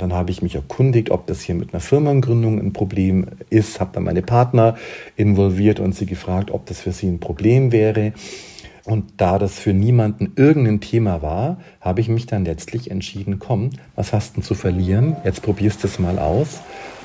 Dann 0.00 0.14
habe 0.14 0.30
ich 0.30 0.40
mich 0.40 0.54
erkundigt, 0.54 1.10
ob 1.10 1.26
das 1.26 1.42
hier 1.42 1.54
mit 1.54 1.74
einer 1.74 1.80
Firmengründung 1.80 2.58
ein 2.58 2.72
Problem 2.72 3.26
ist, 3.50 3.80
habe 3.80 3.90
dann 3.92 4.04
meine 4.04 4.22
Partner 4.22 4.76
involviert 5.16 5.78
und 5.78 5.94
sie 5.94 6.06
gefragt, 6.06 6.50
ob 6.50 6.64
das 6.66 6.80
für 6.80 6.92
sie 6.92 7.06
ein 7.06 7.20
Problem 7.20 7.70
wäre. 7.70 8.12
Und 8.84 9.12
da 9.18 9.38
das 9.38 9.58
für 9.58 9.74
niemanden 9.74 10.32
irgendein 10.36 10.80
Thema 10.80 11.20
war, 11.20 11.58
habe 11.82 12.00
ich 12.00 12.08
mich 12.08 12.26
dann 12.26 12.46
letztlich 12.46 12.90
entschieden, 12.90 13.38
komm, 13.38 13.70
was 13.94 14.12
hast 14.14 14.36
du 14.36 14.40
zu 14.40 14.54
verlieren? 14.54 15.16
Jetzt 15.22 15.42
probierst 15.42 15.82
du 15.82 15.86
es 15.86 15.98
mal 15.98 16.18
aus 16.18 16.60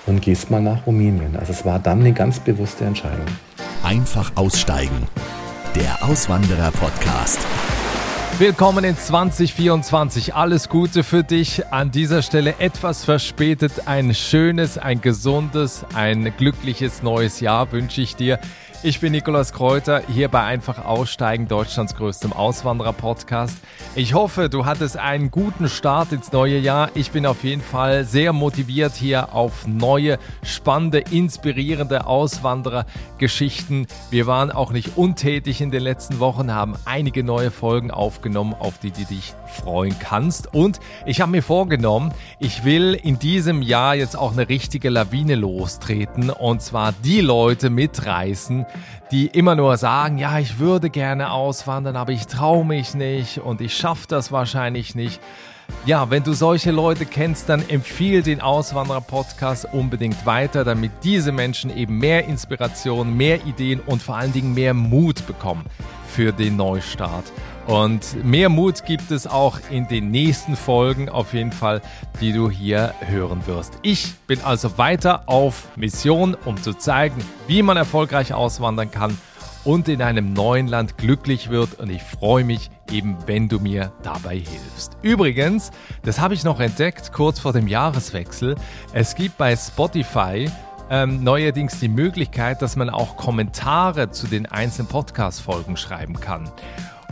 und 0.05 0.21
gehst 0.21 0.49
mal 0.49 0.61
nach 0.61 0.87
Rumänien. 0.87 1.35
Also 1.35 1.51
es 1.51 1.65
war 1.65 1.79
dann 1.79 1.99
eine 1.99 2.13
ganz 2.13 2.39
bewusste 2.39 2.85
Entscheidung. 2.85 3.25
Einfach 3.83 4.31
aussteigen. 4.35 5.07
Der 5.75 6.01
Auswanderer-Podcast. 6.01 7.45
Willkommen 8.37 8.83
in 8.83 8.97
2024. 8.97 10.35
Alles 10.35 10.67
Gute 10.67 11.03
für 11.05 11.23
dich. 11.23 11.67
An 11.67 11.91
dieser 11.91 12.21
Stelle 12.21 12.55
etwas 12.59 13.05
verspätet. 13.05 13.87
Ein 13.87 14.13
schönes, 14.13 14.77
ein 14.77 14.99
gesundes, 14.99 15.85
ein 15.93 16.33
glückliches 16.35 17.01
neues 17.01 17.39
Jahr 17.39 17.71
wünsche 17.71 18.01
ich 18.01 18.17
dir. 18.17 18.37
Ich 18.85 18.99
bin 18.99 19.13
Nikolaus 19.13 19.51
Kräuter, 19.51 20.03
hier 20.07 20.27
bei 20.27 20.43
Einfach 20.43 20.85
Aussteigen, 20.85 21.47
Deutschlands 21.47 21.95
größtem 21.95 22.31
Auswanderer-Podcast. 22.31 23.57
Ich 23.95 24.13
hoffe, 24.13 24.47
du 24.47 24.67
hattest 24.67 24.95
einen 24.95 25.31
guten 25.31 25.69
Start 25.69 26.11
ins 26.11 26.31
neue 26.31 26.59
Jahr. 26.59 26.91
Ich 26.93 27.09
bin 27.09 27.25
auf 27.25 27.43
jeden 27.43 27.63
Fall 27.63 28.03
sehr 28.03 28.31
motiviert 28.31 28.93
hier 28.93 29.33
auf 29.33 29.65
neue, 29.65 30.19
spannende, 30.43 30.99
inspirierende 30.99 32.05
Auswanderer-Geschichten. 32.05 33.87
Wir 34.11 34.27
waren 34.27 34.51
auch 34.51 34.71
nicht 34.71 34.97
untätig 34.97 35.61
in 35.61 35.71
den 35.71 35.81
letzten 35.81 36.19
Wochen, 36.19 36.53
haben 36.53 36.75
einige 36.85 37.23
neue 37.23 37.49
Folgen 37.49 37.89
aufgenommen, 37.89 38.53
auf 38.53 38.77
die 38.77 38.91
du 38.91 39.03
dich 39.05 39.33
freuen 39.47 39.95
kannst. 39.99 40.53
Und 40.53 40.79
ich 41.05 41.21
habe 41.21 41.31
mir 41.31 41.43
vorgenommen, 41.43 42.13
ich 42.39 42.63
will 42.63 42.93
in 42.93 43.19
diesem 43.19 43.61
Jahr 43.61 43.95
jetzt 43.95 44.17
auch 44.17 44.33
eine 44.33 44.49
richtige 44.49 44.89
Lawine 44.89 45.35
lostreten 45.35 46.29
und 46.29 46.61
zwar 46.61 46.93
die 47.03 47.21
Leute 47.21 47.69
mitreißen, 47.69 48.65
die 49.11 49.27
immer 49.27 49.55
nur 49.55 49.77
sagen, 49.77 50.17
ja, 50.17 50.39
ich 50.39 50.59
würde 50.59 50.89
gerne 50.89 51.31
auswandern, 51.31 51.95
aber 51.95 52.11
ich 52.11 52.27
traue 52.27 52.65
mich 52.65 52.95
nicht 52.95 53.39
und 53.39 53.61
ich 53.61 53.75
schaffe 53.75 54.05
das 54.07 54.31
wahrscheinlich 54.31 54.95
nicht. 54.95 55.21
Ja, 55.85 56.09
wenn 56.09 56.23
du 56.23 56.33
solche 56.33 56.71
Leute 56.71 57.05
kennst, 57.05 57.49
dann 57.49 57.67
empfiehl 57.69 58.21
den 58.21 58.41
Auswanderer-Podcast 58.41 59.67
unbedingt 59.71 60.25
weiter, 60.25 60.63
damit 60.63 60.91
diese 61.03 61.31
Menschen 61.31 61.75
eben 61.75 61.97
mehr 61.97 62.25
Inspiration, 62.25 63.15
mehr 63.15 63.45
Ideen 63.45 63.79
und 63.79 64.01
vor 64.01 64.15
allen 64.15 64.33
Dingen 64.33 64.53
mehr 64.53 64.73
Mut 64.73 65.25
bekommen 65.27 65.65
für 66.07 66.31
den 66.31 66.55
Neustart. 66.55 67.31
Und 67.67 68.23
mehr 68.23 68.49
Mut 68.49 68.85
gibt 68.85 69.09
es 69.09 69.25
auch 69.25 69.59
in 69.71 69.87
den 69.87 70.11
nächsten 70.11 70.55
Folgen 70.55 71.09
auf 71.09 71.33
jeden 71.33 71.51
Fall, 71.51 71.81
die 72.21 72.31
du 72.31 72.49
hier 72.49 72.93
hören 72.99 73.47
wirst. 73.47 73.79
Ich 73.81 74.13
bin 74.27 74.39
also 74.41 74.77
weiter 74.77 75.23
auf 75.27 75.67
Mission, 75.75 76.37
um 76.45 76.61
zu 76.61 76.73
zeigen, 76.73 77.23
wie 77.47 77.63
man 77.63 77.75
erfolgreich 77.75 78.33
auswandern 78.33 78.91
kann 78.91 79.17
und 79.63 79.89
in 79.89 80.03
einem 80.03 80.33
neuen 80.33 80.67
Land 80.67 80.97
glücklich 80.97 81.49
wird. 81.49 81.79
Und 81.79 81.89
ich 81.89 82.03
freue 82.03 82.43
mich 82.43 82.69
eben, 82.91 83.17
wenn 83.25 83.49
du 83.49 83.59
mir 83.59 83.91
dabei 84.03 84.35
hilfst. 84.35 84.95
Übrigens, 85.01 85.71
das 86.03 86.19
habe 86.19 86.35
ich 86.35 86.43
noch 86.43 86.59
entdeckt 86.59 87.11
kurz 87.13 87.39
vor 87.39 87.51
dem 87.51 87.67
Jahreswechsel. 87.67 88.55
Es 88.93 89.15
gibt 89.15 89.39
bei 89.39 89.55
Spotify 89.55 90.49
ähm, 90.91 91.23
neuerdings 91.23 91.79
die 91.79 91.87
Möglichkeit, 91.87 92.61
dass 92.61 92.75
man 92.75 92.91
auch 92.91 93.17
Kommentare 93.17 94.11
zu 94.11 94.27
den 94.27 94.45
einzelnen 94.45 94.87
Podcast-Folgen 94.87 95.77
schreiben 95.77 96.19
kann. 96.19 96.51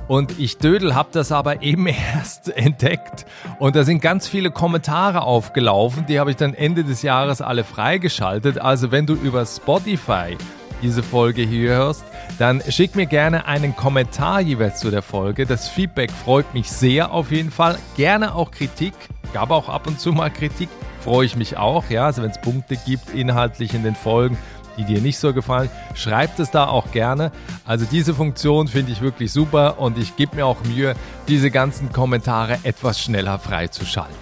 Und 0.08 0.38
ich 0.40 0.58
Dödel 0.58 0.96
habe 0.96 1.10
das 1.12 1.32
aber 1.32 1.62
eben 1.62 1.88
erst 2.16 2.50
entdeckt. 2.50 3.26
Und 3.60 3.76
da 3.76 3.84
sind 3.84 4.02
ganz 4.02 4.28
viele 4.28 4.52
Kommentare 4.52 5.22
aufgelaufen. 5.22 6.06
Die 6.08 6.20
habe 6.20 6.32
ich 6.32 6.38
dann 6.38 6.54
Ende 6.54 6.84
des 6.84 7.02
Jahres 7.02 7.42
alle 7.42 7.64
freigeschaltet. 7.64 8.60
Also 8.60 8.92
wenn 8.92 9.06
du 9.06 9.14
über 9.14 9.46
Spotify 9.46 10.38
diese 10.82 11.02
Folge 11.02 11.44
hier 11.44 11.72
hörst, 11.72 12.04
dann 12.38 12.62
schick 12.68 12.96
mir 12.96 13.06
gerne 13.06 13.48
einen 13.48 13.76
Kommentar 13.76 14.42
jeweils 14.42 14.80
zu 14.80 14.92
der 14.92 15.02
Folge. 15.02 15.46
Das 15.46 15.70
Feedback 15.70 16.12
freut 16.12 16.54
mich 16.54 16.70
sehr 16.70 17.12
auf 17.12 17.32
jeden 17.32 17.52
Fall. 17.52 17.78
Gerne 17.96 18.36
auch 18.36 18.52
Kritik. 18.52 18.94
Gab 19.34 19.52
auch 19.52 19.70
ab 19.70 19.88
und 19.88 20.00
zu 20.00 20.12
mal 20.12 20.30
Kritik. 20.30 20.70
Freue 21.00 21.26
ich 21.26 21.36
mich 21.36 21.58
auch. 21.58 21.90
Ja, 21.90 22.06
also 22.06 22.22
wenn 22.22 22.32
es 22.32 22.42
Punkte 22.42 22.78
gibt 22.86 23.14
inhaltlich 23.14 23.74
in 23.74 23.84
den 23.84 23.96
Folgen, 23.96 24.38
die 24.78 24.84
dir 24.84 25.02
nicht 25.02 25.18
so 25.18 25.34
gefallen, 25.34 25.70
schreibt 25.96 26.40
es 26.40 26.52
da 26.52 26.68
auch 26.68 26.92
gerne. 26.92 27.32
Also 27.66 27.86
diese 27.90 28.14
Funktion 28.14 28.68
finde 28.68 28.92
ich 28.92 29.02
wirklich 29.02 29.32
super 29.32 29.80
und 29.80 29.98
ich 29.98 30.16
gebe 30.16 30.36
mir 30.36 30.46
auch 30.46 30.64
Mühe, 30.64 30.96
diese 31.28 31.52
ganzen 31.52 31.92
Kommentare 31.92 32.60
etwas 32.64 33.00
schneller 33.00 33.40
freizuschalten. 33.40 34.16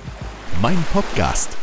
Mein 0.62 0.84
Podcast. 0.94 1.58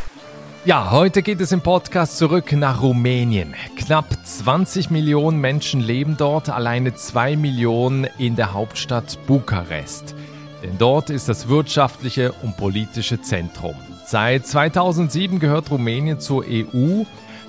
Ja, 0.65 0.91
heute 0.91 1.23
geht 1.23 1.41
es 1.41 1.53
im 1.53 1.61
Podcast 1.61 2.19
zurück 2.19 2.53
nach 2.53 2.83
Rumänien. 2.83 3.55
Knapp 3.77 4.07
20 4.25 4.91
Millionen 4.91 5.41
Menschen 5.41 5.81
leben 5.81 6.17
dort, 6.19 6.51
alleine 6.51 6.95
2 6.95 7.37
Millionen 7.37 8.05
in 8.19 8.37
der 8.37 8.53
Hauptstadt 8.53 9.19
Bukarest. 9.27 10.15
Denn 10.63 10.77
dort 10.77 11.11
ist 11.11 11.29
das 11.29 11.49
wirtschaftliche 11.49 12.33
und 12.43 12.57
politische 12.57 13.23
Zentrum. 13.23 13.77
Seit 14.05 14.47
2007 14.47 15.39
gehört 15.39 15.71
Rumänien 15.71 16.19
zur 16.19 16.45
EU 16.49 17.05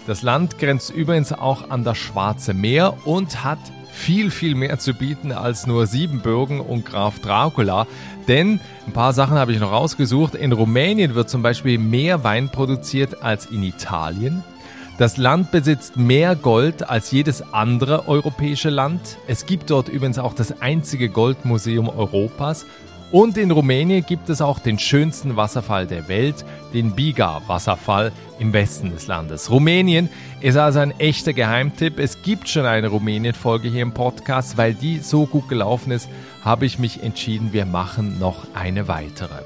das 0.09 0.24
Land 0.24 0.58
grenzt 0.58 0.90
übrigens 0.90 1.31
auch 1.31 1.70
an 1.70 1.84
das 1.84 2.00
Schwarze 2.00 2.56
Meer 2.56 2.97
und 3.06 3.44
hat 3.44 3.59
viel, 3.92 4.31
viel 4.31 4.56
mehr 4.56 4.80
zu 4.80 4.96
bieten 4.96 5.31
als 5.31 5.68
nur 5.68 5.86
Siebenbürgen 5.86 6.62
und 6.62 6.84
Graf 6.84 7.20
Dracula. 7.20 7.86
Denn 8.28 8.59
ein 8.88 8.94
paar 8.94 9.14
Sachen 9.14 9.38
habe 9.38 9.52
ich 9.52 9.59
noch 9.59 9.72
rausgesucht. 9.72 10.34
In 10.34 10.52
Rumänien 10.52 11.14
wird 11.14 11.30
zum 11.30 11.44
Beispiel 11.44 11.78
mehr 11.78 12.24
Wein 12.24 12.50
produziert 12.50 13.22
als 13.22 13.46
in 13.46 13.62
Italien. 13.62 14.44
Das 14.98 15.18
Land 15.18 15.52
besitzt 15.52 15.96
mehr 15.96 16.36
Gold 16.36 16.90
als 16.90 17.12
jedes 17.12 17.53
andere 17.53 18.08
europäische 18.08 18.72
Land. 18.72 19.19
Es 19.28 19.46
gibt 19.46 19.69
dort 19.69 19.90
übrigens 19.90 20.18
auch 20.18 20.34
das 20.34 20.59
einzige 20.59 21.09
Goldmuseum 21.09 21.88
Europas 21.88 22.66
und 23.12 23.38
in 23.38 23.50
Rumänien 23.50 24.06
gibt 24.06 24.30
es 24.30 24.40
auch 24.40 24.59
den 24.59 24.78
schönsten 24.78 25.36
Wasserfall 25.36 25.88
der 25.88 26.08
Welt, 26.08 26.46
den 26.74 26.92
Biga-Wasserfall 26.92 28.12
im 28.38 28.53
Westen 28.53 28.92
des 28.92 29.08
Landes. 29.08 29.50
Rumänien 29.50 30.09
ist 30.42 30.58
also 30.58 30.80
ein 30.80 30.97
echter 31.00 31.34
Geheimtipp. 31.34 31.98
Es 31.98 32.22
gibt 32.22 32.48
schon 32.48 32.66
eine 32.66 32.90
Rumänien-Folge 32.90 33.68
hier 33.68 33.81
im 33.81 33.94
Podcast. 33.94 34.58
Weil 34.58 34.75
die 34.75 35.00
so 35.00 35.25
gut 35.25 35.50
gelaufen 35.50 35.92
ist, 35.92 36.08
habe 36.44 36.68
ich 36.68 36.78
mich 36.78 37.02
entschieden, 37.02 37.52
wir 37.52 37.66
machen 37.66 38.19
noch 38.19 38.46
eine 38.53 38.88
weitere. 38.88 39.42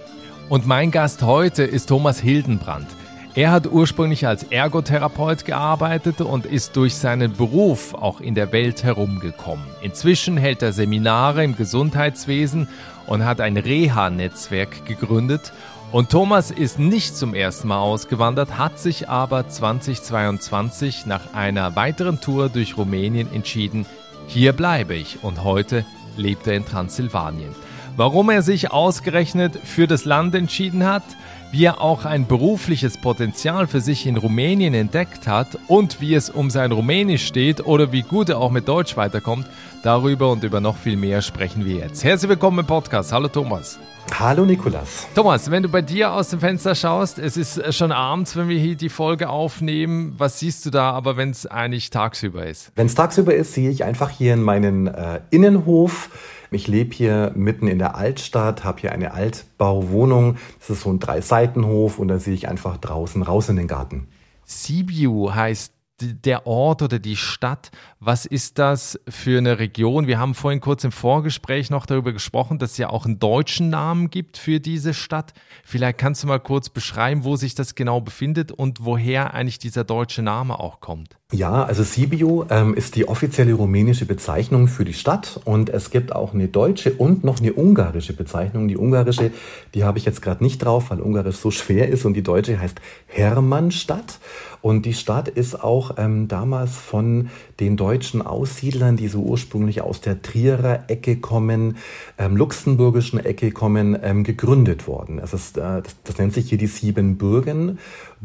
Und 0.49 0.67
mein 0.67 0.91
Gast 0.91 1.23
heute 1.23 1.63
ist 1.63 1.87
Thomas 1.87 2.19
Hildenbrand. 2.19 2.87
Er 3.35 3.49
hat 3.49 3.65
ursprünglich 3.65 4.27
als 4.27 4.43
Ergotherapeut 4.43 5.43
gearbeitet 5.43 6.21
und 6.21 6.45
ist 6.45 6.75
durch 6.75 6.93
seinen 6.93 7.33
Beruf 7.33 7.95
auch 7.95 8.21
in 8.21 8.35
der 8.35 8.51
Welt 8.51 8.83
herumgekommen. 8.83 9.65
Inzwischen 9.81 10.37
hält 10.37 10.61
er 10.61 10.71
Seminare 10.71 11.43
im 11.43 11.55
Gesundheitswesen 11.55 12.67
und 13.07 13.25
hat 13.25 13.41
ein 13.41 13.57
Reha-Netzwerk 13.57 14.85
gegründet. 14.85 15.51
Und 15.91 16.11
Thomas 16.11 16.51
ist 16.51 16.77
nicht 16.77 17.17
zum 17.17 17.33
ersten 17.33 17.69
Mal 17.69 17.79
ausgewandert, 17.79 18.59
hat 18.59 18.77
sich 18.77 19.09
aber 19.09 19.49
2022 19.49 21.07
nach 21.07 21.33
einer 21.33 21.75
weiteren 21.75 22.21
Tour 22.21 22.49
durch 22.49 22.77
Rumänien 22.77 23.33
entschieden, 23.33 23.87
hier 24.27 24.53
bleibe 24.53 24.93
ich 24.93 25.23
und 25.23 25.43
heute 25.43 25.85
lebt 26.17 26.45
er 26.45 26.53
in 26.53 26.65
Transsilvanien. 26.65 27.55
Warum 27.95 28.29
er 28.29 28.41
sich 28.41 28.71
ausgerechnet 28.71 29.59
für 29.63 29.87
das 29.87 30.05
Land 30.05 30.33
entschieden 30.33 30.85
hat, 30.85 31.03
wie 31.53 31.65
er 31.65 31.81
auch 31.81 32.05
ein 32.05 32.25
berufliches 32.25 32.97
Potenzial 32.97 33.67
für 33.67 33.79
sich 33.79 34.07
in 34.07 34.17
Rumänien 34.17 34.73
entdeckt 34.73 35.27
hat 35.27 35.59
und 35.67 36.01
wie 36.01 36.15
es 36.15 36.31
um 36.31 36.49
sein 36.49 36.71
Rumänisch 36.71 37.27
steht 37.27 37.63
oder 37.67 37.91
wie 37.91 38.01
gut 38.01 38.29
er 38.29 38.39
auch 38.39 38.49
mit 38.49 38.67
Deutsch 38.67 38.97
weiterkommt, 38.97 39.45
darüber 39.83 40.31
und 40.31 40.43
über 40.43 40.59
noch 40.59 40.77
viel 40.77 40.97
mehr 40.97 41.21
sprechen 41.21 41.63
wir 41.63 41.75
jetzt. 41.75 42.03
Herzlich 42.03 42.29
willkommen 42.29 42.57
im 42.57 42.65
Podcast. 42.65 43.13
Hallo 43.13 43.27
Thomas. 43.27 43.77
Hallo 44.19 44.45
Nikolas. 44.45 45.07
Thomas, 45.13 45.51
wenn 45.51 45.61
du 45.61 45.69
bei 45.69 45.83
dir 45.83 46.13
aus 46.13 46.29
dem 46.29 46.39
Fenster 46.39 46.73
schaust, 46.73 47.19
es 47.19 47.37
ist 47.37 47.75
schon 47.75 47.91
abends, 47.91 48.35
wenn 48.35 48.49
wir 48.49 48.57
hier 48.57 48.75
die 48.75 48.89
Folge 48.89 49.29
aufnehmen. 49.29 50.15
Was 50.17 50.39
siehst 50.39 50.65
du 50.65 50.71
da 50.71 50.89
aber, 50.89 51.17
wenn 51.17 51.29
es 51.29 51.45
eigentlich 51.45 51.91
tagsüber 51.91 52.47
ist? 52.47 52.71
Wenn 52.75 52.87
es 52.87 52.95
tagsüber 52.95 53.35
ist, 53.35 53.53
sehe 53.53 53.69
ich 53.69 53.83
einfach 53.83 54.09
hier 54.09 54.33
in 54.33 54.41
meinen 54.41 54.87
äh, 54.87 55.21
Innenhof 55.29 56.09
ich 56.53 56.67
lebe 56.67 56.93
hier 56.93 57.31
mitten 57.35 57.67
in 57.67 57.79
der 57.79 57.95
Altstadt, 57.95 58.63
habe 58.63 58.81
hier 58.81 58.91
eine 58.91 59.13
Altbauwohnung. 59.13 60.37
Das 60.59 60.69
ist 60.69 60.81
so 60.81 60.91
ein 60.91 60.99
Drei-Seitenhof 60.99 61.99
und 61.99 62.07
da 62.07 62.19
sehe 62.19 62.33
ich 62.33 62.47
einfach 62.47 62.77
draußen 62.77 63.21
raus 63.21 63.49
in 63.49 63.55
den 63.55 63.67
Garten. 63.67 64.07
Sibiu 64.45 65.33
heißt 65.33 65.73
der 66.01 66.47
Ort 66.47 66.81
oder 66.81 66.99
die 66.99 67.15
Stadt, 67.15 67.71
was 68.05 68.25
ist 68.25 68.59
das 68.59 68.99
für 69.07 69.37
eine 69.37 69.59
Region? 69.59 70.07
Wir 70.07 70.19
haben 70.19 70.35
vorhin 70.35 70.59
kurz 70.59 70.83
im 70.83 70.91
Vorgespräch 70.91 71.69
noch 71.69 71.85
darüber 71.85 72.11
gesprochen, 72.11 72.59
dass 72.59 72.71
es 72.71 72.77
ja 72.77 72.89
auch 72.89 73.05
einen 73.05 73.19
deutschen 73.19 73.69
Namen 73.69 74.09
gibt 74.09 74.37
für 74.37 74.59
diese 74.59 74.93
Stadt. 74.93 75.33
Vielleicht 75.63 75.99
kannst 75.99 76.23
du 76.23 76.27
mal 76.27 76.39
kurz 76.39 76.69
beschreiben, 76.69 77.23
wo 77.23 77.37
sich 77.37 77.55
das 77.55 77.75
genau 77.75 78.01
befindet 78.01 78.51
und 78.51 78.83
woher 78.83 79.33
eigentlich 79.33 79.57
dieser 79.57 79.85
deutsche 79.85 80.21
Name 80.21 80.59
auch 80.59 80.81
kommt. 80.81 81.17
Ja, 81.31 81.63
also 81.63 81.81
Sibiu 81.81 82.45
ähm, 82.51 82.75
ist 82.75 82.95
die 82.95 83.07
offizielle 83.07 83.53
rumänische 83.53 84.05
Bezeichnung 84.05 84.67
für 84.67 84.85
die 84.85 84.93
Stadt 84.93 85.39
und 85.45 85.69
es 85.69 85.89
gibt 85.89 86.13
auch 86.13 86.35
eine 86.35 86.47
deutsche 86.47 86.93
und 86.93 87.23
noch 87.23 87.39
eine 87.39 87.53
ungarische 87.53 88.13
Bezeichnung. 88.13 88.67
Die 88.67 88.77
ungarische, 88.77 89.31
die 89.73 89.83
habe 89.83 89.97
ich 89.97 90.05
jetzt 90.05 90.21
gerade 90.21 90.43
nicht 90.43 90.59
drauf, 90.59 90.91
weil 90.91 91.01
Ungarisch 91.01 91.37
so 91.37 91.49
schwer 91.49 91.89
ist 91.89 92.05
und 92.05 92.13
die 92.13 92.21
deutsche 92.21 92.59
heißt 92.59 92.79
Hermannstadt. 93.07 94.19
Und 94.61 94.85
die 94.85 94.93
Stadt 94.93 95.27
ist 95.27 95.61
auch 95.61 95.95
ähm, 95.97 96.27
damals 96.27 96.77
von 96.77 97.29
den 97.59 97.77
deutschen 97.77 97.92
Aussiedlern, 98.21 98.97
die 98.97 99.07
so 99.07 99.21
ursprünglich 99.21 99.81
aus 99.81 100.01
der 100.01 100.21
Trierer 100.21 100.89
Ecke 100.89 101.17
kommen, 101.17 101.77
ähm, 102.17 102.35
luxemburgischen 102.35 103.19
Ecke 103.19 103.51
kommen, 103.51 103.97
ähm, 104.01 104.23
gegründet 104.23 104.87
worden. 104.87 105.19
Es 105.19 105.33
ist, 105.33 105.57
äh, 105.57 105.81
das, 105.81 105.95
das 106.03 106.17
nennt 106.17 106.33
sich 106.33 106.49
hier 106.49 106.57
die 106.57 106.67
Siebenbürgen. 106.67 107.79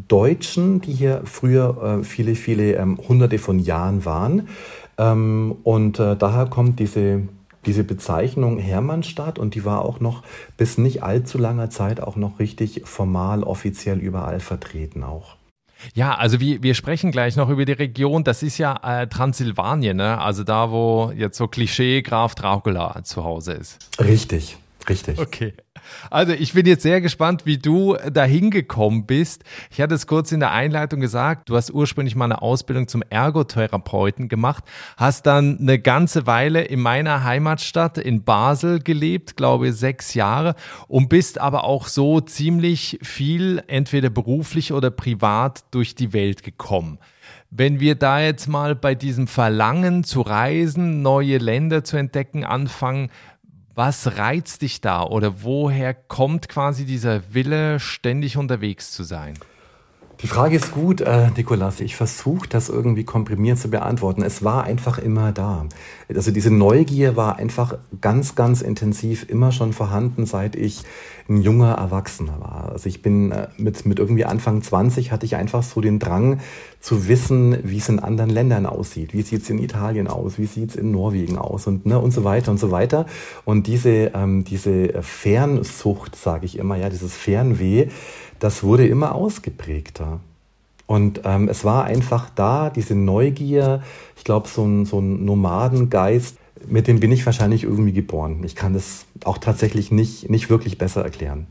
Deutschen, 0.08 0.80
die 0.80 0.92
hier 0.92 1.22
früher 1.24 2.00
äh, 2.00 2.04
viele, 2.04 2.34
viele 2.34 2.74
ähm, 2.74 2.98
hunderte 3.08 3.38
von 3.38 3.58
Jahren 3.58 4.04
waren. 4.04 4.48
Ähm, 4.98 5.56
und 5.62 5.98
äh, 5.98 6.16
daher 6.16 6.46
kommt 6.46 6.80
diese, 6.80 7.22
diese 7.66 7.84
Bezeichnung 7.84 8.58
Hermannstadt 8.58 9.38
und 9.38 9.54
die 9.54 9.64
war 9.64 9.84
auch 9.84 10.00
noch 10.00 10.22
bis 10.56 10.78
nicht 10.78 11.02
allzu 11.02 11.38
langer 11.38 11.70
Zeit 11.70 12.00
auch 12.00 12.16
noch 12.16 12.38
richtig 12.38 12.82
formal 12.84 13.42
offiziell 13.42 13.98
überall 13.98 14.40
vertreten 14.40 15.02
auch. 15.04 15.38
Ja, 15.94 16.14
also 16.14 16.40
wir, 16.40 16.62
wir 16.62 16.75
sprechen 16.75 17.10
gleich 17.10 17.36
noch 17.36 17.48
über 17.48 17.64
die 17.64 17.72
Region. 17.72 18.25
Das 18.25 18.42
ist 18.42 18.58
ja 18.58 18.78
äh, 18.82 19.06
Transsilvanien, 19.06 19.96
ne? 19.96 20.20
also 20.20 20.44
da, 20.44 20.70
wo 20.70 21.12
jetzt 21.14 21.36
so 21.36 21.48
Klischee 21.48 22.02
Graf 22.02 22.34
Dracula 22.34 23.02
zu 23.04 23.25
Hause 23.25 23.52
ist. 23.52 23.78
Richtig, 24.00 24.56
richtig. 24.88 25.19
Okay. 25.19 25.55
Also 26.11 26.32
ich 26.32 26.52
bin 26.52 26.67
jetzt 26.67 26.82
sehr 26.82 27.00
gespannt, 27.00 27.46
wie 27.46 27.58
du 27.58 27.96
dahin 28.12 28.50
gekommen 28.50 29.06
bist. 29.06 29.44
Ich 29.70 29.81
hatte 29.81 29.94
es 29.94 30.06
kurz 30.06 30.32
in 30.32 30.40
der 30.40 30.52
Einleitung 30.52 31.00
gesagt, 31.00 31.49
du 31.49 31.56
hast 31.56 31.70
ursprünglich 31.70 32.17
mal 32.17 32.26
eine 32.26 32.43
Ausbildung 32.43 32.88
zum 32.88 33.02
Ergotherapeuten 33.08 34.29
gemacht, 34.29 34.64
hast 34.96 35.26
dann 35.26 35.58
eine 35.58 35.79
ganze 35.79 36.26
Weile 36.26 36.62
in 36.62 36.81
meiner 36.81 37.25
Heimatstadt 37.25 37.99
in 37.99 38.25
Basel 38.25 38.81
gelebt, 38.81 39.37
glaube 39.37 39.69
ich 39.69 39.75
sechs 39.75 40.14
Jahre 40.14 40.55
und 40.88 41.08
bist 41.08 41.38
aber 41.38 41.64
auch 41.64 41.87
so 41.88 42.20
ziemlich 42.20 42.99
viel, 43.02 43.62
entweder 43.67 44.11
beruflich 44.11 44.73
oder 44.73 44.90
privat, 44.90 45.64
durch 45.70 45.94
die 45.94 46.12
Welt 46.12 46.43
gekommen. 46.43 46.99
Wenn 47.50 47.81
wir 47.81 47.94
da 47.94 48.20
jetzt 48.20 48.46
mal 48.46 48.75
bei 48.75 48.94
diesem 48.94 49.26
Verlangen 49.26 50.05
zu 50.05 50.20
reisen, 50.20 51.00
neue 51.00 51.38
Länder 51.38 51.82
zu 51.82 51.96
entdecken 51.96 52.44
anfangen, 52.44 53.11
was 53.78 54.19
reizt 54.19 54.62
dich 54.62 54.80
da 54.80 55.04
oder 55.04 55.44
woher 55.44 55.94
kommt 55.94 56.48
quasi 56.48 56.84
dieser 56.84 57.32
Wille, 57.32 57.78
ständig 57.78 58.36
unterwegs 58.36 58.90
zu 58.90 59.04
sein? 59.04 59.34
Die 60.20 60.26
Frage 60.26 60.56
ist 60.56 60.72
gut, 60.72 61.00
äh, 61.00 61.30
Nikolas. 61.36 61.78
Ich 61.78 61.94
versuche 61.94 62.48
das 62.48 62.68
irgendwie 62.68 63.04
komprimiert 63.04 63.56
zu 63.56 63.70
beantworten. 63.70 64.22
Es 64.22 64.42
war 64.42 64.64
einfach 64.64 64.98
immer 64.98 65.30
da. 65.30 65.66
Also 66.12 66.32
diese 66.32 66.50
Neugier 66.50 67.14
war 67.14 67.36
einfach 67.36 67.78
ganz, 68.00 68.34
ganz 68.34 68.60
intensiv 68.60 69.26
immer 69.28 69.52
schon 69.52 69.72
vorhanden, 69.72 70.26
seit 70.26 70.56
ich 70.56 70.82
ein 71.28 71.42
junger 71.42 71.74
Erwachsener 71.74 72.40
war. 72.40 72.70
Also 72.72 72.88
ich 72.88 73.00
bin 73.00 73.30
äh, 73.30 73.46
mit, 73.58 73.86
mit 73.86 74.00
irgendwie 74.00 74.24
Anfang 74.24 74.60
20 74.60 75.12
hatte 75.12 75.24
ich 75.24 75.36
einfach 75.36 75.62
so 75.62 75.80
den 75.80 76.00
Drang 76.00 76.40
zu 76.80 77.06
wissen, 77.06 77.56
wie 77.62 77.78
es 77.78 77.88
in 77.88 78.00
anderen 78.00 78.30
Ländern 78.30 78.66
aussieht. 78.66 79.12
Wie 79.12 79.22
sieht 79.22 79.42
es 79.42 79.50
in 79.50 79.58
Italien 79.58 80.08
aus? 80.08 80.38
Wie 80.38 80.46
sieht 80.46 80.70
es 80.70 80.76
in 80.76 80.90
Norwegen 80.90 81.38
aus? 81.38 81.68
Und, 81.68 81.86
ne, 81.86 81.98
und 81.98 82.12
so 82.12 82.24
weiter 82.24 82.50
und 82.50 82.58
so 82.58 82.72
weiter. 82.72 83.06
Und 83.44 83.68
diese, 83.68 84.10
ähm, 84.14 84.42
diese 84.42 85.00
Fernsucht, 85.00 86.16
sage 86.16 86.46
ich 86.46 86.58
immer, 86.58 86.76
ja, 86.76 86.88
dieses 86.88 87.14
Fernweh, 87.14 87.88
das 88.40 88.62
wurde 88.62 88.87
immer 88.87 89.14
ausgeprägter. 89.14 90.20
Und 90.87 91.20
ähm, 91.25 91.49
es 91.49 91.64
war 91.64 91.85
einfach 91.85 92.31
da, 92.35 92.70
diese 92.70 92.94
Neugier, 92.94 93.82
ich 94.17 94.25
glaube, 94.25 94.49
so 94.49 94.64
ein, 94.64 94.87
so 94.87 95.00
ein 95.00 95.25
Nomadengeist, 95.25 96.38
mit 96.67 96.87
dem 96.88 96.99
bin 97.00 97.12
ich 97.12 97.25
wahrscheinlich 97.26 97.64
irgendwie 97.64 97.93
geboren. 97.93 98.43
Ich 98.43 98.56
kann 98.56 98.73
das 98.73 99.05
auch 99.25 99.38
tatsächlich 99.38 99.90
nicht, 99.90 100.31
nicht 100.31 100.50
wirklich 100.50 100.79
besser 100.79 101.05
erklären. 101.05 101.46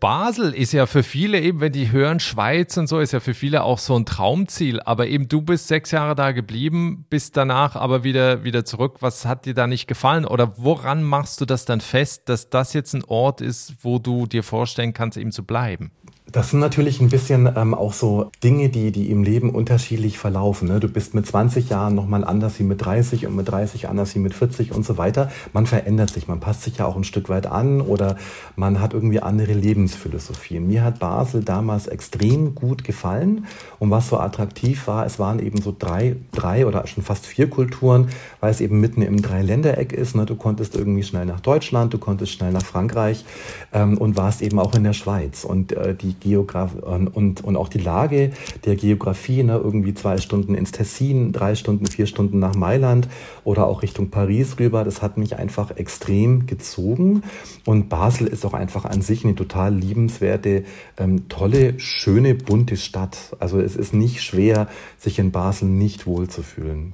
Basel 0.00 0.54
ist 0.54 0.72
ja 0.72 0.86
für 0.86 1.02
viele 1.02 1.40
eben, 1.40 1.60
wenn 1.60 1.72
die 1.72 1.92
hören 1.92 2.20
Schweiz 2.20 2.78
und 2.78 2.86
so, 2.86 3.00
ist 3.00 3.12
ja 3.12 3.20
für 3.20 3.34
viele 3.34 3.64
auch 3.64 3.78
so 3.78 3.94
ein 3.96 4.06
Traumziel. 4.06 4.80
Aber 4.80 5.06
eben 5.06 5.28
du 5.28 5.42
bist 5.42 5.68
sechs 5.68 5.90
Jahre 5.90 6.14
da 6.14 6.32
geblieben, 6.32 7.04
bist 7.10 7.36
danach 7.36 7.76
aber 7.76 8.02
wieder, 8.02 8.44
wieder 8.44 8.64
zurück. 8.64 8.96
Was 9.00 9.26
hat 9.26 9.44
dir 9.44 9.52
da 9.52 9.66
nicht 9.66 9.86
gefallen? 9.86 10.24
Oder 10.24 10.56
woran 10.56 11.02
machst 11.02 11.40
du 11.42 11.44
das 11.44 11.66
dann 11.66 11.82
fest, 11.82 12.30
dass 12.30 12.48
das 12.48 12.72
jetzt 12.72 12.94
ein 12.94 13.04
Ort 13.04 13.42
ist, 13.42 13.74
wo 13.82 13.98
du 13.98 14.26
dir 14.26 14.42
vorstellen 14.42 14.94
kannst, 14.94 15.18
eben 15.18 15.32
zu 15.32 15.44
bleiben? 15.44 15.92
Das 16.30 16.50
sind 16.50 16.60
natürlich 16.60 17.00
ein 17.00 17.08
bisschen 17.08 17.50
ähm, 17.56 17.72
auch 17.72 17.94
so 17.94 18.30
Dinge, 18.44 18.68
die, 18.68 18.92
die 18.92 19.10
im 19.10 19.22
Leben 19.22 19.48
unterschiedlich 19.48 20.18
verlaufen. 20.18 20.68
Ne? 20.68 20.78
Du 20.78 20.86
bist 20.86 21.14
mit 21.14 21.26
20 21.26 21.70
Jahren 21.70 21.94
nochmal 21.94 22.22
anders 22.22 22.58
wie 22.58 22.64
mit 22.64 22.84
30 22.84 23.26
und 23.26 23.34
mit 23.34 23.48
30 23.50 23.88
anders 23.88 24.14
wie 24.14 24.18
mit 24.18 24.34
40 24.34 24.72
und 24.72 24.84
so 24.84 24.98
weiter. 24.98 25.30
Man 25.54 25.64
verändert 25.64 26.10
sich, 26.10 26.28
man 26.28 26.38
passt 26.38 26.64
sich 26.64 26.76
ja 26.78 26.84
auch 26.84 26.96
ein 26.96 27.04
Stück 27.04 27.30
weit 27.30 27.46
an 27.46 27.80
oder 27.80 28.18
man 28.56 28.78
hat 28.78 28.92
irgendwie 28.92 29.20
andere 29.20 29.54
Lebensphilosophien. 29.54 30.68
Mir 30.68 30.84
hat 30.84 30.98
Basel 30.98 31.42
damals 31.42 31.86
extrem 31.86 32.54
gut 32.54 32.84
gefallen 32.84 33.46
und 33.78 33.90
was 33.90 34.10
so 34.10 34.18
attraktiv 34.18 34.86
war, 34.86 35.06
es 35.06 35.18
waren 35.18 35.38
eben 35.38 35.62
so 35.62 35.74
drei, 35.76 36.16
drei 36.32 36.66
oder 36.66 36.86
schon 36.88 37.02
fast 37.02 37.24
vier 37.24 37.48
Kulturen, 37.48 38.10
weil 38.40 38.50
es 38.50 38.60
eben 38.60 38.80
mitten 38.80 39.02
im 39.02 39.20
Dreiländereck 39.20 39.92
ist. 39.92 40.14
Ne? 40.14 40.26
Du 40.26 40.36
konntest 40.36 40.76
irgendwie 40.76 41.02
schnell 41.02 41.26
nach 41.26 41.40
Deutschland, 41.40 41.92
du 41.92 41.98
konntest 41.98 42.32
schnell 42.32 42.52
nach 42.52 42.64
Frankreich 42.64 43.24
ähm, 43.72 43.98
und 43.98 44.16
warst 44.16 44.42
eben 44.42 44.58
auch 44.58 44.74
in 44.74 44.84
der 44.84 44.92
Schweiz. 44.92 45.44
Und 45.44 45.72
äh, 45.72 45.94
die 45.94 46.14
Geograf 46.14 46.74
und, 46.74 47.44
und 47.44 47.56
auch 47.56 47.68
die 47.68 47.78
Lage 47.78 48.30
der 48.64 48.76
Geografie, 48.76 49.42
ne, 49.42 49.56
irgendwie 49.56 49.94
zwei 49.94 50.18
Stunden 50.18 50.54
ins 50.54 50.72
Tessin, 50.72 51.32
drei 51.32 51.54
Stunden, 51.54 51.86
vier 51.86 52.06
Stunden 52.06 52.38
nach 52.38 52.54
Mailand 52.54 53.08
oder 53.44 53.66
auch 53.66 53.82
Richtung 53.82 54.10
Paris 54.10 54.58
rüber, 54.58 54.84
das 54.84 55.02
hat 55.02 55.18
mich 55.18 55.36
einfach 55.36 55.76
extrem 55.76 56.46
gezogen. 56.46 57.22
Und 57.64 57.88
Basel 57.88 58.26
ist 58.26 58.44
auch 58.44 58.54
einfach 58.54 58.84
an 58.84 59.02
sich 59.02 59.24
eine 59.24 59.34
total 59.34 59.74
liebenswerte, 59.74 60.64
ähm, 60.96 61.28
tolle, 61.28 61.78
schöne, 61.78 62.34
bunte 62.34 62.76
Stadt. 62.76 63.36
Also 63.38 63.60
es 63.60 63.76
ist 63.76 63.94
nicht 63.94 64.22
schwer, 64.22 64.68
sich 64.98 65.18
in 65.18 65.32
Basel 65.32 65.68
nicht 65.68 66.06
wohlzufühlen. 66.06 66.92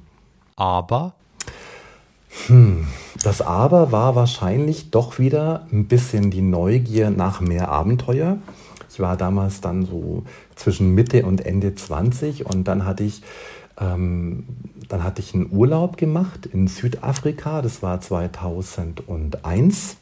Aber 0.55 1.15
hm, 2.47 2.87
das 3.23 3.41
Aber 3.41 3.91
war 3.91 4.15
wahrscheinlich 4.15 4.91
doch 4.91 5.19
wieder 5.19 5.65
ein 5.71 5.85
bisschen 5.85 6.31
die 6.31 6.41
Neugier 6.41 7.09
nach 7.09 7.41
mehr 7.41 7.69
Abenteuer. 7.69 8.37
Ich 8.89 8.99
war 8.99 9.17
damals 9.17 9.61
dann 9.61 9.85
so 9.85 10.23
zwischen 10.55 10.93
Mitte 10.93 11.25
und 11.25 11.45
Ende 11.45 11.75
20 11.75 12.45
und 12.45 12.65
dann 12.65 12.85
hatte 12.85 13.03
ich, 13.03 13.23
ähm, 13.79 14.45
dann 14.87 15.03
hatte 15.03 15.21
ich 15.21 15.33
einen 15.33 15.49
Urlaub 15.51 15.97
gemacht 15.97 16.45
in 16.45 16.67
Südafrika, 16.67 17.61
das 17.61 17.81
war 17.81 17.99
2001 17.99 19.97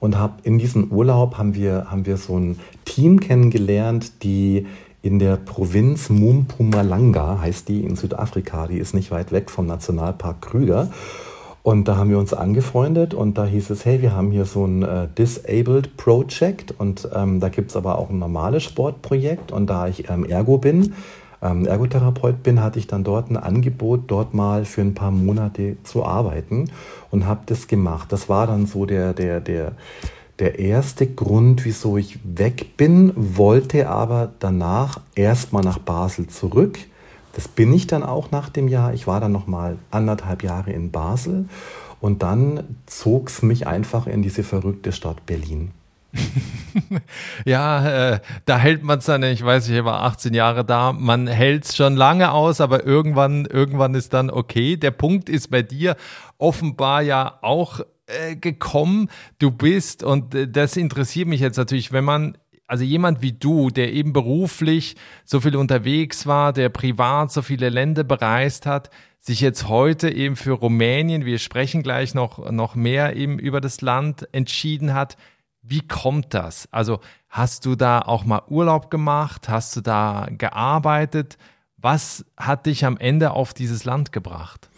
und 0.00 0.18
hab, 0.18 0.44
in 0.44 0.58
diesem 0.58 0.90
Urlaub 0.90 1.38
haben 1.38 1.54
wir, 1.54 1.90
haben 1.90 2.06
wir 2.06 2.16
so 2.16 2.38
ein 2.38 2.58
Team 2.84 3.20
kennengelernt, 3.20 4.22
die 4.22 4.66
in 5.02 5.18
der 5.18 5.36
Provinz 5.36 6.10
Mumpumalanga 6.10 7.40
heißt 7.40 7.68
die 7.68 7.84
in 7.84 7.96
Südafrika, 7.96 8.66
die 8.66 8.78
ist 8.78 8.94
nicht 8.94 9.10
weit 9.10 9.32
weg 9.32 9.50
vom 9.50 9.66
Nationalpark 9.66 10.42
Krüger. 10.42 10.90
Und 11.62 11.86
da 11.86 11.96
haben 11.96 12.08
wir 12.10 12.18
uns 12.18 12.32
angefreundet 12.32 13.12
und 13.14 13.36
da 13.36 13.44
hieß 13.44 13.70
es, 13.70 13.84
hey, 13.84 14.00
wir 14.00 14.14
haben 14.14 14.30
hier 14.30 14.46
so 14.46 14.64
ein 14.64 14.82
äh, 14.82 15.06
Disabled 15.18 15.96
Project 15.96 16.74
und 16.78 17.08
ähm, 17.14 17.40
da 17.40 17.48
gibt 17.50 17.70
es 17.70 17.76
aber 17.76 17.98
auch 17.98 18.10
ein 18.10 18.18
normales 18.18 18.62
Sportprojekt 18.62 19.52
und 19.52 19.66
da 19.68 19.86
ich 19.86 20.08
ähm, 20.08 20.24
Ergo 20.24 20.56
bin, 20.56 20.94
ähm, 21.42 21.66
Ergotherapeut 21.66 22.42
bin, 22.42 22.62
hatte 22.62 22.78
ich 22.78 22.86
dann 22.86 23.04
dort 23.04 23.30
ein 23.30 23.36
Angebot, 23.36 24.04
dort 24.06 24.34
mal 24.34 24.64
für 24.64 24.80
ein 24.80 24.94
paar 24.94 25.10
Monate 25.10 25.76
zu 25.82 26.04
arbeiten 26.04 26.70
und 27.10 27.26
habe 27.26 27.40
das 27.46 27.68
gemacht. 27.68 28.12
Das 28.12 28.28
war 28.28 28.46
dann 28.46 28.66
so 28.66 28.86
der, 28.86 29.12
der, 29.12 29.40
der, 29.40 29.72
der 30.38 30.58
erste 30.58 31.06
Grund, 31.06 31.64
wieso 31.64 31.96
ich 31.96 32.18
weg 32.24 32.76
bin, 32.76 33.12
wollte 33.16 33.88
aber 33.88 34.32
danach 34.38 35.00
erstmal 35.14 35.64
nach 35.64 35.78
Basel 35.78 36.28
zurück 36.28 36.78
das 37.38 37.46
bin 37.46 37.72
ich 37.72 37.86
dann 37.86 38.02
auch 38.02 38.32
nach 38.32 38.48
dem 38.48 38.66
Jahr. 38.66 38.92
Ich 38.94 39.06
war 39.06 39.20
dann 39.20 39.30
noch 39.30 39.46
mal 39.46 39.78
anderthalb 39.92 40.42
Jahre 40.42 40.72
in 40.72 40.90
Basel 40.90 41.48
und 42.00 42.24
dann 42.24 42.64
zog 42.86 43.28
es 43.28 43.42
mich 43.42 43.68
einfach 43.68 44.08
in 44.08 44.22
diese 44.22 44.42
verrückte 44.42 44.90
Stadt 44.90 45.24
Berlin. 45.24 45.70
ja, 47.44 48.14
äh, 48.14 48.20
da 48.44 48.58
hält 48.58 48.82
man 48.82 48.98
es 48.98 49.04
dann, 49.04 49.22
ich 49.22 49.44
weiß, 49.44 49.68
ich 49.68 49.84
war 49.84 50.02
18 50.02 50.34
Jahre 50.34 50.64
da, 50.64 50.92
man 50.92 51.28
hält 51.28 51.66
es 51.66 51.76
schon 51.76 51.94
lange 51.94 52.32
aus, 52.32 52.60
aber 52.60 52.84
irgendwann, 52.84 53.44
irgendwann 53.44 53.94
ist 53.94 54.14
dann 54.14 54.30
okay. 54.30 54.76
Der 54.76 54.90
Punkt 54.90 55.28
ist 55.28 55.48
bei 55.48 55.62
dir 55.62 55.94
offenbar 56.38 57.02
ja 57.02 57.38
auch 57.42 57.82
äh, 58.08 58.36
gekommen. 58.36 59.10
Du 59.38 59.50
bist, 59.50 60.02
und 60.02 60.34
äh, 60.34 60.48
das 60.48 60.76
interessiert 60.76 61.28
mich 61.28 61.40
jetzt 61.40 61.56
natürlich, 61.56 61.92
wenn 61.92 62.04
man 62.04 62.36
also 62.66 62.84
jemand 62.84 63.22
wie 63.22 63.32
du, 63.32 63.70
der 63.70 63.92
eben 63.94 64.12
beruflich 64.12 64.96
so 65.24 65.40
viel 65.40 65.56
unterwegs 65.56 66.26
war, 66.26 66.52
der 66.52 66.68
privat 66.68 67.32
so 67.32 67.40
viele 67.40 67.70
Länder 67.70 68.04
bereist 68.04 68.66
hat, 68.66 68.90
sich 69.18 69.40
jetzt 69.40 69.68
heute 69.68 70.10
eben 70.10 70.36
für 70.36 70.52
Rumänien, 70.52 71.24
wir 71.24 71.38
sprechen 71.38 71.82
gleich 71.82 72.14
noch, 72.14 72.50
noch 72.50 72.74
mehr 72.74 73.16
eben 73.16 73.38
über 73.38 73.60
das 73.60 73.80
Land, 73.80 74.28
entschieden 74.32 74.94
hat. 74.94 75.16
Wie 75.62 75.86
kommt 75.86 76.34
das? 76.34 76.68
Also 76.70 77.00
hast 77.28 77.64
du 77.66 77.74
da 77.74 78.00
auch 78.00 78.24
mal 78.24 78.42
Urlaub 78.48 78.90
gemacht? 78.90 79.48
Hast 79.48 79.74
du 79.76 79.80
da 79.80 80.28
gearbeitet? 80.30 81.38
Was 81.78 82.24
hat 82.36 82.66
dich 82.66 82.84
am 82.84 82.96
Ende 82.98 83.32
auf 83.32 83.54
dieses 83.54 83.84
Land 83.84 84.12
gebracht? 84.12 84.68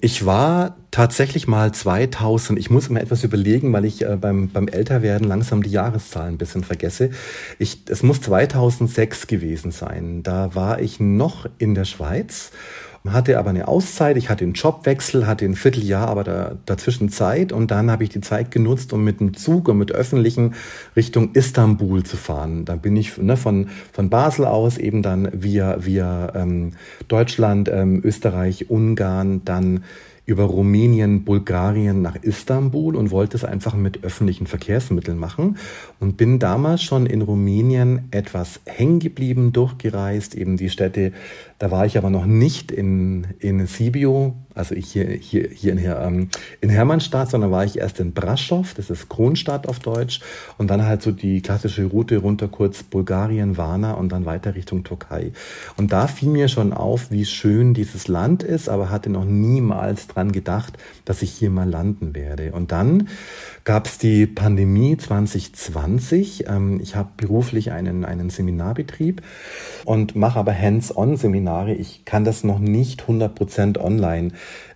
Ich 0.00 0.26
war 0.26 0.76
tatsächlich 0.90 1.46
mal 1.46 1.72
2000, 1.72 2.58
ich 2.58 2.70
muss 2.70 2.90
mir 2.90 3.00
etwas 3.00 3.24
überlegen, 3.24 3.72
weil 3.72 3.84
ich 3.84 4.02
äh, 4.02 4.16
beim, 4.16 4.48
beim 4.50 4.68
Älterwerden 4.68 5.26
langsam 5.26 5.62
die 5.62 5.70
Jahreszahlen 5.70 6.34
ein 6.34 6.38
bisschen 6.38 6.62
vergesse. 6.62 7.10
Ich, 7.58 7.82
es 7.88 8.02
muss 8.02 8.20
2006 8.20 9.26
gewesen 9.26 9.70
sein. 9.70 10.22
Da 10.22 10.54
war 10.54 10.80
ich 10.80 11.00
noch 11.00 11.48
in 11.58 11.74
der 11.74 11.84
Schweiz 11.84 12.52
hatte 13.06 13.38
aber 13.38 13.50
eine 13.50 13.68
Auszeit, 13.68 14.16
ich 14.16 14.30
hatte 14.30 14.44
einen 14.44 14.54
Jobwechsel, 14.54 15.26
hatte 15.26 15.44
ein 15.44 15.56
Vierteljahr 15.56 16.08
aber 16.08 16.24
da, 16.24 16.56
dazwischen 16.64 17.10
Zeit 17.10 17.52
und 17.52 17.70
dann 17.70 17.90
habe 17.90 18.02
ich 18.02 18.08
die 18.08 18.22
Zeit 18.22 18.50
genutzt, 18.50 18.94
um 18.94 19.04
mit 19.04 19.20
dem 19.20 19.34
Zug 19.34 19.68
und 19.68 19.76
mit 19.76 19.92
öffentlichen 19.92 20.54
Richtung 20.96 21.32
Istanbul 21.34 22.02
zu 22.02 22.16
fahren. 22.16 22.64
Da 22.64 22.76
bin 22.76 22.96
ich 22.96 23.18
ne, 23.18 23.36
von, 23.36 23.68
von 23.92 24.08
Basel 24.08 24.46
aus 24.46 24.78
eben 24.78 25.02
dann 25.02 25.28
via, 25.34 25.84
via 25.84 26.32
ähm, 26.34 26.72
Deutschland, 27.08 27.68
ähm, 27.68 28.00
Österreich, 28.02 28.70
Ungarn, 28.70 29.44
dann 29.44 29.84
über 30.26 30.44
Rumänien, 30.44 31.24
Bulgarien 31.24 32.00
nach 32.00 32.16
Istanbul 32.16 32.96
und 32.96 33.10
wollte 33.10 33.36
es 33.36 33.44
einfach 33.44 33.74
mit 33.74 34.04
öffentlichen 34.04 34.46
Verkehrsmitteln 34.46 35.18
machen 35.18 35.58
und 36.00 36.16
bin 36.16 36.38
damals 36.38 36.82
schon 36.82 37.04
in 37.04 37.20
Rumänien 37.20 38.08
etwas 38.10 38.60
hängen 38.64 39.00
geblieben, 39.00 39.52
durchgereist, 39.52 40.34
eben 40.34 40.56
die 40.56 40.70
Städte, 40.70 41.12
da 41.58 41.70
war 41.70 41.86
ich 41.86 41.96
aber 41.96 42.10
noch 42.10 42.26
nicht 42.26 42.72
in, 42.72 43.26
in 43.38 43.66
Sibiu, 43.66 44.32
also 44.54 44.74
hier, 44.74 45.06
hier, 45.06 45.48
hier 45.52 45.72
in, 45.72 45.78
ähm, 45.78 46.28
in 46.60 46.68
Hermannstadt, 46.68 47.30
sondern 47.30 47.50
war 47.50 47.64
ich 47.64 47.78
erst 47.78 48.00
in 48.00 48.12
Brasov, 48.12 48.74
das 48.74 48.90
ist 48.90 49.08
Kronstadt 49.08 49.68
auf 49.68 49.78
Deutsch, 49.78 50.20
und 50.58 50.68
dann 50.70 50.84
halt 50.84 51.02
so 51.02 51.10
die 51.12 51.42
klassische 51.42 51.84
Route 51.84 52.18
runter 52.18 52.48
kurz 52.48 52.82
Bulgarien, 52.82 53.56
Varna 53.56 53.92
und 53.92 54.10
dann 54.10 54.26
weiter 54.26 54.54
Richtung 54.54 54.84
Türkei. 54.84 55.32
Und 55.76 55.92
da 55.92 56.06
fiel 56.06 56.28
mir 56.28 56.48
schon 56.48 56.72
auf, 56.72 57.10
wie 57.10 57.24
schön 57.24 57.74
dieses 57.74 58.08
Land 58.08 58.42
ist, 58.42 58.68
aber 58.68 58.90
hatte 58.90 59.10
noch 59.10 59.24
niemals 59.24 60.08
dran 60.08 60.32
gedacht, 60.32 60.76
dass 61.04 61.22
ich 61.22 61.30
hier 61.30 61.50
mal 61.50 61.68
landen 61.68 62.14
werde. 62.14 62.52
Und 62.52 62.72
dann 62.72 63.08
gab 63.64 63.86
es 63.86 63.98
die 63.98 64.26
Pandemie 64.26 64.96
2020. 64.96 66.44
Ähm, 66.48 66.80
ich 66.80 66.96
habe 66.96 67.10
beruflich 67.16 67.72
einen, 67.72 68.04
einen 68.04 68.30
Seminarbetrieb 68.30 69.22
und 69.84 70.16
mache 70.16 70.38
aber 70.38 70.56
Hands-on-Seminare. 70.56 71.43
Ich 71.72 72.04
kann 72.04 72.24
das 72.24 72.44
noch 72.44 72.58
nicht 72.58 73.04
100% 73.04 73.78
online 73.78 74.30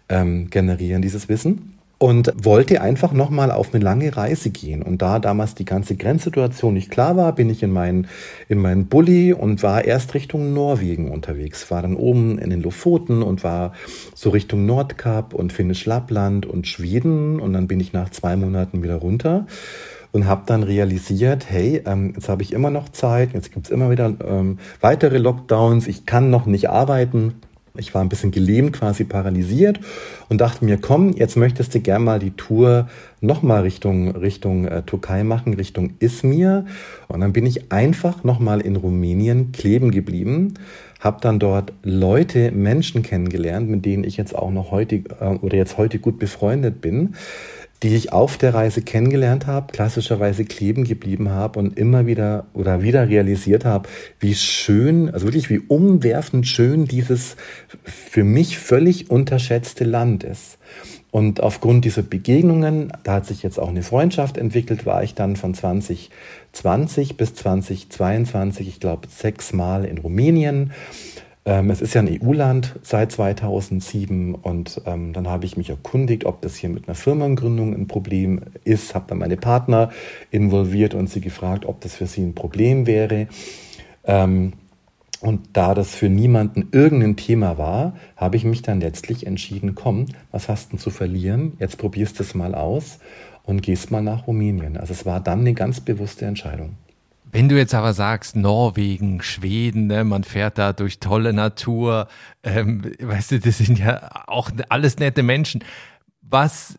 ähm, 0.09 0.51
generieren, 0.51 1.03
dieses 1.03 1.29
Wissen 1.29 1.79
und 1.99 2.33
wollte 2.37 2.81
einfach 2.81 3.13
nochmal 3.13 3.51
auf 3.51 3.75
eine 3.75 3.83
lange 3.83 4.17
Reise 4.17 4.51
gehen. 4.51 4.83
Und 4.83 5.03
da 5.03 5.19
damals 5.19 5.57
die 5.57 5.65
ganze 5.65 5.97
Grenzsituation 5.97 6.75
nicht 6.75 6.91
klar 6.91 7.17
war, 7.17 7.35
bin 7.35 7.51
ich 7.51 7.65
in 7.65 7.73
meinen, 7.73 8.07
in 8.49 8.59
meinen 8.59 8.87
Bulli 8.87 9.33
und 9.33 9.65
war 9.65 9.85
erst 9.85 10.15
Richtung 10.15 10.53
Norwegen 10.55 11.11
unterwegs. 11.11 11.73
War 11.73 11.83
dann 11.83 11.97
oben 11.97 12.39
in 12.39 12.51
den 12.51 12.63
Lofoten 12.63 13.23
und 13.23 13.43
war 13.43 13.73
so 14.15 14.31
Richtung 14.31 14.65
Nordkap 14.65 15.35
und 15.35 15.53
Finnisch 15.53 15.87
Lappland 15.87 16.47
und 16.47 16.69
Schweden. 16.69 17.41
Und 17.41 17.53
dann 17.53 17.67
bin 17.67 17.81
ich 17.81 17.93
nach 17.93 18.11
zwei 18.11 18.37
Monaten 18.37 18.85
wieder 18.85 18.97
runter 18.97 19.47
und 20.13 20.27
habe 20.27 20.43
dann 20.47 20.63
realisiert, 20.63 21.47
hey, 21.49 21.83
ähm, 21.87 22.13
jetzt 22.15 22.29
habe 22.29 22.43
ich 22.43 22.53
immer 22.53 22.71
noch 22.71 22.89
Zeit, 22.89 23.35
jetzt 23.35 23.53
gibt's 23.53 23.71
immer 23.71 23.91
wieder 23.91 24.15
ähm, 24.27 24.59
weitere 24.81 25.19
Lockdowns, 25.19 25.87
ich 25.87 26.07
kann 26.07 26.31
noch 26.31 26.47
nicht 26.47 26.71
arbeiten 26.71 27.35
ich 27.79 27.95
war 27.95 28.03
ein 28.03 28.09
bisschen 28.09 28.31
gelähmt, 28.31 28.73
quasi 28.73 29.05
paralysiert 29.05 29.81
und 30.29 30.41
dachte 30.41 30.65
mir, 30.65 30.79
komm, 30.79 31.13
jetzt 31.13 31.37
möchtest 31.37 31.75
du 31.75 31.81
gern 31.81 32.05
mal 32.05 32.19
die 32.19 32.33
Tour 32.33 32.89
nochmal 33.21 33.63
Richtung, 33.63 34.11
Richtung 34.17 34.67
äh, 34.67 34.83
Türkei 34.83 35.25
machen, 35.25 35.55
Richtung 35.55 35.95
Izmir. 36.01 36.67
Und 37.07 37.21
dann 37.21 37.33
bin 37.33 37.47
ich 37.47 37.73
einfach 37.73 38.25
nochmal 38.25 38.61
in 38.61 38.77
Rumänien 38.77 39.53
kleben 39.53 39.91
geblieben, 39.91 40.55
habe 41.01 41.21
dann 41.21 41.39
dort 41.39 41.73
Leute, 41.83 42.51
Menschen 42.51 43.03
kennengelernt, 43.03 43.69
mit 43.69 43.85
denen 43.85 44.05
ich 44.05 44.17
jetzt 44.17 44.35
auch 44.35 44.51
noch 44.51 44.71
heute 44.71 44.97
äh, 45.21 45.37
oder 45.41 45.57
jetzt 45.57 45.79
heute 45.79 45.99
gut 45.99 46.19
befreundet 46.19 46.81
bin 46.81 47.15
die 47.83 47.95
ich 47.95 48.13
auf 48.13 48.39
der 48.39 48.55
Reise 48.55 48.83
kennengelernt 48.83 49.47
habe, 49.47 49.73
klassischerweise 49.73 50.45
kleben 50.45 50.85
geblieben 50.85 51.31
habe 51.31 51.59
und 51.59 51.79
immer 51.79 52.07
wieder 52.07 52.47
oder 52.55 52.83
wieder 52.83 53.09
realisiert 53.09 53.65
habe, 53.65 53.89
wie 54.19 54.35
schön, 54.35 55.11
also 55.11 55.27
wirklich 55.27 55.51
wie 55.51 55.61
umwerfend 55.61 56.47
schön 56.47 56.87
dieses 56.87 57.37
für 57.85 58.25
mich 58.25 58.59
völlig 58.59 59.11
unterschätzte 59.11 59.85
Land 59.85 60.25
ist. 60.25 60.59
Und 61.11 61.43
aufgrund 61.43 61.85
dieser 61.85 62.03
Begegnungen, 62.03 62.93
da 63.03 63.15
hat 63.15 63.27
sich 63.27 63.43
jetzt 63.43 63.59
auch 63.59 63.69
eine 63.69 63.83
Freundschaft 63.83 64.37
entwickelt, 64.37 64.85
war 64.85 65.03
ich 65.03 65.15
dann 65.15 65.37
von 65.37 65.55
2020 65.55 67.17
bis 67.17 67.35
2022, 67.35 68.69
ich 68.69 68.81
glaube, 68.81 69.09
sechsmal 69.09 69.87
in 69.87 69.99
Rumänien 69.99 70.73
es 71.49 71.81
ist 71.81 71.95
ja 71.95 72.03
ein 72.03 72.21
EU-Land 72.23 72.79
seit 72.83 73.11
2007 73.11 74.35
und 74.35 74.83
ähm, 74.85 75.15
dann 75.15 75.29
habe 75.29 75.47
ich 75.47 75.57
mich 75.57 75.71
erkundigt, 75.71 76.27
ob 76.27 76.43
das 76.43 76.57
hier 76.57 76.69
mit 76.69 76.89
einer 76.89 76.95
Firmengründung 76.95 77.75
ein 77.75 77.87
Problem 77.87 78.43
ist, 78.65 78.95
habe 78.95 79.07
dann 79.09 79.19
meine 79.19 79.39
Partner 79.39 79.91
involviert 80.31 80.93
und 80.93 81.09
sie 81.09 81.23
gefragt, 81.23 81.65
ob 81.65 81.81
das 81.81 81.97
für 81.97 82.07
sie 82.07 82.21
ein 82.21 82.35
Problem 82.35 82.87
wäre. 82.87 83.29
Ähm, 84.05 84.53
und 85.21 85.49
da 85.55 85.75
das 85.75 85.95
für 85.95 86.11
niemanden 86.11 86.69
irgendein 86.73 87.17
Thema 87.17 87.57
war, 87.57 87.95
habe 88.15 88.37
ich 88.37 88.45
mich 88.45 88.61
dann 88.61 88.81
letztlich 88.81 89.27
entschieden, 89.27 89.75
komm, 89.75 90.07
was 90.31 90.51
hast 90.51 90.75
du 90.75 90.77
zu 90.77 90.91
verlieren? 90.91 91.55
Jetzt 91.59 91.79
probierst 91.79 92.19
du 92.19 92.25
es 92.25 92.35
mal 92.35 92.55
aus 92.55 92.99
und 93.43 93.63
gehst 93.63 93.91
mal 93.91 94.03
nach 94.03 94.27
Rumänien. 94.27 94.77
Also 94.77 94.93
es 94.93 95.07
war 95.07 95.21
dann 95.21 95.41
eine 95.41 95.55
ganz 95.55 95.81
bewusste 95.81 96.27
Entscheidung. 96.27 96.77
Wenn 97.31 97.49
du 97.49 97.57
jetzt 97.57 97.75
aber 97.75 97.93
sagst, 97.93 98.37
Norwegen, 98.37 99.23
Schweden, 99.23 99.87
ne, 99.87 100.05
man 100.05 100.25
fährt 100.25 100.57
da 100.57 100.73
durch 100.73 100.99
tolle 100.99 101.33
Natur, 101.33 102.09
ähm, 102.43 102.91
weißt 103.01 103.33
du, 103.33 103.41
das 103.41 103.59
sind 103.59 103.79
ja 103.79 104.11
auch 104.27 104.51
alles 104.69 104.99
nette 104.99 105.23
Menschen. 105.23 105.63
Was 106.23 106.79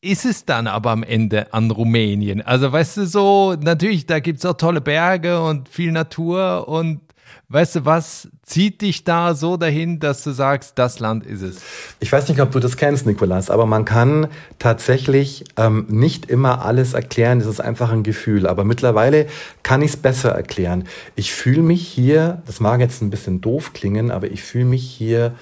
ist 0.00 0.24
es 0.24 0.44
dann 0.44 0.66
aber 0.66 0.90
am 0.90 1.04
Ende 1.04 1.52
an 1.54 1.70
Rumänien? 1.70 2.42
Also, 2.42 2.72
weißt 2.72 2.96
du, 2.96 3.06
so, 3.06 3.54
natürlich, 3.60 4.06
da 4.06 4.18
gibt 4.18 4.40
es 4.40 4.44
auch 4.44 4.56
tolle 4.56 4.80
Berge 4.80 5.40
und 5.40 5.68
viel 5.68 5.92
Natur 5.92 6.66
und 6.66 7.00
weißt 7.48 7.76
du, 7.76 7.84
was 7.84 8.28
zieht 8.42 8.80
dich 8.80 9.04
da 9.04 9.34
so 9.34 9.56
dahin, 9.56 10.00
dass 10.00 10.24
du 10.24 10.30
sagst, 10.30 10.78
das 10.78 11.00
Land 11.00 11.26
ist 11.26 11.42
es? 11.42 11.56
Ich 12.00 12.10
weiß 12.10 12.28
nicht, 12.28 12.40
ob 12.40 12.50
du 12.52 12.60
das 12.60 12.76
kennst, 12.76 13.06
Nikolas, 13.06 13.50
aber 13.50 13.66
man 13.66 13.84
kann 13.84 14.28
tatsächlich 14.58 15.44
ähm, 15.56 15.86
nicht 15.88 16.26
immer 16.30 16.64
alles 16.64 16.94
erklären. 16.94 17.40
Es 17.40 17.46
ist 17.46 17.60
einfach 17.60 17.92
ein 17.92 18.02
Gefühl. 18.02 18.46
Aber 18.46 18.64
mittlerweile 18.64 19.26
kann 19.62 19.82
ich 19.82 19.92
es 19.92 19.96
besser 19.96 20.30
erklären. 20.30 20.84
Ich 21.14 21.32
fühle 21.32 21.62
mich 21.62 21.86
hier, 21.86 22.42
das 22.46 22.60
mag 22.60 22.80
jetzt 22.80 23.02
ein 23.02 23.10
bisschen 23.10 23.40
doof 23.40 23.72
klingen, 23.72 24.10
aber 24.10 24.30
ich 24.30 24.42
fühle 24.42 24.64
mich 24.64 24.84
hier 24.84 25.34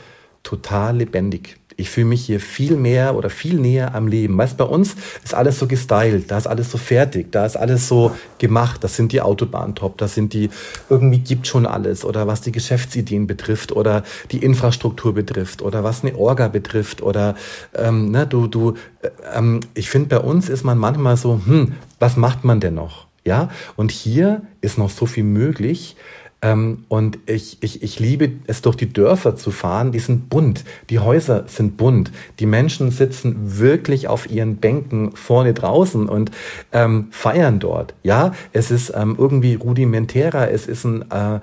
total 0.43 0.97
lebendig 0.97 1.60
ich 1.81 1.91
fühle 1.91 2.07
mich 2.07 2.25
hier 2.25 2.41
viel 2.41 2.77
mehr 2.77 3.17
oder 3.17 3.31
viel 3.31 3.59
näher 3.59 3.95
am 3.95 4.07
Leben. 4.07 4.37
Weißt, 4.37 4.57
bei 4.57 4.65
uns 4.65 4.95
ist 5.25 5.35
alles 5.35 5.59
so 5.59 5.67
gestylt, 5.67 6.31
da 6.31 6.39
ist 6.39 6.47
alles 6.47 6.71
so 6.71 6.79
fertig, 6.79 7.33
da 7.33 7.47
ist 7.47 7.57
alles 7.57 7.89
so 7.89 8.15
gemacht, 8.39 8.85
das 8.85 8.97
sind 8.97 9.13
die 9.13 9.23
Autobahn 9.23 9.75
top, 9.75 9.99
das 9.99 10.15
sind 10.15 10.33
die, 10.33 10.51
irgendwie 10.89 11.19
gibt 11.19 11.47
schon 11.47 11.67
alles 11.67 12.05
oder 12.05 12.27
was 12.27 12.43
die 12.43 12.53
Geschäftsideen 12.53 13.27
betrifft 13.27 13.73
oder 13.73 14.05
die 14.31 14.39
Infrastruktur 14.39 15.15
betrifft 15.15 15.63
oder 15.63 15.83
was 15.83 16.05
eine 16.05 16.17
Orga 16.17 16.49
betrifft 16.49 17.03
oder, 17.03 17.35
ähm, 17.75 18.11
ne, 18.11 18.27
du, 18.27 18.47
du, 18.47 18.75
äh, 19.03 19.09
ähm, 19.35 19.61
ich 19.75 19.91
finde 19.91 20.09
bei 20.09 20.19
uns 20.19 20.49
ist 20.49 20.65
man 20.65 20.79
manchmal 20.79 21.17
so, 21.17 21.41
hm, 21.45 21.73
was 21.99 22.17
macht 22.17 22.45
man 22.45 22.61
denn 22.61 22.75
noch? 22.75 23.07
Ja, 23.25 23.51
und 23.77 23.91
hier 23.91 24.43
ist 24.63 24.79
noch 24.79 24.89
so 24.89 25.05
viel 25.05 25.25
möglich. 25.25 25.97
Ähm, 26.43 26.85
und 26.89 27.19
ich, 27.27 27.59
ich, 27.61 27.83
ich 27.83 28.01
liebe 28.01 28.33
es, 28.47 28.63
durch 28.63 28.77
die 28.77 28.93
Dörfer 28.93 29.37
zu 29.37 29.51
fahren. 29.51 29.93
Die 29.93 29.99
sind 29.99 30.31
bunt. 30.31 30.65
Die 30.89 30.99
Häuser 30.99 31.45
sind 31.47 31.77
bunt. 31.77 32.11
Die 32.39 32.47
Menschen 32.47 32.91
sitzen 32.91 33.59
wirklich 33.59 34.09
auf 34.09 34.31
ihren 34.31 34.57
Bänken 34.57 35.15
vorne 35.15 35.53
draußen 35.53 36.09
und 36.09 36.31
ähm, 36.73 37.09
feiern 37.11 37.59
dort. 37.59 37.95
Ja, 38.03 38.33
es 38.53 38.71
ist 38.71 38.93
ähm, 38.97 39.17
irgendwie 39.19 39.55
rudimentärer. 39.55 40.51
Es 40.51 40.67
ist 40.67 40.85
ein 40.85 41.11
äh, 41.11 41.41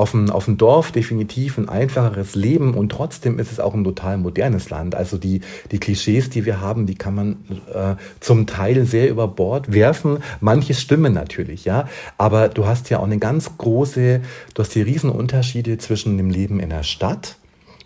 auf 0.00 0.12
dem, 0.12 0.30
auf 0.30 0.46
dem 0.46 0.56
Dorf 0.56 0.92
definitiv 0.92 1.58
ein 1.58 1.68
einfacheres 1.68 2.34
Leben 2.34 2.72
und 2.72 2.90
trotzdem 2.90 3.38
ist 3.38 3.52
es 3.52 3.60
auch 3.60 3.74
ein 3.74 3.84
total 3.84 4.16
modernes 4.16 4.70
Land. 4.70 4.94
Also 4.94 5.18
die, 5.18 5.42
die 5.70 5.78
Klischees, 5.78 6.30
die 6.30 6.46
wir 6.46 6.62
haben, 6.62 6.86
die 6.86 6.94
kann 6.94 7.14
man 7.14 7.36
äh, 7.72 7.96
zum 8.18 8.46
Teil 8.46 8.86
sehr 8.86 9.10
über 9.10 9.28
Bord 9.28 9.74
werfen. 9.74 10.20
Manche 10.40 10.72
stimmen 10.72 11.12
natürlich, 11.12 11.66
ja. 11.66 11.86
Aber 12.16 12.48
du 12.48 12.66
hast 12.66 12.88
ja 12.88 12.98
auch 12.98 13.04
eine 13.04 13.18
ganz 13.18 13.58
große, 13.58 14.22
du 14.54 14.62
hast 14.62 14.74
die 14.74 14.80
Riesenunterschiede 14.80 15.76
zwischen 15.76 16.16
dem 16.16 16.30
Leben 16.30 16.60
in 16.60 16.70
der 16.70 16.82
Stadt 16.82 17.36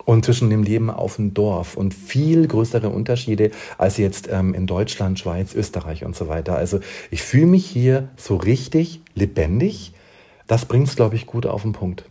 und 0.04 0.24
zwischen 0.24 0.50
dem 0.50 0.62
Leben 0.62 0.90
auf 0.90 1.16
dem 1.16 1.34
Dorf 1.34 1.76
und 1.76 1.94
viel 1.94 2.46
größere 2.46 2.90
Unterschiede 2.90 3.50
als 3.76 3.96
jetzt 3.96 4.28
ähm, 4.30 4.54
in 4.54 4.68
Deutschland, 4.68 5.18
Schweiz, 5.18 5.52
Österreich 5.52 6.04
und 6.04 6.14
so 6.14 6.28
weiter. 6.28 6.54
Also 6.54 6.78
ich 7.10 7.22
fühle 7.22 7.46
mich 7.46 7.66
hier 7.66 8.08
so 8.16 8.36
richtig 8.36 9.00
lebendig. 9.16 9.93
Das 10.46 10.66
bringt 10.66 10.88
es, 10.88 10.96
glaube 10.96 11.16
ich, 11.16 11.26
gut 11.26 11.46
auf 11.46 11.62
den 11.62 11.72
Punkt. 11.72 12.04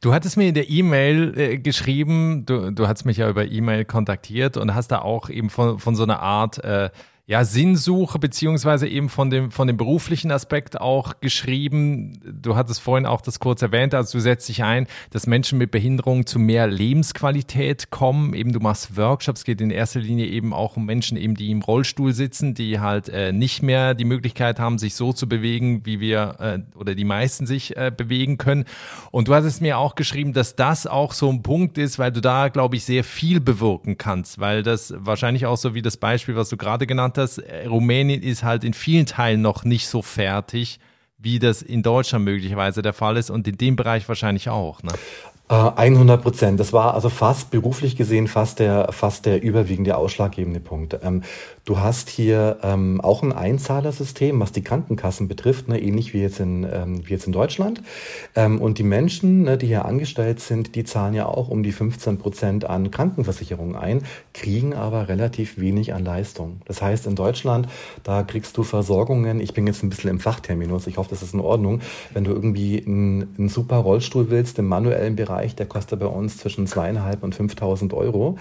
Du 0.00 0.12
hattest 0.12 0.36
mir 0.36 0.48
in 0.48 0.54
der 0.54 0.68
E-Mail 0.68 1.38
äh, 1.38 1.58
geschrieben, 1.58 2.44
du, 2.44 2.72
du 2.72 2.88
hast 2.88 3.04
mich 3.04 3.18
ja 3.18 3.28
über 3.30 3.46
E-Mail 3.46 3.84
kontaktiert 3.84 4.56
und 4.56 4.74
hast 4.74 4.88
da 4.88 4.98
auch 4.98 5.30
eben 5.30 5.48
von, 5.48 5.78
von 5.78 5.94
so 5.94 6.02
einer 6.02 6.18
Art 6.18 6.62
äh, 6.64 6.90
ja, 7.24 7.44
Sinnsuche, 7.44 8.18
beziehungsweise 8.18 8.88
eben 8.88 9.08
von 9.08 9.30
dem, 9.30 9.52
von 9.52 9.68
dem 9.68 9.76
beruflichen 9.76 10.32
Aspekt 10.32 10.80
auch 10.80 11.20
geschrieben. 11.20 12.18
Du 12.24 12.56
hattest 12.56 12.80
vorhin 12.80 13.06
auch 13.06 13.20
das 13.20 13.38
kurz 13.38 13.62
erwähnt, 13.62 13.94
also 13.94 14.18
du 14.18 14.20
setzt 14.20 14.48
dich 14.48 14.64
ein, 14.64 14.88
dass 15.10 15.28
Menschen 15.28 15.56
mit 15.56 15.70
Behinderung 15.70 16.26
zu 16.26 16.40
mehr 16.40 16.66
Lebensqualität 16.66 17.90
kommen. 17.90 18.34
Eben 18.34 18.52
du 18.52 18.58
machst 18.58 18.96
Workshops, 18.96 19.44
geht 19.44 19.60
in 19.60 19.70
erster 19.70 20.00
Linie 20.00 20.26
eben 20.26 20.52
auch 20.52 20.76
um 20.76 20.84
Menschen 20.84 21.16
eben, 21.16 21.36
die 21.36 21.52
im 21.52 21.62
Rollstuhl 21.62 22.12
sitzen, 22.12 22.54
die 22.54 22.80
halt 22.80 23.08
äh, 23.08 23.32
nicht 23.32 23.62
mehr 23.62 23.94
die 23.94 24.04
Möglichkeit 24.04 24.58
haben, 24.58 24.78
sich 24.78 24.96
so 24.96 25.12
zu 25.12 25.28
bewegen, 25.28 25.86
wie 25.86 26.00
wir 26.00 26.34
äh, 26.40 26.58
oder 26.76 26.96
die 26.96 27.04
meisten 27.04 27.46
sich 27.46 27.76
äh, 27.76 27.92
bewegen 27.96 28.36
können. 28.36 28.64
Und 29.12 29.28
du 29.28 29.34
hattest 29.34 29.62
mir 29.62 29.78
auch 29.78 29.94
geschrieben, 29.94 30.32
dass 30.32 30.56
das 30.56 30.88
auch 30.88 31.12
so 31.12 31.30
ein 31.30 31.44
Punkt 31.44 31.78
ist, 31.78 32.00
weil 32.00 32.10
du 32.10 32.20
da, 32.20 32.48
glaube 32.48 32.74
ich, 32.74 32.84
sehr 32.84 33.04
viel 33.04 33.38
bewirken 33.40 33.96
kannst, 33.96 34.40
weil 34.40 34.64
das 34.64 34.92
wahrscheinlich 34.96 35.46
auch 35.46 35.56
so 35.56 35.74
wie 35.74 35.82
das 35.82 35.96
Beispiel, 35.96 36.34
was 36.34 36.48
du 36.48 36.56
gerade 36.56 36.84
genannt 36.84 37.11
gesagt 37.12 37.18
hast, 37.18 37.38
äh, 37.38 37.66
Rumänien 37.66 38.22
ist 38.22 38.42
halt 38.42 38.64
in 38.64 38.74
vielen 38.74 39.06
Teilen 39.06 39.42
noch 39.42 39.64
nicht 39.64 39.88
so 39.88 40.02
fertig, 40.02 40.78
wie 41.18 41.38
das 41.38 41.62
in 41.62 41.82
Deutschland 41.82 42.24
möglicherweise 42.24 42.82
der 42.82 42.92
Fall 42.92 43.16
ist 43.16 43.30
und 43.30 43.46
in 43.46 43.56
dem 43.56 43.76
Bereich 43.76 44.08
wahrscheinlich 44.08 44.48
auch. 44.48 44.82
Ne? 44.82 44.92
100 45.48 46.18
äh, 46.18 46.22
Prozent. 46.22 46.60
Das 46.60 46.72
war 46.72 46.94
also 46.94 47.10
fast 47.10 47.50
beruflich 47.50 47.96
gesehen 47.96 48.26
fast 48.26 48.58
der, 48.58 48.90
fast 48.92 49.26
der 49.26 49.42
überwiegende 49.42 49.96
ausschlaggebende 49.96 50.60
Punkt. 50.60 50.98
Ähm, 51.02 51.22
du 51.64 51.78
hast 51.78 52.08
hier 52.08 52.58
ähm, 52.62 53.00
auch 53.00 53.22
ein 53.22 53.32
Einzahlersystem, 53.32 54.38
was 54.40 54.52
die 54.52 54.62
Krankenkassen 54.62 55.28
betrifft, 55.28 55.68
ne, 55.68 55.80
ähnlich 55.80 56.12
wie 56.12 56.20
jetzt 56.20 56.40
in, 56.40 56.64
ähm, 56.64 57.06
wie 57.06 57.12
jetzt 57.12 57.26
in 57.26 57.32
Deutschland. 57.32 57.82
Ähm, 58.34 58.60
und 58.60 58.78
die 58.78 58.82
Menschen, 58.82 59.42
ne, 59.42 59.56
die 59.56 59.68
hier 59.68 59.84
angestellt 59.84 60.40
sind, 60.40 60.74
die 60.74 60.84
zahlen 60.84 61.14
ja 61.14 61.26
auch 61.26 61.48
um 61.48 61.62
die 61.62 61.72
15 61.72 62.18
Prozent 62.18 62.64
an 62.64 62.90
Krankenversicherungen 62.90 63.76
ein, 63.76 64.02
kriegen 64.34 64.74
aber 64.74 65.08
relativ 65.08 65.58
wenig 65.58 65.94
an 65.94 66.04
Leistung. 66.04 66.60
Das 66.64 66.82
heißt, 66.82 67.06
in 67.06 67.14
Deutschland, 67.14 67.68
da 68.02 68.24
kriegst 68.24 68.56
du 68.56 68.64
Versorgungen, 68.64 69.40
ich 69.40 69.54
bin 69.54 69.66
jetzt 69.66 69.84
ein 69.84 69.90
bisschen 69.90 70.10
im 70.10 70.20
Fachterminus, 70.20 70.88
ich 70.88 70.96
hoffe, 70.96 71.10
das 71.10 71.22
ist 71.22 71.34
in 71.34 71.40
Ordnung, 71.40 71.80
wenn 72.12 72.24
du 72.24 72.32
irgendwie 72.32 72.82
einen, 72.84 73.34
einen 73.38 73.48
super 73.48 73.76
Rollstuhl 73.76 74.30
willst 74.30 74.58
im 74.58 74.66
manuellen 74.66 75.14
Bereich, 75.14 75.54
der 75.54 75.66
kostet 75.66 76.00
bei 76.00 76.06
uns 76.06 76.38
zwischen 76.38 76.66
zweieinhalb 76.66 77.22
und 77.22 77.36
5.000 77.36 77.94
Euro. 77.94 78.36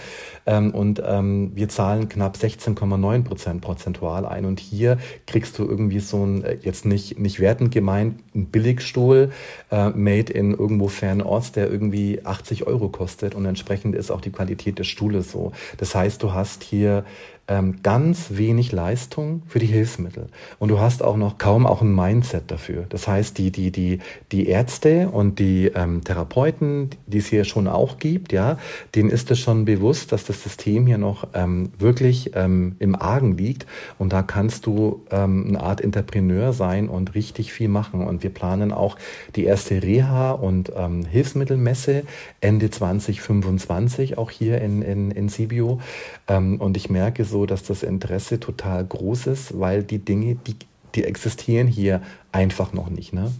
Ähm, 0.47 0.71
und 0.71 1.01
ähm, 1.05 1.51
wir 1.53 1.69
zahlen 1.69 2.09
knapp 2.09 2.35
16,9 2.35 3.10
Prozent 3.23 3.61
prozentual 3.61 4.25
ein. 4.25 4.45
Und 4.45 4.59
hier 4.59 4.97
kriegst 5.27 5.57
du 5.59 5.65
irgendwie 5.65 5.99
so 5.99 6.25
ein, 6.25 6.43
äh, 6.43 6.57
jetzt 6.61 6.85
nicht, 6.85 7.19
nicht 7.19 7.39
wertend 7.39 7.71
gemeint, 7.71 8.19
ein 8.35 8.45
Billigstuhl, 8.45 9.31
äh, 9.71 9.89
made 9.89 10.31
in 10.33 10.51
irgendwo 10.51 10.87
Fernost, 10.87 11.55
der 11.55 11.69
irgendwie 11.69 12.25
80 12.25 12.67
Euro 12.67 12.89
kostet. 12.89 13.35
Und 13.35 13.45
entsprechend 13.45 13.95
ist 13.95 14.11
auch 14.11 14.21
die 14.21 14.31
Qualität 14.31 14.79
des 14.79 14.87
Stuhles 14.87 15.31
so. 15.31 15.51
Das 15.77 15.95
heißt, 15.95 16.23
du 16.23 16.33
hast 16.33 16.63
hier 16.63 17.05
ähm, 17.47 17.81
ganz 17.83 18.37
wenig 18.37 18.71
Leistung 18.71 19.41
für 19.47 19.59
die 19.59 19.65
Hilfsmittel. 19.65 20.27
Und 20.59 20.69
du 20.69 20.79
hast 20.79 21.03
auch 21.03 21.17
noch 21.17 21.37
kaum 21.37 21.65
auch 21.65 21.81
ein 21.81 21.93
Mindset 21.93 22.49
dafür. 22.49 22.85
Das 22.89 23.07
heißt, 23.07 23.37
die, 23.37 23.51
die, 23.51 23.71
die, 23.71 23.99
die 24.31 24.47
Ärzte 24.47 25.09
und 25.09 25.39
die 25.39 25.71
ähm, 25.73 26.03
Therapeuten, 26.03 26.91
die 27.07 27.17
es 27.17 27.27
hier 27.27 27.43
schon 27.43 27.67
auch 27.67 27.97
gibt, 27.97 28.31
ja, 28.31 28.57
denen 28.95 29.09
ist 29.09 29.31
es 29.31 29.39
schon 29.39 29.65
bewusst, 29.65 30.11
dass 30.11 30.23
das 30.23 30.43
System 30.43 30.87
hier 30.87 30.97
noch 30.97 31.27
ähm, 31.33 31.71
wirklich 31.77 32.31
ähm, 32.35 32.75
im 32.79 32.95
Argen 32.95 33.37
liegt. 33.37 33.65
Und 33.97 34.13
da 34.13 34.21
kannst 34.21 34.65
du 34.65 35.01
ähm, 35.11 35.45
eine 35.49 35.61
Art 35.61 35.81
Entrepreneur 35.81 36.53
sein 36.53 36.87
und 36.87 37.15
richtig 37.15 37.51
viel 37.51 37.67
machen. 37.67 38.07
Und 38.07 38.23
wir 38.23 38.29
planen 38.29 38.71
auch 38.71 38.97
die 39.35 39.45
erste 39.45 39.81
Reha- 39.81 40.31
und 40.31 40.71
ähm, 40.75 41.05
Hilfsmittelmesse 41.05 42.03
Ende 42.39 42.69
2025 42.69 44.17
auch 44.17 44.31
hier 44.31 44.61
in, 44.61 44.81
in, 44.81 45.11
in 45.11 45.27
Sibio. 45.27 45.79
Ähm, 46.27 46.61
und 46.61 46.77
ich 46.77 46.89
merke 46.89 47.25
so, 47.31 47.47
dass 47.47 47.63
das 47.63 47.81
Interesse 47.81 48.39
total 48.39 48.85
groß 48.85 49.27
ist, 49.27 49.59
weil 49.59 49.83
die 49.83 49.97
Dinge, 49.99 50.35
die, 50.35 50.55
die 50.93 51.03
existieren 51.03 51.67
hier 51.67 52.01
einfach 52.31 52.73
noch 52.73 52.89
nicht. 52.89 53.13
Ne? 53.13 53.31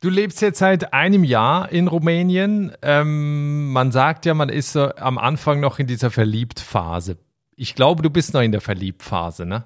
Du 0.00 0.08
lebst 0.08 0.40
jetzt 0.40 0.58
seit 0.58 0.92
einem 0.94 1.24
Jahr 1.24 1.70
in 1.70 1.86
Rumänien. 1.86 2.72
Ähm, 2.82 3.70
man 3.70 3.92
sagt 3.92 4.26
ja, 4.26 4.34
man 4.34 4.48
ist 4.48 4.72
so 4.72 4.94
am 4.96 5.18
Anfang 5.18 5.60
noch 5.60 5.78
in 5.78 5.86
dieser 5.86 6.10
Verliebtphase. 6.10 7.18
Ich 7.54 7.74
glaube, 7.74 8.02
du 8.02 8.08
bist 8.08 8.32
noch 8.32 8.40
in 8.40 8.52
der 8.52 8.62
Verliebtphase, 8.62 9.44
ne? 9.44 9.64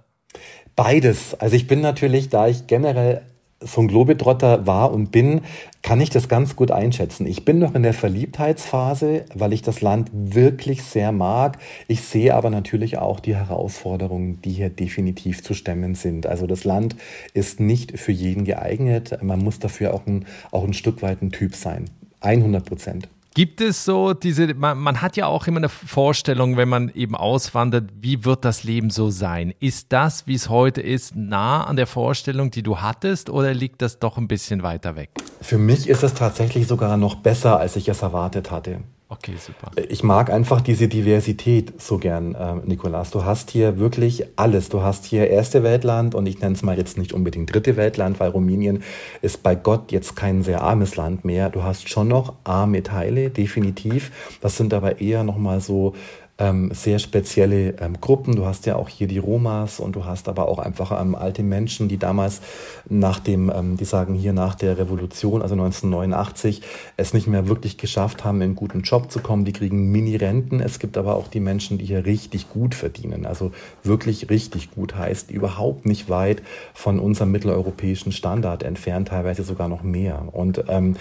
Beides. 0.75 1.35
Also 1.35 1.55
ich 1.55 1.69
bin 1.69 1.81
natürlich, 1.81 2.29
da 2.29 2.49
ich 2.49 2.67
generell 2.67 3.23
so 3.65 3.81
ein 3.81 3.89
Globetrotter 3.89 4.67
war 4.67 4.93
und 4.93 5.11
bin, 5.11 5.41
kann 5.83 6.01
ich 6.01 6.11
das 6.11 6.29
ganz 6.29 6.57
gut 6.57 6.71
einschätzen. 6.71 7.27
Ich 7.27 7.45
bin 7.45 7.59
noch 7.59 7.75
in 7.75 7.83
der 7.83 7.95
Verliebtheitsphase, 7.95 9.25
weil 9.35 9.53
ich 9.53 9.63
das 9.63 9.81
Land 9.81 10.11
wirklich 10.13 10.83
sehr 10.83 11.13
mag. 11.13 11.59
Ich 11.89 12.03
sehe 12.03 12.35
aber 12.35 12.51
natürlich 12.51 12.99
auch 12.99 13.21
die 13.21 13.37
Herausforderungen, 13.37 14.41
die 14.43 14.53
hier 14.53 14.71
definitiv 14.71 15.43
zu 15.43 15.55
stemmen 15.55 15.95
sind. 15.95 16.27
Also 16.27 16.47
das 16.47 16.65
Land 16.65 16.97
ist 17.33 17.61
nicht 17.61 17.99
für 17.99 18.13
jeden 18.13 18.45
geeignet. 18.45 19.19
Man 19.23 19.41
muss 19.41 19.59
dafür 19.59 19.95
auch 19.95 20.07
ein, 20.07 20.27
auch 20.51 20.65
ein 20.65 20.75
Stück 20.75 21.03
weit 21.03 21.23
ein 21.23 21.33
Typ 21.33 21.55
sein. 21.55 21.87
100 22.21 22.65
Prozent. 22.65 23.09
Gibt 23.35 23.61
es 23.61 23.85
so 23.85 24.15
diese, 24.15 24.55
man, 24.55 24.79
man, 24.79 25.03
hat 25.03 25.17
ja 25.17 25.27
auch 25.27 25.49
immer 25.49 25.57
eine 25.57 25.69
Vorstellung, 25.69 26.57
wenn 26.57 26.69
man 26.69 26.89
eben 26.91 27.17
auswandert, 27.17 27.91
wie 28.01 28.25
wird 28.25 28.45
das 28.45 28.63
Leben 28.63 28.91
so 28.91 29.11
sein? 29.11 29.53
Ist 29.59 29.93
das, 29.93 30.29
wie 30.29 30.35
es 30.35 30.49
heute 30.49 30.81
ist, 30.81 31.17
nah 31.17 31.65
an 31.65 31.75
der 31.75 31.89
Vorstellung, 31.89 32.53
die 32.53 32.63
du 32.63 32.79
hattest, 32.79 33.31
oder 33.31 33.53
liegt 33.53 33.83
das 33.83 33.99
doch 33.99 34.19
ein 34.19 34.29
bisschen 34.29 34.63
weiter 34.63 34.95
weg? 34.95 35.11
Für 35.41 35.59
mich 35.59 35.89
ist 35.89 36.05
es 36.05 36.15
tatsächlich 36.15 36.69
sogar 36.69 36.97
noch 36.97 37.17
besser, 37.17 37.59
als 37.59 37.75
ich 37.75 37.89
es 37.89 38.03
erwartet 38.03 38.53
hatte. 38.53 38.85
Okay, 39.19 39.35
super. 39.39 39.71
Ich 39.89 40.03
mag 40.03 40.31
einfach 40.31 40.61
diese 40.61 40.89
Diversität 40.89 41.81
so 41.81 41.99
gern, 41.99 42.35
äh, 42.35 42.57
Nikolas. 42.65 43.13
Du 43.13 43.25
hast 43.25 43.51
hier 43.51 43.79
wirklich 43.79 44.25
alles. 44.37 44.69
Du 44.69 44.83
hast 44.83 45.05
hier 45.05 45.29
erste 45.29 45.63
Weltland 45.63 46.17
und 46.17 46.27
ich 46.27 46.41
nenne 46.41 46.55
es 46.55 46.63
mal 46.63 46.77
jetzt 46.77 46.99
nicht 46.99 47.13
unbedingt 47.13 47.55
dritte 47.55 47.77
Weltland, 47.77 48.19
weil 48.19 48.31
Rumänien 48.31 48.83
ist 49.23 49.43
bei 49.43 49.55
Gott 49.55 49.93
jetzt 49.93 50.17
kein 50.17 50.43
sehr 50.43 50.63
armes 50.63 50.97
Land 50.97 51.25
mehr. 51.25 51.49
Du 51.49 51.63
hast 51.63 51.89
schon 51.89 52.09
noch 52.09 52.35
arme 52.43 52.83
Teile, 52.83 53.31
definitiv. 53.31 54.11
Das 54.41 54.57
sind 54.57 54.75
aber 54.75 55.01
eher 55.01 55.23
nochmal 55.23 55.61
so 55.61 55.95
ähm, 56.39 56.71
sehr 56.73 56.99
spezielle 56.99 57.77
ähm, 57.81 58.01
Gruppen. 58.01 58.35
Du 58.35 58.45
hast 58.45 58.67
ja 58.67 58.75
auch 58.75 58.89
hier 58.89 59.07
die 59.07 59.19
Romas 59.19 59.79
und 59.79 59.95
du 59.95 60.05
hast 60.05 60.29
aber 60.29 60.49
auch 60.49 60.59
einfach 60.59 61.01
ähm, 61.01 61.15
alte 61.15 61.45
Menschen, 61.45 61.89
die 61.89 61.97
damals 61.97 62.41
nach 62.89 63.21
dem, 63.21 63.53
ähm, 63.55 63.77
die 63.77 63.85
sagen 63.85 64.15
hier 64.15 64.33
nach 64.33 64.57
der 64.57 64.77
Revolution, 64.79 65.43
also 65.43 65.55
1989, 65.55 66.63
es 66.97 67.15
nicht 67.15 67.29
mehr 67.29 67.47
wirklich 67.49 67.79
geschafft 67.79 68.25
haben, 68.25 68.39
in 68.39 68.43
einen 68.43 68.57
guten 68.57 68.83
Job 68.83 69.13
zu 69.13 69.21
kommen. 69.21 69.45
Die 69.45 69.53
kriegen 69.53 69.93
Mini-Renten. 69.93 70.61
Es 70.61 70.81
gibt 70.81 70.97
aber 70.97 71.15
auch 71.15 71.29
die 71.29 71.41
Menschen, 71.41 71.79
die 71.79 71.87
hier 71.87 72.05
richtig 72.05 72.51
gut 72.51 72.75
verdienen. 72.75 73.27
Also 73.27 73.53
wirklich 73.85 74.29
richtig 74.29 74.73
gut 74.73 74.97
heißt 74.97 75.31
überhaupt 75.31 75.87
nicht 75.87 76.11
weit 76.11 76.43
von 76.73 76.99
unserem 76.99 77.31
mitteleuropäischen 77.31 78.11
Standard 78.11 78.65
entfernt, 78.65 79.09
teilweise 79.09 79.45
sogar 79.45 79.69
noch 79.69 79.85
mehr. 79.85 80.29
Und 80.33 80.65
ähm, 80.69 80.97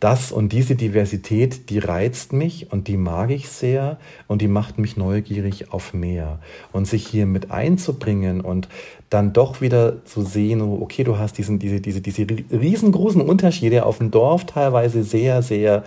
das 0.00 0.32
und 0.32 0.52
diese 0.52 0.76
Diversität, 0.76 1.68
die 1.70 1.78
reizt 1.78 2.32
mich 2.32 2.72
und 2.72 2.88
die 2.88 2.96
mag 2.96 3.30
ich 3.30 3.48
sehr 3.48 3.98
und 4.28 4.40
die 4.40 4.48
macht 4.48 4.77
mich 4.78 4.96
neugierig 4.96 5.72
auf 5.72 5.94
mehr. 5.94 6.38
Und 6.72 6.86
sich 6.86 7.06
hier 7.06 7.26
mit 7.26 7.50
einzubringen 7.50 8.40
und 8.40 8.68
dann 9.10 9.32
doch 9.32 9.60
wieder 9.60 10.04
zu 10.04 10.22
sehen, 10.22 10.60
okay, 10.60 11.04
du 11.04 11.18
hast 11.18 11.38
diesen, 11.38 11.58
diese, 11.58 11.80
diese, 11.80 12.00
diese 12.00 12.26
riesengroßen 12.50 13.20
Unterschiede 13.20 13.86
auf 13.86 13.98
dem 13.98 14.10
Dorf 14.10 14.46
teilweise 14.46 15.02
sehr, 15.02 15.42
sehr 15.42 15.84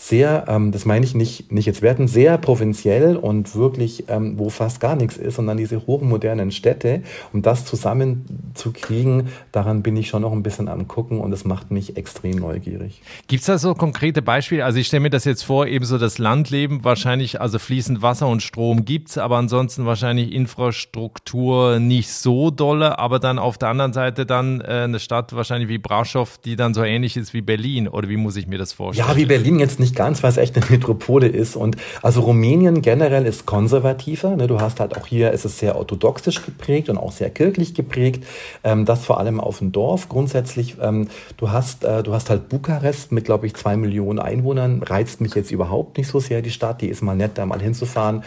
sehr, 0.00 0.46
ähm, 0.48 0.72
das 0.72 0.86
meine 0.86 1.04
ich 1.04 1.14
nicht, 1.14 1.52
nicht 1.52 1.66
jetzt 1.66 1.82
werten, 1.82 2.08
sehr 2.08 2.38
provinziell 2.38 3.16
und 3.16 3.54
wirklich, 3.54 4.04
ähm, 4.08 4.38
wo 4.38 4.48
fast 4.48 4.80
gar 4.80 4.96
nichts 4.96 5.18
ist, 5.18 5.36
sondern 5.36 5.58
diese 5.58 5.86
hochmodernen 5.86 6.52
Städte, 6.52 7.02
um 7.34 7.42
das 7.42 7.66
zusammenzukriegen, 7.66 9.28
daran 9.52 9.82
bin 9.82 9.98
ich 9.98 10.08
schon 10.08 10.22
noch 10.22 10.32
ein 10.32 10.42
bisschen 10.42 10.68
am 10.68 10.88
gucken 10.88 11.20
und 11.20 11.32
es 11.32 11.44
macht 11.44 11.70
mich 11.70 11.98
extrem 11.98 12.36
neugierig. 12.36 13.02
Gibt 13.28 13.42
es 13.42 13.46
da 13.46 13.58
so 13.58 13.74
konkrete 13.74 14.22
Beispiele? 14.22 14.64
Also 14.64 14.78
ich 14.78 14.86
stelle 14.86 15.00
mir 15.00 15.10
das 15.10 15.26
jetzt 15.26 15.42
vor, 15.42 15.66
eben 15.66 15.84
so 15.84 15.98
das 15.98 16.16
Landleben, 16.16 16.82
wahrscheinlich, 16.82 17.38
also 17.38 17.58
fließend 17.58 18.00
Wasser 18.00 18.26
und 18.26 18.42
Strom 18.42 18.86
gibt 18.86 19.10
es, 19.10 19.18
aber 19.18 19.36
ansonsten 19.36 19.84
wahrscheinlich 19.84 20.32
Infrastruktur 20.32 21.78
nicht 21.78 22.10
so 22.10 22.50
dolle, 22.50 22.98
aber 22.98 23.18
dann 23.18 23.38
auf 23.38 23.58
der 23.58 23.68
anderen 23.68 23.92
Seite 23.92 24.24
dann 24.24 24.62
äh, 24.62 24.84
eine 24.84 24.98
Stadt 24.98 25.34
wahrscheinlich 25.34 25.68
wie 25.68 25.78
Braschow, 25.78 26.38
die 26.38 26.56
dann 26.56 26.72
so 26.72 26.82
ähnlich 26.82 27.18
ist 27.18 27.34
wie 27.34 27.42
Berlin, 27.42 27.86
oder 27.86 28.08
wie 28.08 28.16
muss 28.16 28.36
ich 28.36 28.46
mir 28.46 28.58
das 28.58 28.72
vorstellen? 28.72 29.06
Ja, 29.06 29.16
wie 29.16 29.26
Berlin 29.26 29.58
jetzt 29.58 29.78
nicht 29.78 29.89
nicht 29.90 29.96
ganz, 29.96 30.22
weil 30.22 30.30
es 30.30 30.36
echt 30.36 30.56
eine 30.56 30.66
Metropole 30.70 31.26
ist. 31.26 31.56
Und 31.56 31.76
also 32.02 32.22
Rumänien 32.22 32.82
generell 32.82 33.26
ist 33.26 33.46
konservativer. 33.46 34.36
Ne? 34.36 34.46
Du 34.46 34.60
hast 34.60 34.80
halt 34.80 34.96
auch 34.96 35.06
hier, 35.06 35.32
ist 35.32 35.44
es 35.44 35.58
sehr 35.58 35.76
orthodoxisch 35.76 36.44
geprägt 36.44 36.88
und 36.88 36.98
auch 36.98 37.12
sehr 37.12 37.30
kirchlich 37.30 37.74
geprägt. 37.74 38.24
Ähm, 38.64 38.84
das 38.84 39.04
vor 39.04 39.18
allem 39.18 39.40
auf 39.40 39.58
dem 39.58 39.72
Dorf. 39.72 40.08
Grundsätzlich, 40.08 40.76
ähm, 40.80 41.08
du 41.36 41.50
hast, 41.50 41.84
äh, 41.84 42.02
du 42.02 42.14
hast 42.14 42.30
halt 42.30 42.48
Bukarest 42.48 43.12
mit, 43.12 43.24
glaube 43.24 43.46
ich, 43.46 43.54
zwei 43.54 43.76
Millionen 43.76 44.18
Einwohnern. 44.18 44.82
Reizt 44.82 45.20
mich 45.20 45.34
jetzt 45.34 45.50
überhaupt 45.50 45.98
nicht 45.98 46.08
so 46.08 46.20
sehr 46.20 46.42
die 46.42 46.50
Stadt. 46.50 46.80
Die 46.80 46.88
ist 46.88 47.02
mal 47.02 47.16
nett, 47.16 47.32
da 47.34 47.46
mal 47.46 47.60
hinzufahren, 47.60 48.22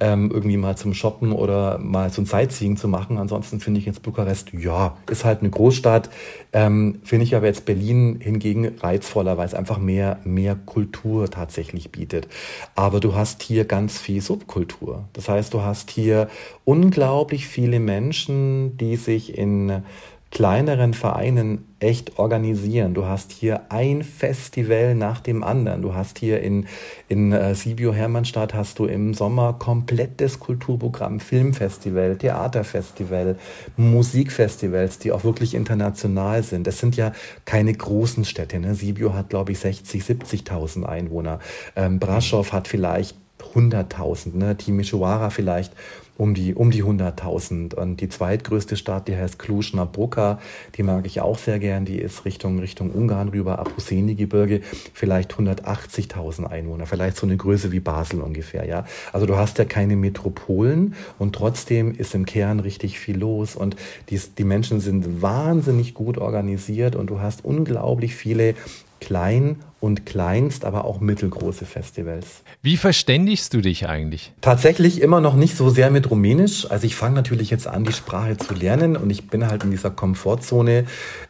ähm, 0.00 0.30
irgendwie 0.32 0.56
mal 0.56 0.76
zum 0.76 0.94
Shoppen 0.94 1.32
oder 1.32 1.78
mal 1.78 2.10
ein 2.16 2.26
Sightseeing 2.26 2.76
zu 2.76 2.88
machen. 2.88 3.18
Ansonsten 3.18 3.60
finde 3.60 3.80
ich 3.80 3.86
jetzt 3.86 4.02
Bukarest, 4.02 4.52
ja, 4.52 4.96
ist 5.10 5.24
halt 5.24 5.40
eine 5.40 5.50
Großstadt. 5.50 6.10
Ähm, 6.52 7.00
finde 7.04 7.24
ich 7.24 7.34
aber 7.34 7.46
jetzt 7.46 7.66
Berlin 7.66 8.18
hingegen 8.20 8.72
reizvoller, 8.80 9.36
weil 9.36 9.46
es 9.46 9.54
einfach 9.54 9.78
mehr, 9.78 10.18
mehr 10.24 10.56
Kultur 10.56 11.07
tatsächlich 11.30 11.90
bietet. 11.90 12.28
Aber 12.74 13.00
du 13.00 13.14
hast 13.14 13.42
hier 13.42 13.64
ganz 13.64 13.98
viel 13.98 14.20
Subkultur. 14.20 15.04
Das 15.12 15.28
heißt, 15.28 15.52
du 15.54 15.62
hast 15.62 15.90
hier 15.90 16.28
unglaublich 16.64 17.46
viele 17.46 17.80
Menschen, 17.80 18.76
die 18.76 18.96
sich 18.96 19.36
in 19.36 19.82
kleineren 20.30 20.92
Vereinen 20.92 21.64
echt 21.80 22.18
organisieren. 22.18 22.92
Du 22.92 23.06
hast 23.06 23.32
hier 23.32 23.62
ein 23.70 24.02
Festival 24.02 24.94
nach 24.94 25.20
dem 25.20 25.42
anderen. 25.42 25.80
Du 25.80 25.94
hast 25.94 26.18
hier 26.18 26.42
in, 26.42 26.66
in 27.08 27.32
äh, 27.32 27.54
Sibio 27.54 27.94
Hermannstadt 27.94 28.52
hast 28.52 28.78
du 28.78 28.84
im 28.84 29.14
Sommer 29.14 29.54
komplettes 29.54 30.38
Kulturprogramm, 30.38 31.20
Filmfestival, 31.20 32.16
Theaterfestival, 32.18 33.36
Musikfestivals, 33.76 34.98
die 34.98 35.12
auch 35.12 35.24
wirklich 35.24 35.54
international 35.54 36.42
sind. 36.42 36.66
Das 36.66 36.78
sind 36.78 36.96
ja 36.96 37.12
keine 37.44 37.72
großen 37.72 38.24
Städte. 38.24 38.58
Ne? 38.58 38.74
Sibio 38.74 39.14
hat, 39.14 39.30
glaube 39.30 39.52
ich, 39.52 39.60
60, 39.60 40.02
70.000 40.02 40.84
Einwohner. 40.84 41.38
Ähm, 41.74 41.98
Braschow 41.98 42.52
hat 42.52 42.68
vielleicht 42.68 43.16
100.000. 43.54 44.36
Ne? 44.36 44.56
Timisoara 44.56 45.30
vielleicht 45.30 45.72
um 46.18 46.34
die, 46.34 46.54
um 46.54 46.70
die 46.70 46.84
100.000. 46.84 47.74
Und 47.74 48.00
die 48.02 48.08
zweitgrößte 48.10 48.76
Stadt, 48.76 49.08
die 49.08 49.16
heißt 49.16 49.38
Cluj-Napoca, 49.38 50.40
die 50.74 50.82
mag 50.82 51.06
ich 51.06 51.22
auch 51.22 51.38
sehr 51.38 51.58
gern. 51.58 51.86
Die 51.86 51.98
ist 51.98 52.26
Richtung, 52.26 52.58
Richtung 52.58 52.90
Ungarn 52.90 53.28
rüber, 53.28 53.58
Apuseni-Gebirge, 53.60 54.60
vielleicht 54.92 55.32
180.000 55.34 56.44
Einwohner, 56.44 56.86
vielleicht 56.86 57.16
so 57.16 57.24
eine 57.24 57.36
Größe 57.36 57.72
wie 57.72 57.80
Basel 57.80 58.20
ungefähr, 58.20 58.66
ja. 58.66 58.84
Also 59.12 59.26
du 59.26 59.36
hast 59.36 59.58
ja 59.58 59.64
keine 59.64 59.96
Metropolen 59.96 60.94
und 61.18 61.34
trotzdem 61.34 61.94
ist 61.94 62.14
im 62.14 62.26
Kern 62.26 62.60
richtig 62.60 62.98
viel 62.98 63.16
los 63.16 63.54
und 63.54 63.76
die, 64.10 64.20
die 64.36 64.44
Menschen 64.44 64.80
sind 64.80 65.22
wahnsinnig 65.22 65.94
gut 65.94 66.18
organisiert 66.18 66.96
und 66.96 67.08
du 67.10 67.20
hast 67.20 67.44
unglaublich 67.44 68.16
viele 68.16 68.54
klein 69.00 69.56
und 69.80 70.06
kleinst, 70.06 70.64
aber 70.64 70.84
auch 70.84 71.00
mittelgroße 71.00 71.64
Festivals. 71.64 72.42
Wie 72.62 72.76
verständigst 72.76 73.54
du 73.54 73.60
dich 73.60 73.88
eigentlich? 73.88 74.32
Tatsächlich 74.40 75.00
immer 75.00 75.20
noch 75.20 75.36
nicht 75.36 75.56
so 75.56 75.70
sehr 75.70 75.90
mit 75.90 76.10
Rumänisch. 76.10 76.68
Also 76.70 76.86
ich 76.86 76.96
fange 76.96 77.14
natürlich 77.14 77.50
jetzt 77.50 77.68
an, 77.68 77.84
die 77.84 77.92
Sprache 77.92 78.36
zu 78.36 78.54
lernen 78.54 78.96
und 78.96 79.10
ich 79.10 79.28
bin 79.28 79.46
halt 79.46 79.62
in 79.62 79.70
dieser 79.70 79.90
Komfortzone. 79.90 80.84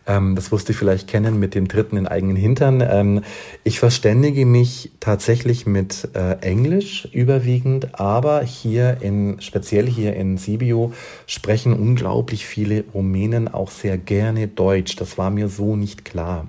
Ähm, 0.07 0.35
das 0.35 0.51
wirst 0.51 0.69
du 0.69 0.73
vielleicht 0.73 1.09
kennen 1.09 1.39
mit 1.39 1.55
dem 1.55 1.69
dritten 1.69 1.99
in 1.99 2.07
eigenen 2.07 2.37
Hintern. 2.37 2.81
Ähm, 2.81 3.23
ich 3.65 3.79
verständige 3.79 4.47
mich 4.47 4.93
tatsächlich 5.01 5.67
mit 5.67 6.09
äh, 6.15 6.39
Englisch 6.41 7.07
überwiegend, 7.13 8.01
aber 8.01 8.43
hier 8.43 8.99
in, 9.03 9.43
speziell 9.43 9.87
hier 9.87 10.17
in 10.17 10.39
Sibiu 10.39 10.93
sprechen 11.27 11.75
unglaublich 11.75 12.47
viele 12.47 12.85
Rumänen 12.95 13.49
auch 13.49 13.71
sehr 13.71 13.99
gerne 13.99 14.49
Deutsch. 14.49 14.97
Das 14.97 15.19
war 15.19 15.29
mir 15.29 15.49
so 15.49 15.77
nicht 15.77 16.07
klar. 16.07 16.47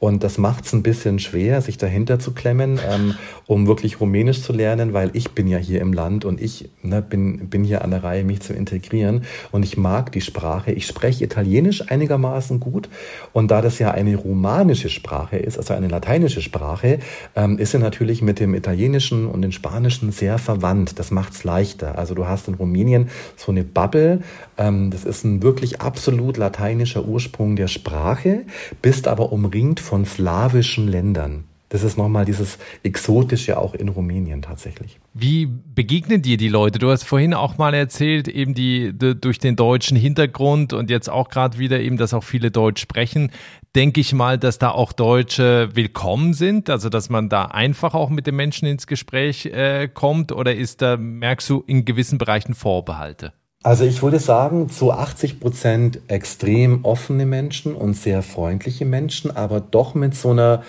Und 0.00 0.24
das 0.24 0.38
macht 0.38 0.64
es 0.64 0.72
ein 0.72 0.82
bisschen 0.82 1.18
schwer, 1.18 1.60
sich 1.60 1.76
dahinter 1.76 2.18
zu 2.18 2.32
klemmen, 2.32 2.80
ähm, 2.90 3.14
um 3.46 3.66
wirklich 3.66 4.00
Rumänisch 4.00 4.42
zu 4.42 4.54
lernen, 4.54 4.94
weil 4.94 5.10
ich 5.12 5.32
bin 5.32 5.46
ja 5.46 5.58
hier 5.58 5.82
im 5.82 5.92
Land 5.92 6.24
und 6.24 6.40
ich 6.40 6.70
ne, 6.82 7.02
bin, 7.02 7.50
bin 7.50 7.64
hier 7.64 7.84
an 7.84 7.90
der 7.90 8.02
Reihe, 8.02 8.24
mich 8.24 8.40
zu 8.40 8.54
integrieren. 8.54 9.24
Und 9.52 9.62
ich 9.62 9.76
mag 9.76 10.10
die 10.12 10.22
Sprache. 10.22 10.72
Ich 10.72 10.86
spreche 10.86 11.22
Italienisch 11.22 11.90
einigermaßen 11.90 12.60
gut. 12.60 12.88
Und 13.34 13.50
da 13.50 13.60
das 13.60 13.78
ja 13.78 13.90
eine 13.90 14.16
romanische 14.16 14.88
Sprache 14.88 15.36
ist, 15.36 15.58
also 15.58 15.74
eine 15.74 15.88
lateinische 15.88 16.40
Sprache, 16.40 17.00
ähm, 17.36 17.58
ist 17.58 17.72
sie 17.72 17.78
natürlich 17.78 18.22
mit 18.22 18.40
dem 18.40 18.54
Italienischen 18.54 19.26
und 19.26 19.42
dem 19.42 19.52
Spanischen 19.52 20.12
sehr 20.12 20.38
verwandt. 20.38 20.98
Das 20.98 21.10
macht 21.10 21.34
es 21.34 21.44
leichter. 21.44 21.98
Also 21.98 22.14
du 22.14 22.26
hast 22.26 22.48
in 22.48 22.54
Rumänien 22.54 23.10
so 23.36 23.52
eine 23.52 23.64
Bubble. 23.64 24.22
Ähm, 24.56 24.90
das 24.90 25.04
ist 25.04 25.24
ein 25.24 25.42
wirklich 25.42 25.82
absolut 25.82 26.38
lateinischer 26.38 27.04
Ursprung 27.04 27.54
der 27.54 27.68
Sprache, 27.68 28.46
bist 28.80 29.06
aber 29.06 29.30
umringt 29.30 29.78
von 29.90 30.06
slawischen 30.06 30.86
Ländern. 30.86 31.44
Das 31.68 31.82
ist 31.82 31.98
nochmal 31.98 32.24
dieses 32.24 32.58
Exotische 32.84 33.58
auch 33.58 33.74
in 33.74 33.88
Rumänien 33.88 34.40
tatsächlich. 34.40 35.00
Wie 35.14 35.46
begegnen 35.46 36.22
dir 36.22 36.36
die 36.36 36.48
Leute? 36.48 36.78
Du 36.78 36.90
hast 36.90 37.02
vorhin 37.02 37.34
auch 37.34 37.58
mal 37.58 37.74
erzählt, 37.74 38.28
eben 38.28 38.54
die, 38.54 38.92
die 38.92 39.20
durch 39.20 39.40
den 39.40 39.56
deutschen 39.56 39.96
Hintergrund 39.96 40.72
und 40.72 40.90
jetzt 40.90 41.10
auch 41.10 41.28
gerade 41.28 41.58
wieder 41.58 41.80
eben, 41.80 41.96
dass 41.96 42.14
auch 42.14 42.22
viele 42.22 42.52
Deutsch 42.52 42.80
sprechen. 42.80 43.32
Denke 43.74 44.00
ich 44.00 44.12
mal, 44.12 44.38
dass 44.38 44.58
da 44.58 44.70
auch 44.70 44.92
Deutsche 44.92 45.70
willkommen 45.74 46.34
sind, 46.34 46.70
also 46.70 46.88
dass 46.88 47.10
man 47.10 47.28
da 47.28 47.46
einfach 47.46 47.94
auch 47.94 48.10
mit 48.10 48.28
den 48.28 48.36
Menschen 48.36 48.68
ins 48.68 48.86
Gespräch 48.86 49.46
äh, 49.46 49.88
kommt 49.92 50.30
oder 50.30 50.54
ist 50.54 50.82
da, 50.82 50.96
merkst 50.96 51.50
du, 51.50 51.64
in 51.66 51.84
gewissen 51.84 52.18
Bereichen 52.18 52.54
Vorbehalte? 52.54 53.32
Also 53.62 53.84
ich 53.84 54.02
würde 54.02 54.18
sagen, 54.18 54.70
zu 54.70 54.90
80 54.90 55.38
Prozent 55.38 56.00
extrem 56.08 56.82
offene 56.82 57.26
Menschen 57.26 57.74
und 57.74 57.94
sehr 57.94 58.22
freundliche 58.22 58.86
Menschen, 58.86 59.36
aber 59.36 59.60
doch 59.60 59.94
mit 59.94 60.14
so 60.14 60.30
einer 60.30 60.62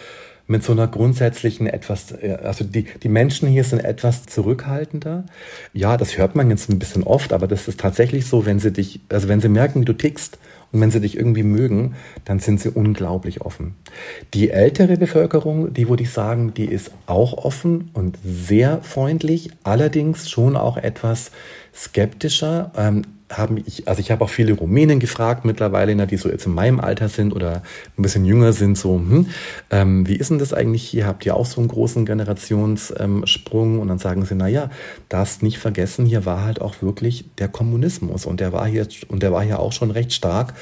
mit 0.48 0.66
so 0.66 0.74
einer 0.74 0.88
grundsätzlichen 0.88 1.68
etwas, 1.68 2.12
äh, 2.12 2.38
also 2.44 2.66
die, 2.66 2.84
die 2.84 3.08
Menschen 3.08 3.48
hier 3.48 3.64
sind 3.64 3.80
etwas 3.80 4.26
zurückhaltender. 4.26 5.24
Ja, 5.72 5.96
das 5.96 6.18
hört 6.18 6.36
man 6.36 6.50
jetzt 6.50 6.70
ein 6.70 6.78
bisschen 6.78 7.04
oft, 7.04 7.32
aber 7.32 7.48
das 7.48 7.70
ist 7.70 7.80
tatsächlich 7.80 8.26
so, 8.26 8.46
wenn 8.46 8.60
sie 8.60 8.74
dich, 8.74 9.00
also 9.08 9.30
wenn 9.30 9.40
sie 9.40 9.48
merken, 9.48 9.82
wie 9.82 9.86
du 9.86 9.94
tickst 9.94 10.40
und 10.72 10.82
wenn 10.82 10.92
sie 10.92 11.02
dich 11.02 11.18
irgendwie 11.18 11.44
mögen, 11.44 11.96
dann 12.26 12.40
sind 12.40 12.60
sie 12.60 12.70
unglaublich 12.70 13.42
offen. 13.42 13.76
Die 14.34 14.52
ältere 14.52 14.98
Bevölkerung, 14.98 15.74
die 15.74 15.90
würde 15.90 16.04
ich 16.04 16.12
sagen, 16.12 16.54
die 16.54 16.66
ist 16.66 16.92
auch 17.08 17.34
offen 17.34 17.90
und 17.94 18.18
sehr 18.24 18.82
freundlich, 18.82 19.52
allerdings 19.64 20.30
schon 20.30 20.56
auch 20.56 20.78
etwas 20.78 21.32
skeptischer. 21.74 22.72
Ähm, 22.78 23.04
haben 23.32 23.58
ich, 23.66 23.88
also 23.88 24.00
ich 24.00 24.12
habe 24.12 24.24
auch 24.24 24.30
viele 24.30 24.54
Rumänen 24.54 25.00
gefragt 25.00 25.46
mittlerweile, 25.46 25.96
die 26.08 26.18
so 26.18 26.30
jetzt 26.30 26.46
in 26.46 26.54
meinem 26.54 26.80
Alter 26.80 27.10
sind 27.10 27.34
oder 27.34 27.64
ein 27.98 28.02
bisschen 28.02 28.26
jünger 28.26 28.54
sind, 28.54 28.78
so, 28.78 28.96
hm, 28.96 29.28
ähm, 29.70 30.08
wie 30.08 30.16
ist 30.16 30.30
denn 30.30 30.40
das 30.40 30.54
eigentlich 30.54 30.84
hier? 30.84 31.06
Habt 31.06 31.26
ihr 31.26 31.36
auch 31.36 31.46
so 31.46 31.60
einen 31.62 31.68
großen 31.68 32.06
Generationssprung? 32.06 33.80
und 33.80 33.88
dann 33.88 34.00
sagen 34.00 34.26
sie, 34.26 34.36
na 34.36 34.48
ja, 34.48 34.70
darfst 35.10 35.44
nicht 35.44 35.58
vergessen, 35.58 36.06
hier 36.06 36.26
war 36.26 36.44
halt 36.44 36.62
auch 36.62 36.82
wirklich 36.82 37.26
der 37.38 37.48
Kommunismus 37.48 38.26
und 38.26 38.40
der 38.40 38.54
war 38.54 38.68
hier, 38.68 38.88
und 39.08 39.24
der 39.24 39.32
war 39.32 39.44
hier 39.44 39.60
auch 39.60 39.72
schon 39.72 39.92
recht 39.92 40.14
stark 40.14 40.54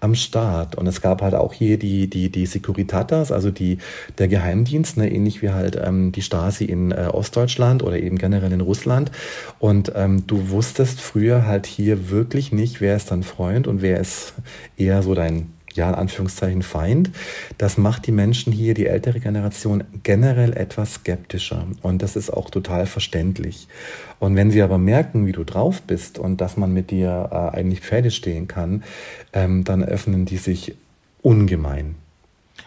am 0.00 0.14
Start. 0.14 0.76
Und 0.76 0.86
es 0.86 1.00
gab 1.00 1.22
halt 1.22 1.34
auch 1.34 1.52
hier 1.52 1.78
die, 1.78 2.08
die, 2.08 2.30
die 2.30 2.46
Securitatas, 2.46 3.32
also 3.32 3.50
die, 3.50 3.78
der 4.18 4.28
Geheimdienst, 4.28 4.96
ne, 4.96 5.10
ähnlich 5.10 5.42
wie 5.42 5.50
halt 5.50 5.80
ähm, 5.82 6.12
die 6.12 6.22
Stasi 6.22 6.64
in 6.64 6.92
äh, 6.92 7.08
Ostdeutschland 7.12 7.82
oder 7.82 7.98
eben 7.98 8.18
generell 8.18 8.52
in 8.52 8.60
Russland. 8.60 9.10
Und 9.58 9.92
ähm, 9.94 10.26
du 10.26 10.50
wusstest 10.50 11.00
früher 11.00 11.46
halt 11.46 11.66
hier 11.66 12.10
wirklich 12.10 12.52
nicht, 12.52 12.80
wer 12.80 12.96
ist 12.96 13.10
dein 13.10 13.22
Freund 13.22 13.66
und 13.66 13.82
wer 13.82 14.00
ist 14.00 14.34
eher 14.76 15.02
so 15.02 15.14
dein 15.14 15.57
ja, 15.74 15.88
in 15.88 15.94
Anführungszeichen 15.94 16.62
Feind. 16.62 17.10
Das 17.58 17.78
macht 17.78 18.06
die 18.06 18.12
Menschen 18.12 18.52
hier, 18.52 18.74
die 18.74 18.86
ältere 18.86 19.20
Generation, 19.20 19.84
generell 20.02 20.52
etwas 20.56 20.94
skeptischer. 20.94 21.66
Und 21.82 22.02
das 22.02 22.16
ist 22.16 22.30
auch 22.30 22.50
total 22.50 22.86
verständlich. 22.86 23.68
Und 24.18 24.36
wenn 24.36 24.50
sie 24.50 24.62
aber 24.62 24.78
merken, 24.78 25.26
wie 25.26 25.32
du 25.32 25.44
drauf 25.44 25.82
bist 25.82 26.18
und 26.18 26.40
dass 26.40 26.56
man 26.56 26.72
mit 26.72 26.90
dir 26.90 27.28
äh, 27.30 27.56
eigentlich 27.56 27.80
Pferde 27.80 28.10
stehen 28.10 28.48
kann, 28.48 28.82
ähm, 29.32 29.64
dann 29.64 29.84
öffnen 29.84 30.24
die 30.24 30.38
sich 30.38 30.74
ungemein. 31.22 31.96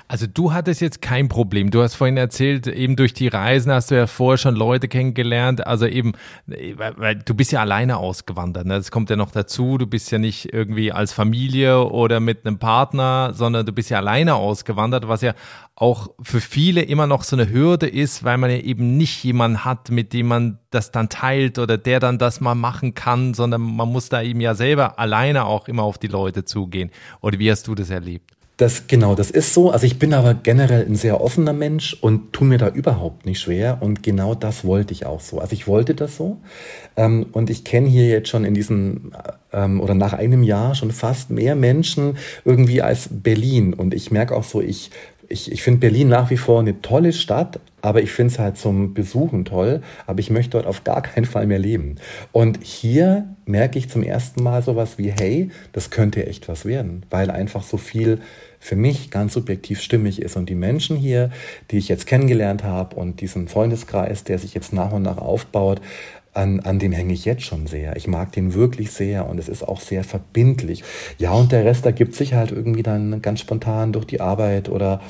Also 0.07 0.27
du 0.27 0.53
hattest 0.53 0.81
jetzt 0.81 1.01
kein 1.01 1.29
Problem. 1.29 1.71
Du 1.71 1.81
hast 1.81 1.95
vorhin 1.95 2.17
erzählt, 2.17 2.67
eben 2.67 2.95
durch 2.95 3.13
die 3.13 3.27
Reisen 3.27 3.71
hast 3.71 3.91
du 3.91 3.95
ja 3.95 4.07
vorher 4.07 4.37
schon 4.37 4.55
Leute 4.55 4.87
kennengelernt. 4.87 5.65
Also 5.65 5.85
eben, 5.85 6.13
weil, 6.47 7.15
du 7.15 7.33
bist 7.33 7.51
ja 7.51 7.61
alleine 7.61 7.97
ausgewandert. 7.97 8.65
Ne? 8.65 8.75
Das 8.75 8.91
kommt 8.91 9.09
ja 9.09 9.15
noch 9.15 9.31
dazu. 9.31 9.77
Du 9.77 9.87
bist 9.87 10.11
ja 10.11 10.17
nicht 10.17 10.53
irgendwie 10.53 10.91
als 10.91 11.13
Familie 11.13 11.85
oder 11.85 12.19
mit 12.19 12.45
einem 12.45 12.59
Partner, 12.59 13.33
sondern 13.33 13.65
du 13.65 13.71
bist 13.71 13.89
ja 13.89 13.99
alleine 13.99 14.35
ausgewandert, 14.35 15.07
was 15.07 15.21
ja 15.21 15.33
auch 15.75 16.09
für 16.21 16.41
viele 16.41 16.81
immer 16.81 17.07
noch 17.07 17.23
so 17.23 17.35
eine 17.35 17.49
Hürde 17.49 17.87
ist, 17.87 18.23
weil 18.23 18.37
man 18.37 18.51
ja 18.51 18.57
eben 18.57 18.97
nicht 18.97 19.23
jemanden 19.23 19.65
hat, 19.65 19.89
mit 19.89 20.13
dem 20.13 20.27
man 20.27 20.59
das 20.69 20.91
dann 20.91 21.09
teilt 21.09 21.57
oder 21.57 21.77
der 21.77 21.99
dann 21.99 22.17
das 22.17 22.41
mal 22.41 22.55
machen 22.55 22.93
kann, 22.93 23.33
sondern 23.33 23.61
man 23.61 23.89
muss 23.89 24.09
da 24.09 24.21
eben 24.21 24.41
ja 24.41 24.53
selber 24.53 24.99
alleine 24.99 25.45
auch 25.45 25.67
immer 25.67 25.83
auf 25.83 25.97
die 25.97 26.07
Leute 26.07 26.45
zugehen. 26.45 26.91
Oder 27.21 27.39
wie 27.39 27.49
hast 27.49 27.67
du 27.67 27.75
das 27.75 27.89
erlebt? 27.89 28.31
Das, 28.57 28.85
genau, 28.87 29.15
das 29.15 29.31
ist 29.31 29.53
so. 29.53 29.71
Also 29.71 29.87
ich 29.87 29.97
bin 29.97 30.13
aber 30.13 30.35
generell 30.35 30.85
ein 30.85 30.95
sehr 30.95 31.19
offener 31.19 31.53
Mensch 31.53 31.97
und 31.99 32.31
tu 32.31 32.43
mir 32.43 32.59
da 32.59 32.67
überhaupt 32.67 33.25
nicht 33.25 33.39
schwer. 33.39 33.79
Und 33.81 34.03
genau 34.03 34.35
das 34.35 34.65
wollte 34.65 34.93
ich 34.93 35.05
auch 35.05 35.19
so. 35.19 35.39
Also 35.39 35.53
ich 35.53 35.67
wollte 35.67 35.95
das 35.95 36.15
so. 36.15 36.37
Ähm, 36.95 37.25
und 37.31 37.49
ich 37.49 37.63
kenne 37.63 37.87
hier 37.87 38.07
jetzt 38.07 38.29
schon 38.29 38.45
in 38.45 38.53
diesem 38.53 39.13
ähm, 39.51 39.81
oder 39.81 39.95
nach 39.95 40.13
einem 40.13 40.43
Jahr 40.43 40.75
schon 40.75 40.91
fast 40.91 41.31
mehr 41.31 41.55
Menschen 41.55 42.17
irgendwie 42.45 42.83
als 42.83 43.09
Berlin. 43.09 43.73
Und 43.73 43.95
ich 43.95 44.11
merke 44.11 44.35
auch 44.35 44.43
so, 44.43 44.61
ich 44.61 44.91
ich, 45.31 45.51
ich 45.51 45.63
finde 45.63 45.79
Berlin 45.79 46.09
nach 46.09 46.29
wie 46.29 46.37
vor 46.37 46.59
eine 46.59 46.81
tolle 46.81 47.13
Stadt, 47.13 47.59
aber 47.81 48.01
ich 48.01 48.11
finde 48.11 48.33
es 48.33 48.39
halt 48.39 48.57
zum 48.57 48.93
Besuchen 48.93 49.45
toll, 49.45 49.81
aber 50.07 50.19
ich 50.19 50.29
möchte 50.29 50.51
dort 50.51 50.65
auf 50.65 50.83
gar 50.83 51.01
keinen 51.01 51.25
Fall 51.25 51.47
mehr 51.47 51.59
leben. 51.59 51.95
Und 52.31 52.63
hier 52.63 53.27
merke 53.45 53.77
ich 53.77 53.89
zum 53.89 54.03
ersten 54.03 54.43
Mal 54.43 54.61
sowas 54.61 54.97
wie, 54.97 55.11
hey, 55.11 55.51
das 55.73 55.89
könnte 55.89 56.25
echt 56.25 56.47
was 56.47 56.65
werden, 56.65 57.05
weil 57.09 57.31
einfach 57.31 57.63
so 57.63 57.77
viel 57.77 58.19
für 58.59 58.75
mich 58.75 59.09
ganz 59.09 59.33
subjektiv 59.33 59.81
stimmig 59.81 60.21
ist. 60.21 60.37
Und 60.37 60.47
die 60.47 60.55
Menschen 60.55 60.95
hier, 60.95 61.31
die 61.71 61.77
ich 61.77 61.87
jetzt 61.87 62.05
kennengelernt 62.05 62.63
habe 62.63 62.95
und 62.95 63.19
diesen 63.19 63.47
Freundeskreis, 63.47 64.23
der 64.23 64.37
sich 64.37 64.53
jetzt 64.53 64.71
nach 64.71 64.91
und 64.91 65.01
nach 65.01 65.17
aufbaut, 65.17 65.81
an, 66.33 66.61
an 66.61 66.79
dem 66.79 66.91
hänge 66.91 67.13
ich 67.13 67.25
jetzt 67.25 67.43
schon 67.43 67.67
sehr. 67.67 67.95
Ich 67.97 68.07
mag 68.07 68.31
den 68.31 68.53
wirklich 68.53 68.91
sehr 68.91 69.27
und 69.27 69.37
es 69.37 69.49
ist 69.49 69.67
auch 69.67 69.81
sehr 69.81 70.03
verbindlich. 70.03 70.83
Ja, 71.17 71.33
und 71.33 71.51
der 71.51 71.65
Rest 71.65 71.85
ergibt 71.85 72.15
sich 72.15 72.33
halt 72.33 72.51
irgendwie 72.51 72.83
dann 72.83 73.21
ganz 73.21 73.41
spontan 73.41 73.91
durch 73.91 74.05
die 74.05 74.21
Arbeit 74.21 74.69
oder 74.69 75.01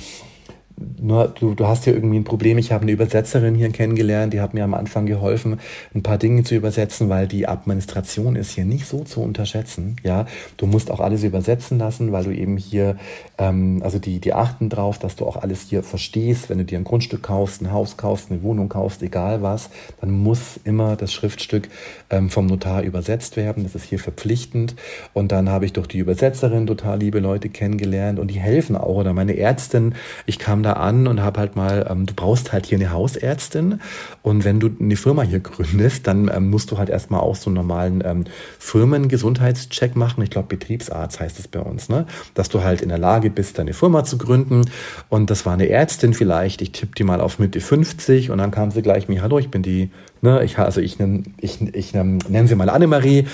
nur 1.00 1.28
du, 1.28 1.54
du 1.56 1.68
hast 1.68 1.86
hier 1.86 1.94
irgendwie 1.94 2.18
ein 2.18 2.24
Problem. 2.24 2.58
Ich 2.58 2.72
habe 2.72 2.84
eine 2.84 2.92
Übersetzerin 2.92 3.56
hier 3.56 3.70
kennengelernt, 3.70 4.34
die 4.34 4.42
hat 4.42 4.54
mir 4.54 4.64
am 4.64 4.74
Anfang 4.74 5.06
geholfen, 5.06 5.60
ein 5.94 6.04
paar 6.04 6.18
Dinge 6.18 6.44
zu 6.44 6.56
übersetzen, 6.56 7.10
weil 7.10 7.28
die 7.28 7.48
Administration 7.48 8.36
ist 8.36 8.52
hier 8.52 8.66
nicht 8.66 8.86
so 8.86 9.04
zu 9.04 9.22
unterschätzen. 9.22 9.96
Ja, 10.04 10.26
du 10.58 10.68
musst 10.68 10.92
auch 10.92 11.00
alles 11.00 11.24
übersetzen 11.24 11.80
lassen, 11.80 12.12
weil 12.12 12.24
du 12.24 12.32
eben 12.32 12.58
hier, 12.58 12.98
ähm, 13.38 13.82
also 13.84 14.00
die, 14.00 14.20
die 14.20 14.34
achten 14.34 14.70
drauf, 14.70 15.00
dass 15.00 15.16
du 15.16 15.26
auch 15.26 15.38
alles 15.38 15.68
hier 15.70 15.84
verstehst. 15.84 16.50
Wenn 16.50 16.60
du 16.60 16.66
dir 16.66 16.78
ein 16.78 16.84
Grundstück 16.84 17.24
kaufst, 17.24 17.62
ein 17.62 17.72
Haus 17.72 17.98
kaufst, 17.98 18.32
eine 18.32 18.44
Wohnung 18.44 18.70
kaufst, 18.70 19.02
egal 19.02 19.42
was, 19.42 19.70
dann 20.00 20.12
muss 20.12 20.60
immer 20.64 20.96
das 20.96 21.14
Schriftstück 21.14 21.70
ähm, 22.10 22.30
vom 22.30 22.46
Notar 22.46 22.84
übersetzt 22.84 23.38
werden. 23.38 23.64
Das 23.64 23.76
ist 23.76 23.86
hier 23.86 24.00
verpflichtend. 24.00 24.76
Und 25.14 25.32
dann 25.32 25.50
habe 25.50 25.66
ich 25.66 25.74
durch 25.74 25.88
die 25.88 26.00
Übersetzerin 26.00 26.68
total 26.68 27.00
liebe 27.00 27.20
Leute 27.20 27.50
kennengelernt 27.50 28.20
und 28.20 28.30
die 28.30 28.40
helfen 28.40 28.76
auch. 28.76 28.96
Oder 28.96 29.14
meine 29.14 29.38
Ärztin, 29.38 29.96
ich 30.26 30.40
kam 30.40 30.61
da 30.64 30.74
an 30.74 31.08
und 31.08 31.22
habe 31.22 31.40
halt 31.40 31.56
mal, 31.56 31.88
ähm, 31.90 32.06
du 32.06 32.14
brauchst 32.14 32.54
halt 32.54 32.66
hier 32.66 32.78
eine 32.78 32.92
Hausärztin 32.92 33.80
und 34.22 34.44
wenn 34.44 34.60
du 34.60 34.70
eine 34.80 34.96
Firma 34.96 35.24
hier 35.24 35.40
gründest, 35.40 36.08
dann 36.08 36.30
ähm, 36.34 36.50
musst 36.50 36.72
du 36.72 36.78
halt 36.78 36.90
erstmal 36.90 37.22
auch 37.22 37.36
so 37.36 37.50
einen 37.50 37.56
normalen 37.56 38.04
ähm, 38.06 38.26
Firmengesundheitscheck 38.60 39.96
machen. 39.96 40.22
Ich 40.24 40.30
glaube, 40.30 40.48
Betriebsarzt 40.48 41.20
heißt 41.20 41.40
es 41.40 41.48
bei 41.48 41.60
uns, 41.60 41.90
ne? 41.90 42.06
Dass 42.34 42.50
du 42.50 42.64
halt 42.64 42.82
in 42.82 42.90
der 42.90 42.98
Lage 42.98 43.30
bist, 43.30 43.58
deine 43.58 43.74
Firma 43.74 44.04
zu 44.04 44.18
gründen. 44.18 44.66
Und 45.10 45.30
das 45.30 45.46
war 45.46 45.54
eine 45.54 45.70
Ärztin 45.70 46.14
vielleicht, 46.14 46.62
ich 46.62 46.72
tippe 46.72 46.96
die 46.96 47.04
mal 47.04 47.22
auf 47.22 47.40
Mitte 47.40 47.60
50 47.60 48.30
und 48.32 48.38
dann 48.38 48.52
kam 48.52 48.72
sie 48.72 48.82
gleich 48.82 49.08
mir, 49.08 49.22
hallo, 49.22 49.40
ich 49.40 49.50
bin 49.50 49.64
die 49.64 49.90
Ne, 50.24 50.44
ich, 50.44 50.60
also 50.60 50.82
ich, 50.82 50.98
ich, 51.40 51.76
ich 51.76 51.94
nenne 51.96 52.48
sie 52.48 52.54
mal 52.54 52.70
Annemarie 52.70 53.26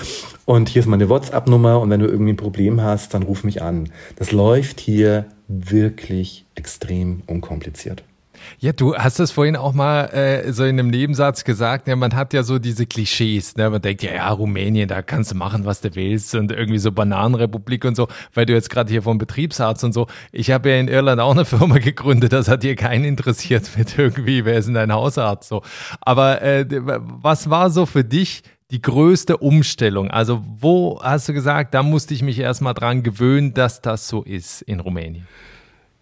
und 0.46 0.70
hier 0.70 0.80
ist 0.80 0.86
meine 0.86 1.10
WhatsApp-Nummer 1.10 1.80
und 1.80 1.90
wenn 1.90 2.00
du 2.00 2.06
irgendwie 2.06 2.32
ein 2.32 2.38
Problem 2.38 2.80
hast, 2.80 3.12
dann 3.12 3.24
ruf 3.24 3.44
mich 3.44 3.60
an. 3.60 3.90
Das 4.16 4.32
läuft 4.32 4.80
hier 4.80 5.26
wirklich 5.48 6.44
extrem 6.54 7.22
unkompliziert. 7.26 8.04
Ja, 8.60 8.72
du 8.72 8.94
hast 8.94 9.18
das 9.18 9.30
vorhin 9.30 9.56
auch 9.56 9.72
mal 9.72 10.04
äh, 10.06 10.52
so 10.52 10.64
in 10.64 10.78
einem 10.78 10.90
Nebensatz 10.90 11.44
gesagt. 11.44 11.88
Ja, 11.88 11.96
man 11.96 12.14
hat 12.14 12.32
ja 12.32 12.42
so 12.42 12.58
diese 12.58 12.86
Klischees. 12.86 13.56
Ne? 13.56 13.68
Man 13.70 13.82
denkt 13.82 14.02
ja, 14.02 14.12
ja, 14.12 14.28
Rumänien, 14.30 14.88
da 14.88 15.02
kannst 15.02 15.32
du 15.32 15.34
machen, 15.34 15.64
was 15.64 15.80
du 15.80 15.94
willst 15.94 16.34
und 16.34 16.52
irgendwie 16.52 16.78
so 16.78 16.92
Bananenrepublik 16.92 17.84
und 17.84 17.96
so. 17.96 18.08
Weil 18.34 18.46
du 18.46 18.52
jetzt 18.52 18.70
gerade 18.70 18.90
hier 18.90 19.02
vom 19.02 19.18
Betriebsarzt 19.18 19.84
und 19.84 19.92
so. 19.92 20.06
Ich 20.32 20.50
habe 20.50 20.70
ja 20.70 20.76
in 20.76 20.88
Irland 20.88 21.20
auch 21.20 21.32
eine 21.32 21.44
Firma 21.44 21.78
gegründet. 21.78 22.32
Das 22.32 22.48
hat 22.48 22.62
hier 22.62 22.76
keinen 22.76 23.04
interessiert 23.04 23.70
mit 23.76 23.98
irgendwie, 23.98 24.44
wer 24.44 24.58
ist 24.58 24.66
denn 24.66 24.74
dein 24.74 24.92
Hausarzt 24.92 25.48
so. 25.48 25.62
Aber 26.00 26.42
äh, 26.42 26.64
was 26.68 27.50
war 27.50 27.70
so 27.70 27.86
für 27.86 28.04
dich 28.04 28.42
die 28.70 28.82
größte 28.82 29.38
Umstellung? 29.38 30.10
Also 30.10 30.44
wo 30.60 31.00
hast 31.02 31.28
du 31.28 31.32
gesagt, 31.32 31.74
da 31.74 31.82
musste 31.82 32.14
ich 32.14 32.22
mich 32.22 32.38
erstmal 32.38 32.74
dran 32.74 33.02
gewöhnen, 33.02 33.54
dass 33.54 33.80
das 33.80 34.08
so 34.08 34.22
ist 34.22 34.62
in 34.62 34.80
Rumänien? 34.80 35.26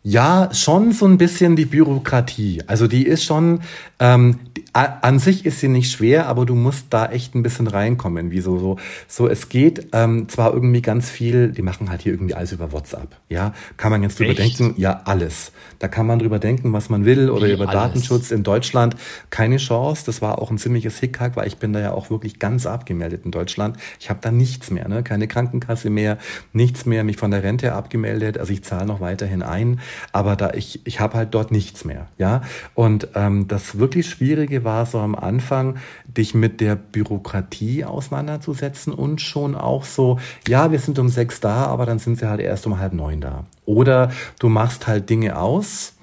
Ja, 0.09 0.51
schon 0.53 0.93
so 0.93 1.05
ein 1.05 1.19
bisschen 1.19 1.57
die 1.57 1.65
Bürokratie. 1.65 2.63
Also 2.69 2.87
die 2.87 3.05
ist 3.05 3.25
schon, 3.25 3.63
ähm, 3.99 4.39
die, 4.57 4.65
an 4.73 5.19
sich 5.19 5.45
ist 5.45 5.59
sie 5.59 5.67
nicht 5.67 5.91
schwer, 5.91 6.29
aber 6.29 6.47
du 6.47 6.55
musst 6.55 6.87
da 6.91 7.07
echt 7.07 7.35
ein 7.35 7.43
bisschen 7.43 7.67
reinkommen. 7.67 8.31
Wie 8.31 8.41
so, 8.41 8.57
so, 8.57 8.77
so 9.09 9.27
es 9.27 9.49
geht 9.49 9.89
ähm, 9.93 10.29
zwar 10.29 10.55
irgendwie 10.55 10.81
ganz 10.81 11.11
viel, 11.11 11.51
die 11.51 11.63
machen 11.63 11.91
halt 11.91 12.03
hier 12.03 12.13
irgendwie 12.13 12.35
alles 12.35 12.53
über 12.53 12.71
WhatsApp. 12.71 13.17
Ja, 13.29 13.53
kann 13.79 13.91
man 13.91 14.05
jetzt 14.05 14.21
drüber 14.21 14.31
echt? 14.31 14.61
denken, 14.61 14.81
ja, 14.81 15.01
alles. 15.07 15.51
Da 15.81 15.89
kann 15.89 16.07
man 16.07 16.21
drüber 16.21 16.39
denken, 16.39 16.73
was 16.73 16.89
man 16.89 17.05
will 17.05 17.29
oder 17.29 17.49
Wie 17.49 17.53
über 17.55 17.69
alles? 17.69 17.75
Datenschutz 17.75 18.31
in 18.31 18.45
Deutschland. 18.45 18.95
Keine 19.31 19.57
Chance. 19.57 20.05
Das 20.07 20.23
war 20.23 20.41
auch 20.41 20.53
ein 20.53 20.59
ziemliches 20.59 21.01
Hickhack, 21.01 21.35
weil 21.35 21.49
ich 21.49 21.57
bin 21.57 21.73
da 21.73 21.81
ja 21.81 21.91
auch 21.91 22.11
wirklich 22.11 22.39
ganz 22.39 22.65
abgemeldet 22.65 23.23
in 23.25 23.33
Deutschland. 23.33 23.77
Ich 23.99 24.09
habe 24.09 24.21
da 24.23 24.31
nichts 24.31 24.71
mehr, 24.71 24.87
ne? 24.87 25.03
keine 25.03 25.27
Krankenkasse 25.27 25.91
mehr, 25.91 26.17
nichts 26.53 26.87
mehr, 26.87 27.03
mich 27.03 27.17
von 27.17 27.33
der 27.33 27.43
Rente 27.43 27.73
abgemeldet. 27.73 28.39
Also 28.39 28.53
ich 28.53 28.63
zahle 28.63 28.87
noch 28.87 29.01
weiterhin 29.01 29.43
ein 29.43 29.81
aber 30.13 30.37
da 30.37 30.53
ich, 30.55 30.81
ich 30.87 31.01
habe 31.01 31.17
halt 31.17 31.35
dort 31.35 31.51
nichts 31.51 31.85
mehr. 31.85 32.07
Ja. 32.19 32.43
Und 32.75 33.09
ähm, 33.15 33.49
das 33.49 33.79
wirklich 33.79 34.09
Schwierige 34.09 34.65
war 34.65 34.87
so 34.87 34.99
am 34.99 35.15
Anfang, 35.15 35.77
dich 36.07 36.35
mit 36.35 36.61
der 36.61 36.77
Bürokratie 36.77 37.85
auseinanderzusetzen 37.85 38.93
und 38.93 39.21
schon 39.21 39.55
auch 39.55 39.85
so, 39.85 40.19
ja, 40.49 40.73
wir 40.73 40.79
sind 40.79 40.99
um 40.99 41.09
sechs 41.09 41.41
da, 41.41 41.67
aber 41.67 41.87
dann 41.87 41.99
sind 41.99 42.19
sie 42.19 42.29
halt 42.29 42.41
erst 42.41 42.67
um 42.67 42.79
halb 42.79 42.93
neun 42.93 43.21
da. 43.21 43.45
Oder 43.65 44.11
du 44.39 44.49
machst 44.49 44.87
halt 44.87 45.11
Dinge 45.11 45.39
aus, 45.39 45.95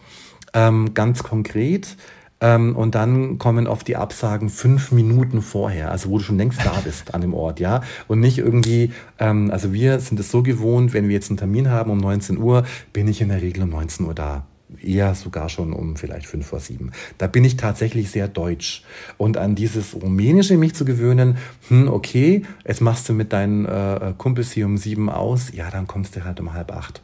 ähm, 0.54 0.94
ganz 0.94 1.24
konkret, 1.24 1.96
ähm, 2.44 2.76
und 2.76 2.94
dann 2.94 3.38
kommen 3.38 3.68
oft 3.68 3.88
die 3.88 3.96
Absagen 3.96 4.50
fünf 4.50 4.92
Minuten 4.92 5.42
vorher, 5.42 5.92
also 5.92 6.10
wo 6.10 6.18
du 6.18 6.26
schon 6.26 6.38
längst 6.38 6.60
da 6.66 6.74
bist 6.84 7.14
an 7.16 7.22
dem 7.22 7.34
Ort, 7.34 7.62
ja. 7.62 7.82
Und 8.10 8.20
nicht 8.20 8.38
irgendwie, 8.38 8.92
ähm, 9.18 9.50
also 9.50 9.72
wir 9.72 10.02
sind 10.02 10.20
es 10.20 10.30
so 10.30 10.44
gewohnt, 10.44 10.94
wenn 10.94 11.08
wir 11.08 11.14
jetzt 11.14 11.30
einen 11.30 11.38
Termin 11.38 11.70
haben 11.70 11.90
um 11.90 12.00
19 12.00 12.38
Uhr, 12.38 12.66
bin 12.92 13.08
ich 13.08 13.22
in 13.22 13.30
der 13.30 13.42
Regel 13.42 13.64
um 13.64 13.70
19 13.70 14.06
Uhr 14.06 14.14
da 14.14 14.46
eher 14.82 15.16
sogar 15.16 15.48
schon 15.48 15.72
um 15.72 15.96
vielleicht 15.96 16.26
fünf 16.26 16.48
vor 16.48 16.60
sieben. 16.60 16.92
Da 17.18 17.28
bin 17.28 17.46
ich 17.46 17.56
tatsächlich 17.56 18.12
sehr 18.12 18.28
deutsch. 18.28 18.84
Und 19.18 19.38
an 19.38 19.56
dieses 19.56 19.94
Rumänische 19.94 20.58
mich 20.58 20.74
zu 20.76 20.84
gewöhnen, 20.84 21.38
hm, 21.70 21.88
okay, 21.88 22.42
jetzt 22.68 22.82
machst 22.82 23.08
du 23.08 23.14
mit 23.14 23.32
deinen 23.32 23.66
äh, 23.66 24.14
Kumpels 24.18 24.52
hier 24.52 24.66
um 24.66 24.78
sieben 24.78 25.10
aus, 25.10 25.54
ja, 25.54 25.70
dann 25.70 25.88
kommst 25.88 26.18
du 26.18 26.26
halt 26.26 26.42
um 26.42 26.52
halb 26.52 26.74
acht. 26.74 27.02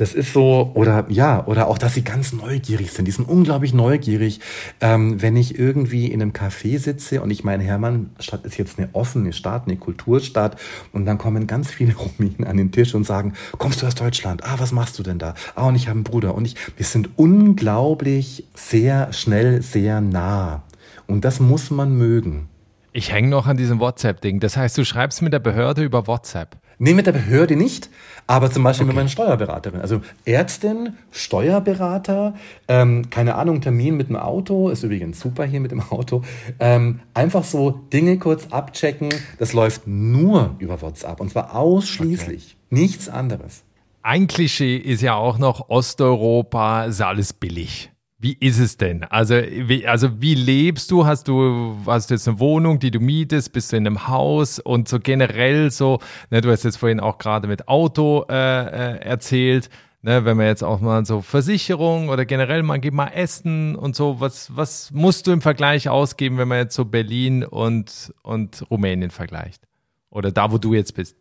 Das 0.00 0.14
ist 0.14 0.32
so, 0.32 0.70
oder 0.72 1.04
ja, 1.10 1.46
oder 1.46 1.68
auch, 1.68 1.76
dass 1.76 1.92
sie 1.92 2.02
ganz 2.02 2.32
neugierig 2.32 2.90
sind. 2.90 3.04
Die 3.04 3.10
sind 3.10 3.28
unglaublich 3.28 3.74
neugierig. 3.74 4.40
Ähm, 4.80 5.20
wenn 5.20 5.36
ich 5.36 5.58
irgendwie 5.58 6.06
in 6.06 6.22
einem 6.22 6.32
Café 6.32 6.78
sitze 6.78 7.20
und 7.20 7.30
ich 7.30 7.44
meine, 7.44 7.64
Hermannstadt 7.64 8.46
ist 8.46 8.56
jetzt 8.56 8.78
eine 8.78 8.88
offene 8.94 9.34
Stadt, 9.34 9.64
eine 9.66 9.76
Kulturstadt 9.76 10.58
und 10.94 11.04
dann 11.04 11.18
kommen 11.18 11.46
ganz 11.46 11.70
viele 11.70 11.94
Rumänen 12.18 12.44
an 12.44 12.56
den 12.56 12.72
Tisch 12.72 12.94
und 12.94 13.04
sagen, 13.04 13.34
kommst 13.58 13.82
du 13.82 13.86
aus 13.86 13.94
Deutschland? 13.94 14.42
Ah, 14.42 14.54
was 14.56 14.72
machst 14.72 14.98
du 14.98 15.02
denn 15.02 15.18
da? 15.18 15.34
Ah, 15.54 15.68
und 15.68 15.74
ich 15.74 15.88
habe 15.88 15.96
einen 15.96 16.04
Bruder. 16.04 16.34
Und 16.34 16.46
ich, 16.46 16.54
wir 16.78 16.86
sind 16.86 17.10
unglaublich 17.16 18.46
sehr 18.54 19.12
schnell, 19.12 19.60
sehr 19.60 20.00
nah. 20.00 20.62
Und 21.08 21.26
das 21.26 21.40
muss 21.40 21.70
man 21.70 21.94
mögen. 21.98 22.48
Ich 22.94 23.12
hänge 23.12 23.28
noch 23.28 23.46
an 23.46 23.58
diesem 23.58 23.80
WhatsApp-Ding. 23.80 24.40
Das 24.40 24.56
heißt, 24.56 24.78
du 24.78 24.84
schreibst 24.86 25.20
mit 25.20 25.34
der 25.34 25.40
Behörde 25.40 25.84
über 25.84 26.06
WhatsApp. 26.06 26.56
Nee, 26.82 26.94
mit 26.94 27.06
der 27.06 27.12
Behörde 27.12 27.56
nicht, 27.56 27.90
aber 28.26 28.50
zum 28.50 28.62
Beispiel 28.62 28.84
okay. 28.84 28.94
mit 28.94 28.96
meiner 28.96 29.10
Steuerberaterin. 29.10 29.82
Also 29.82 30.00
Ärztin, 30.24 30.94
Steuerberater, 31.10 32.34
ähm, 32.68 33.10
keine 33.10 33.34
Ahnung, 33.34 33.60
Termin 33.60 33.98
mit 33.98 34.08
dem 34.08 34.16
Auto, 34.16 34.70
ist 34.70 34.82
übrigens 34.82 35.20
super 35.20 35.44
hier 35.44 35.60
mit 35.60 35.72
dem 35.72 35.82
Auto. 35.82 36.22
Ähm, 36.58 37.00
einfach 37.12 37.44
so 37.44 37.82
Dinge 37.92 38.18
kurz 38.18 38.46
abchecken. 38.50 39.10
Das 39.38 39.52
läuft 39.52 39.86
nur 39.86 40.54
über 40.58 40.80
WhatsApp 40.80 41.20
und 41.20 41.28
zwar 41.30 41.54
ausschließlich. 41.54 42.56
Okay. 42.56 42.80
Nichts 42.80 43.10
anderes. 43.10 43.62
Ein 44.00 44.26
Klischee 44.26 44.78
ist 44.78 45.02
ja 45.02 45.16
auch 45.16 45.36
noch 45.36 45.68
Osteuropa, 45.68 46.84
ist 46.84 47.02
alles 47.02 47.34
billig. 47.34 47.90
Wie 48.22 48.36
ist 48.38 48.58
es 48.58 48.76
denn? 48.76 49.04
Also 49.04 49.34
wie, 49.34 49.86
also 49.86 50.20
wie 50.20 50.34
lebst 50.34 50.90
du? 50.90 51.06
Hast 51.06 51.26
du 51.26 51.78
hast 51.86 52.10
du 52.10 52.14
jetzt 52.14 52.28
eine 52.28 52.38
Wohnung, 52.38 52.78
die 52.78 52.90
du 52.90 53.00
mietest? 53.00 53.54
Bist 53.54 53.72
du 53.72 53.78
in 53.78 53.86
einem 53.86 54.08
Haus? 54.08 54.58
Und 54.58 54.88
so 54.88 55.00
generell 55.00 55.70
so, 55.70 56.00
ne, 56.28 56.42
du 56.42 56.50
hast 56.50 56.64
jetzt 56.64 56.76
vorhin 56.76 57.00
auch 57.00 57.16
gerade 57.16 57.48
mit 57.48 57.66
Auto 57.66 58.26
äh, 58.28 58.34
äh, 58.34 59.00
erzählt, 59.00 59.70
ne, 60.02 60.26
wenn 60.26 60.36
man 60.36 60.44
jetzt 60.44 60.62
auch 60.62 60.80
mal 60.80 61.06
so 61.06 61.22
Versicherung 61.22 62.10
oder 62.10 62.26
generell 62.26 62.62
mal 62.62 62.78
geht 62.78 62.92
mal 62.92 63.08
essen 63.08 63.74
und 63.74 63.96
so, 63.96 64.20
was, 64.20 64.54
was 64.54 64.90
musst 64.90 65.26
du 65.26 65.32
im 65.32 65.40
Vergleich 65.40 65.88
ausgeben, 65.88 66.36
wenn 66.36 66.48
man 66.48 66.58
jetzt 66.58 66.74
so 66.74 66.84
Berlin 66.84 67.42
und, 67.42 68.12
und 68.22 68.70
Rumänien 68.70 69.10
vergleicht? 69.10 69.62
Oder 70.10 70.30
da, 70.30 70.52
wo 70.52 70.58
du 70.58 70.74
jetzt 70.74 70.94
bist? 70.94 71.16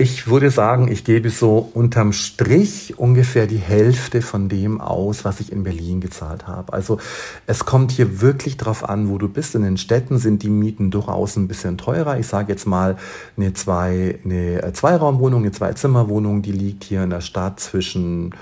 Ich 0.00 0.28
würde 0.28 0.52
sagen, 0.52 0.86
ich 0.86 1.02
gebe 1.02 1.28
so 1.28 1.70
unterm 1.74 2.12
Strich 2.12 3.00
ungefähr 3.00 3.48
die 3.48 3.58
Hälfte 3.58 4.22
von 4.22 4.48
dem 4.48 4.80
aus, 4.80 5.24
was 5.24 5.40
ich 5.40 5.50
in 5.50 5.64
Berlin 5.64 6.00
gezahlt 6.00 6.46
habe. 6.46 6.72
Also 6.72 7.00
es 7.48 7.64
kommt 7.64 7.90
hier 7.90 8.20
wirklich 8.20 8.56
drauf 8.56 8.88
an, 8.88 9.08
wo 9.08 9.18
du 9.18 9.28
bist. 9.28 9.56
In 9.56 9.62
den 9.62 9.76
Städten 9.76 10.18
sind 10.18 10.44
die 10.44 10.50
Mieten 10.50 10.92
durchaus 10.92 11.34
ein 11.34 11.48
bisschen 11.48 11.78
teurer. 11.78 12.16
Ich 12.16 12.28
sage 12.28 12.52
jetzt 12.52 12.64
mal 12.64 12.96
eine, 13.36 13.54
zwei, 13.54 14.20
eine 14.24 14.62
äh, 14.62 14.72
Zweiraumwohnung, 14.72 15.42
eine 15.42 15.50
Zweizimmerwohnung, 15.50 16.42
die 16.42 16.52
liegt 16.52 16.84
hier 16.84 17.02
in 17.02 17.10
der 17.10 17.20
Stadt 17.20 17.58
zwischen 17.58 18.36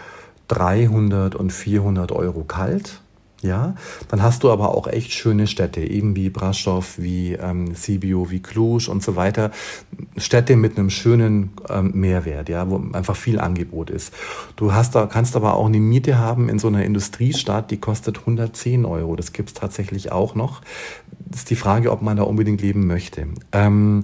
300 0.48 1.34
und 1.34 1.54
400 1.54 2.12
Euro 2.12 2.44
kalt. 2.44 3.00
Ja, 3.46 3.74
dann 4.08 4.22
hast 4.22 4.42
du 4.42 4.50
aber 4.50 4.74
auch 4.74 4.86
echt 4.86 5.12
schöne 5.12 5.46
Städte, 5.46 5.80
eben 5.80 6.16
wie 6.16 6.28
Brasov, 6.30 6.98
wie 6.98 7.32
ähm, 7.32 7.74
Sibiu, 7.74 8.30
wie 8.30 8.40
Cluj 8.40 8.88
und 8.88 9.02
so 9.02 9.16
weiter. 9.16 9.50
Städte 10.16 10.56
mit 10.56 10.78
einem 10.78 10.90
schönen 10.90 11.52
ähm, 11.70 11.92
Mehrwert, 11.94 12.48
ja, 12.48 12.68
wo 12.68 12.82
einfach 12.92 13.16
viel 13.16 13.38
Angebot 13.38 13.90
ist. 13.90 14.12
Du 14.56 14.72
hast 14.72 14.94
da, 14.94 15.06
kannst 15.06 15.36
aber 15.36 15.54
auch 15.54 15.66
eine 15.66 15.80
Miete 15.80 16.18
haben 16.18 16.48
in 16.48 16.58
so 16.58 16.68
einer 16.68 16.84
Industriestadt, 16.84 17.70
die 17.70 17.78
kostet 17.78 18.18
110 18.18 18.84
Euro. 18.84 19.16
Das 19.16 19.32
gibt's 19.32 19.54
tatsächlich 19.54 20.12
auch 20.12 20.34
noch. 20.34 20.62
Das 21.18 21.40
ist 21.40 21.50
die 21.50 21.56
Frage, 21.56 21.90
ob 21.92 22.02
man 22.02 22.16
da 22.16 22.24
unbedingt 22.24 22.60
leben 22.60 22.86
möchte. 22.86 23.26
Ähm, 23.52 24.02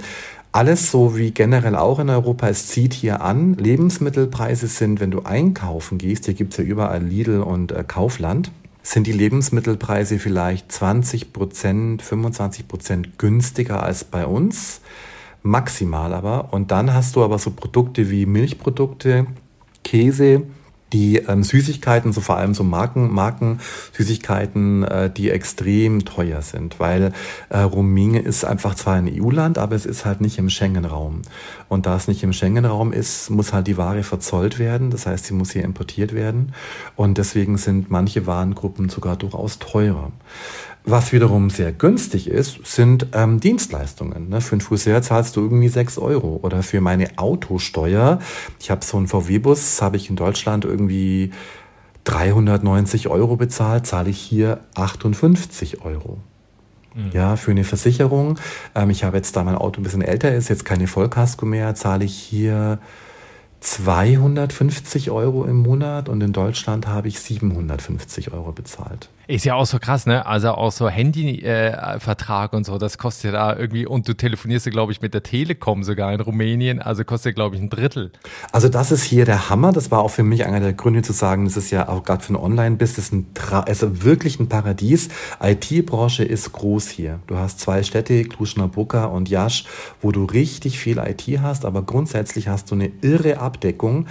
alles 0.54 0.90
so 0.90 1.16
wie 1.16 1.30
generell 1.30 1.74
auch 1.76 1.98
in 1.98 2.10
Europa, 2.10 2.46
es 2.46 2.68
zieht 2.68 2.92
hier 2.92 3.22
an. 3.22 3.54
Lebensmittelpreise 3.54 4.66
sind, 4.66 5.00
wenn 5.00 5.10
du 5.10 5.22
einkaufen 5.22 5.96
gehst, 5.96 6.26
hier 6.26 6.34
gibt's 6.34 6.58
ja 6.58 6.64
überall 6.64 7.02
Lidl 7.02 7.40
und 7.40 7.72
äh, 7.72 7.84
Kaufland, 7.86 8.52
sind 8.82 9.06
die 9.06 9.12
Lebensmittelpreise 9.12 10.18
vielleicht 10.18 10.72
20 10.72 11.32
Prozent, 11.32 12.02
25 12.02 12.68
Prozent 12.68 13.18
günstiger 13.18 13.82
als 13.82 14.04
bei 14.04 14.26
uns. 14.26 14.80
Maximal 15.42 16.12
aber. 16.12 16.52
Und 16.52 16.70
dann 16.70 16.92
hast 16.92 17.16
du 17.16 17.24
aber 17.24 17.38
so 17.38 17.50
Produkte 17.50 18.10
wie 18.10 18.26
Milchprodukte, 18.26 19.26
Käse, 19.84 20.42
die 20.92 21.16
ähm, 21.16 21.42
Süßigkeiten, 21.42 22.12
so 22.12 22.20
vor 22.20 22.36
allem 22.36 22.54
so 22.54 22.64
Marken, 22.64 23.12
Marken 23.12 23.60
Süßigkeiten, 23.92 24.84
äh, 24.84 25.10
die 25.10 25.30
extrem 25.30 26.04
teuer 26.04 26.42
sind, 26.42 26.80
weil 26.80 27.12
äh, 27.48 27.58
Rumänien 27.58 28.24
ist 28.24 28.44
einfach 28.44 28.74
zwar 28.74 28.94
ein 28.94 29.10
EU-Land, 29.10 29.58
aber 29.58 29.74
es 29.74 29.86
ist 29.86 30.04
halt 30.04 30.20
nicht 30.20 30.38
im 30.38 30.50
Schengen-Raum. 30.50 31.22
Und 31.68 31.86
da 31.86 31.96
es 31.96 32.08
nicht 32.08 32.22
im 32.22 32.32
Schengen-Raum 32.32 32.92
ist, 32.92 33.30
muss 33.30 33.52
halt 33.52 33.66
die 33.66 33.76
Ware 33.76 34.02
verzollt 34.02 34.58
werden. 34.58 34.90
Das 34.90 35.06
heißt, 35.06 35.26
sie 35.26 35.34
muss 35.34 35.52
hier 35.52 35.64
importiert 35.64 36.12
werden. 36.12 36.52
Und 36.96 37.18
deswegen 37.18 37.56
sind 37.56 37.90
manche 37.90 38.26
Warengruppen 38.26 38.88
sogar 38.88 39.16
durchaus 39.16 39.58
teurer. 39.58 40.12
Was 40.84 41.12
wiederum 41.12 41.48
sehr 41.48 41.70
günstig 41.70 42.28
ist, 42.28 42.66
sind 42.66 43.06
ähm, 43.12 43.38
Dienstleistungen. 43.38 44.28
Ne? 44.28 44.40
Für 44.40 44.52
einen 44.52 44.60
Friseur 44.60 45.00
zahlst 45.00 45.36
du 45.36 45.40
irgendwie 45.40 45.68
sechs 45.68 45.96
Euro. 45.96 46.40
Oder 46.42 46.62
für 46.64 46.80
meine 46.80 47.18
Autosteuer, 47.18 48.18
ich 48.58 48.70
habe 48.70 48.84
so 48.84 48.96
einen 48.96 49.06
VW-Bus, 49.06 49.80
habe 49.80 49.96
ich 49.96 50.10
in 50.10 50.16
Deutschland 50.16 50.64
irgendwie 50.64 51.30
390 52.04 53.08
Euro 53.08 53.36
bezahlt, 53.36 53.86
zahle 53.86 54.10
ich 54.10 54.18
hier 54.18 54.60
58 54.74 55.84
Euro. 55.84 56.18
Mhm. 56.94 57.10
Ja, 57.12 57.36
für 57.36 57.52
eine 57.52 57.64
Versicherung. 57.64 58.38
Ähm, 58.74 58.90
ich 58.90 59.04
habe 59.04 59.16
jetzt, 59.16 59.36
da 59.36 59.44
mein 59.44 59.54
Auto 59.54 59.80
ein 59.80 59.84
bisschen 59.84 60.02
älter 60.02 60.34
ist, 60.34 60.48
jetzt 60.48 60.64
keine 60.64 60.88
Vollkasko 60.88 61.46
mehr, 61.46 61.76
zahle 61.76 62.04
ich 62.04 62.14
hier 62.14 62.80
250 63.60 65.12
Euro 65.12 65.44
im 65.44 65.58
Monat 65.58 66.08
und 66.08 66.20
in 66.22 66.32
Deutschland 66.32 66.88
habe 66.88 67.06
ich 67.06 67.20
750 67.20 68.32
Euro 68.32 68.50
bezahlt. 68.50 69.08
Ist 69.28 69.44
ja 69.44 69.54
auch 69.54 69.66
so 69.66 69.78
krass, 69.78 70.06
ne? 70.06 70.26
Also 70.26 70.50
auch 70.50 70.72
so 70.72 70.88
Handyvertrag 70.88 72.52
äh, 72.52 72.56
und 72.56 72.66
so, 72.66 72.76
das 72.76 72.98
kostet 72.98 73.32
ja 73.32 73.32
da 73.32 73.56
irgendwie, 73.56 73.86
und 73.86 74.08
du 74.08 74.14
telefonierst 74.14 74.66
ja, 74.66 74.72
glaube 74.72 74.90
ich, 74.90 75.00
mit 75.00 75.14
der 75.14 75.22
Telekom 75.22 75.84
sogar 75.84 76.12
in 76.12 76.20
Rumänien, 76.20 76.82
also 76.82 77.04
kostet, 77.04 77.36
glaube 77.36 77.54
ich, 77.54 77.62
ein 77.62 77.70
Drittel. 77.70 78.10
Also 78.50 78.68
das 78.68 78.90
ist 78.90 79.04
hier 79.04 79.24
der 79.24 79.48
Hammer. 79.48 79.72
Das 79.72 79.90
war 79.92 80.00
auch 80.00 80.10
für 80.10 80.24
mich 80.24 80.44
einer 80.44 80.58
der 80.58 80.72
Gründe 80.72 81.02
zu 81.02 81.12
sagen, 81.12 81.44
das 81.44 81.56
ist 81.56 81.70
ja 81.70 81.88
auch 81.88 82.02
gerade 82.02 82.24
für 82.24 82.32
ein 82.32 82.36
Online-Business 82.36 83.12
ein 83.12 83.32
Tra 83.34 83.60
also 83.60 84.02
wirklich 84.02 84.40
ein 84.40 84.48
Paradies. 84.48 85.08
IT-Branche 85.40 86.24
ist 86.24 86.50
groß 86.52 86.88
hier. 86.88 87.20
Du 87.28 87.36
hast 87.36 87.60
zwei 87.60 87.84
Städte, 87.84 88.24
Cluj-Napoca 88.24 89.04
und 89.04 89.28
Jasch, 89.28 89.64
wo 90.00 90.10
du 90.10 90.24
richtig 90.24 90.78
viel 90.78 90.98
IT 90.98 91.22
hast, 91.40 91.64
aber 91.64 91.82
grundsätzlich 91.82 92.48
hast 92.48 92.70
du 92.70 92.74
eine 92.74 92.90
irre 93.02 93.38
Abdeckung. 93.38 94.06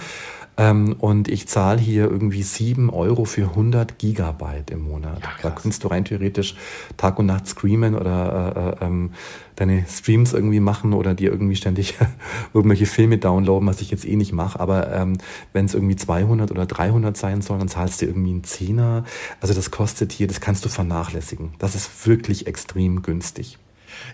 Ähm, 0.58 0.96
und 0.98 1.28
ich 1.28 1.48
zahle 1.48 1.80
hier 1.80 2.10
irgendwie 2.10 2.42
sieben 2.42 2.90
Euro 2.90 3.24
für 3.24 3.48
100 3.48 3.98
Gigabyte 3.98 4.70
im 4.70 4.82
Monat. 4.82 5.22
Ja, 5.22 5.30
da 5.42 5.50
kannst 5.50 5.82
du 5.82 5.88
rein 5.88 6.04
theoretisch 6.04 6.56
Tag 6.98 7.18
und 7.18 7.26
Nacht 7.26 7.48
streamen 7.48 7.94
oder 7.94 8.76
äh, 8.80 8.84
äh, 8.84 8.86
ähm, 8.86 9.10
deine 9.56 9.86
Streams 9.88 10.34
irgendwie 10.34 10.60
machen 10.60 10.92
oder 10.92 11.14
dir 11.14 11.30
irgendwie 11.30 11.56
ständig 11.56 11.94
irgendwelche 12.54 12.86
Filme 12.86 13.16
downloaden, 13.16 13.66
was 13.66 13.80
ich 13.80 13.90
jetzt 13.90 14.06
eh 14.06 14.16
nicht 14.16 14.32
mache. 14.32 14.60
Aber 14.60 14.92
ähm, 14.92 15.16
wenn 15.54 15.64
es 15.64 15.74
irgendwie 15.74 15.96
200 15.96 16.50
oder 16.50 16.66
300 16.66 17.16
sein 17.16 17.40
soll, 17.40 17.58
dann 17.58 17.68
zahlst 17.68 18.02
du 18.02 18.06
irgendwie 18.06 18.30
einen 18.30 18.44
Zehner. 18.44 19.04
Also 19.40 19.54
das 19.54 19.70
kostet 19.70 20.12
hier, 20.12 20.26
das 20.26 20.42
kannst 20.42 20.64
du 20.66 20.68
vernachlässigen. 20.68 21.52
Das 21.58 21.74
ist 21.74 22.06
wirklich 22.06 22.46
extrem 22.46 23.00
günstig. 23.00 23.58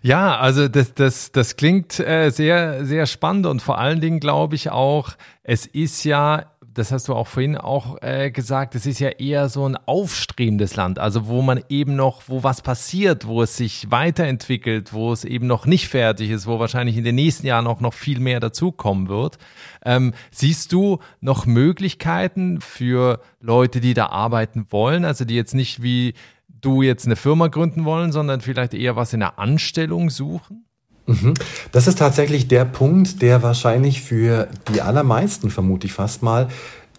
Ja, 0.03 0.37
also 0.37 0.69
das, 0.69 0.95
das, 0.95 1.33
das 1.33 1.57
klingt 1.57 1.99
äh, 2.01 2.31
sehr, 2.31 2.85
sehr 2.85 3.07
spannend 3.07 3.47
und 3.47 3.63
vor 3.63 3.79
allen 3.79 4.01
Dingen 4.01 4.21
glaube 4.21 4.55
ich 4.55 4.71
auch, 4.71 5.11
es 5.43 5.67
ist 5.67 6.05
ja 6.05 6.47
das 6.79 6.93
hast 6.93 7.09
du 7.09 7.15
auch 7.15 7.27
vorhin 7.27 7.57
auch 7.57 8.01
äh, 8.03 8.31
gesagt, 8.31 8.77
es 8.77 8.87
ist 8.87 9.01
ja 9.01 9.09
eher 9.09 9.49
so 9.49 9.69
ein 9.69 9.77
aufstrebendes 9.77 10.77
Land, 10.77 10.99
also 10.99 11.27
wo 11.27 11.43
man 11.43 11.61
eben 11.69 11.97
noch, 11.97 12.23
wo 12.29 12.45
was 12.45 12.63
passiert, 12.63 13.27
wo 13.27 13.43
es 13.43 13.57
sich 13.57 13.91
weiterentwickelt, 13.91 14.93
wo 14.93 15.13
es 15.13 15.25
eben 15.25 15.49
noch 15.49 15.67
nicht 15.67 15.89
fertig 15.89 16.31
ist, 16.31 16.47
wo 16.47 16.61
wahrscheinlich 16.61 16.97
in 16.97 17.05
den 17.05 17.17
nächsten 17.17 17.47
Jahren 17.47 17.67
auch 17.67 17.81
noch 17.81 17.95
viel 17.95 18.21
mehr 18.21 18.39
dazukommen 18.39 19.09
wird. 19.09 19.39
Ähm, 19.85 20.15
siehst 20.31 20.73
du 20.73 20.99
noch 21.21 21.47
Möglichkeiten 21.47 22.61
für 22.61 23.21
Leute, 23.41 23.81
die 23.81 23.95
da 23.95 24.07
arbeiten 24.07 24.67
wollen, 24.71 25.05
also 25.05 25.25
die 25.25 25.35
jetzt 25.35 25.55
nicht 25.55 25.83
wie 25.83 26.15
du 26.61 26.83
jetzt 26.83 27.07
eine 27.07 27.17
Firma 27.17 27.49
gründen 27.49 27.85
wollen, 27.85 28.13
sondern 28.13 28.41
vielleicht 28.41 28.75
eher 28.75 28.97
was 28.97 29.13
in 29.13 29.21
der 29.21 29.39
Anstellung 29.39 30.11
suchen? 30.11 30.65
Mhm. 31.07 31.35
Das 31.73 31.87
ist 31.87 31.99
tatsächlich 31.99 32.49
der 32.49 32.65
Punkt, 32.65 33.23
der 33.23 33.43
wahrscheinlich 33.43 34.03
für 34.03 34.49
die 34.73 34.83
allermeisten, 34.83 35.51
vermute 35.51 35.87
ich 35.87 35.93
fast 35.95 36.23
mal, 36.23 36.49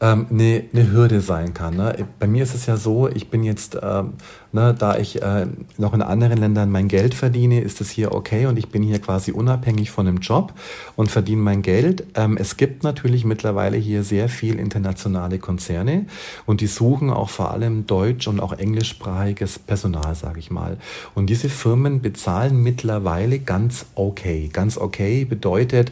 ähm, 0.02 0.28
eine, 0.30 0.64
eine 0.74 0.92
Hürde 0.92 1.22
sein 1.22 1.54
kann. 1.54 1.76
Ne? 1.76 2.08
Bei 2.20 2.28
mir 2.28 2.44
ist 2.44 2.56
es 2.56 2.66
ja 2.66 2.78
so, 2.78 3.08
ich 3.08 3.30
bin 3.30 3.44
jetzt, 3.44 3.78
ähm, 3.82 4.14
ne, 4.52 4.74
da 4.78 4.98
ich 4.98 5.22
äh, 5.22 5.46
noch 5.78 5.94
in 5.94 6.02
anderen 6.02 6.38
Ländern 6.38 6.72
mein 6.72 6.88
Geld 6.88 7.14
verdiene, 7.14 7.62
ist 7.62 7.82
es 7.82 7.90
hier 7.90 8.14
okay 8.14 8.46
und 8.46 8.58
ich 8.58 8.70
bin 8.70 8.82
hier 8.82 9.00
quasi 9.00 9.32
unabhängig 9.32 9.92
von 9.92 10.08
einem 10.08 10.18
Job 10.18 10.54
und 10.96 11.12
verdiene 11.12 11.42
mein 11.42 11.62
Geld. 11.62 12.06
Ähm, 12.16 12.38
es 12.38 12.58
gibt 12.58 12.84
natürlich 12.84 13.26
mittlerweile 13.26 13.78
hier 13.78 14.04
sehr 14.04 14.30
viel 14.30 14.58
internationale 14.58 15.38
Konzerne 15.38 16.06
und 16.46 16.62
die 16.62 16.68
suchen 16.68 17.10
auch 17.10 17.30
vor 17.30 17.52
allem 17.52 17.86
deutsch 17.86 18.28
und 18.28 18.40
auch 18.40 18.54
englischsprachiges 18.54 19.60
Personal, 19.60 20.16
sage 20.16 20.40
ich 20.40 20.50
mal. 20.50 20.78
Und 21.14 21.30
diese 21.30 21.50
Firmen 21.50 22.02
bezahlen 22.02 22.64
mittlerweile 22.64 23.40
ganz 23.40 23.86
okay. 23.96 24.50
Ganz 24.52 24.78
okay 24.78 25.26
bedeutet, 25.26 25.92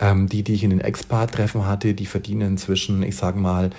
ähm, 0.00 0.28
die, 0.28 0.42
die 0.42 0.54
ich 0.54 0.64
in 0.64 0.70
den 0.70 0.80
Expat-Treffen 0.80 1.66
hatte, 1.66 1.94
die 1.94 2.06
verdienen 2.06 2.56
zwischen, 2.56 3.02
ich 3.02 3.16
sage 3.16 3.38
mal, 3.38 3.48
mal 3.48 3.70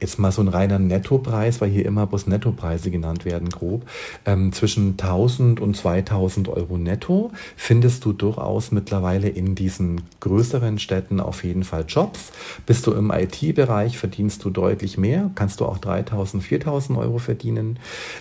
jetzt 0.00 0.18
mal 0.18 0.32
so 0.32 0.42
ein 0.42 0.48
reiner 0.48 0.78
Nettopreis, 0.78 1.60
weil 1.60 1.70
hier 1.70 1.86
immer 1.86 2.06
bloß 2.06 2.26
Nettopreise 2.26 2.90
genannt 2.90 3.24
werden, 3.24 3.48
grob, 3.48 3.86
ähm, 4.24 4.52
zwischen 4.52 4.96
1000 4.96 5.60
und 5.60 5.76
2000 5.76 6.48
Euro 6.48 6.76
netto 6.76 7.30
findest 7.56 8.04
du 8.04 8.12
durchaus 8.12 8.72
mittlerweile 8.72 9.28
in 9.28 9.54
diesen 9.54 10.02
größeren 10.20 10.78
Städten 10.78 11.20
auf 11.20 11.44
jeden 11.44 11.64
Fall 11.64 11.84
Jobs. 11.88 12.32
Bist 12.66 12.86
du 12.86 12.92
im 12.92 13.10
IT-Bereich, 13.10 13.98
verdienst 13.98 14.44
du 14.44 14.50
deutlich 14.50 14.98
mehr, 14.98 15.30
kannst 15.34 15.60
du 15.60 15.64
auch 15.64 15.78
3000, 15.78 16.42
4000 16.42 16.98
Euro 16.98 17.18
verdienen. 17.18 17.78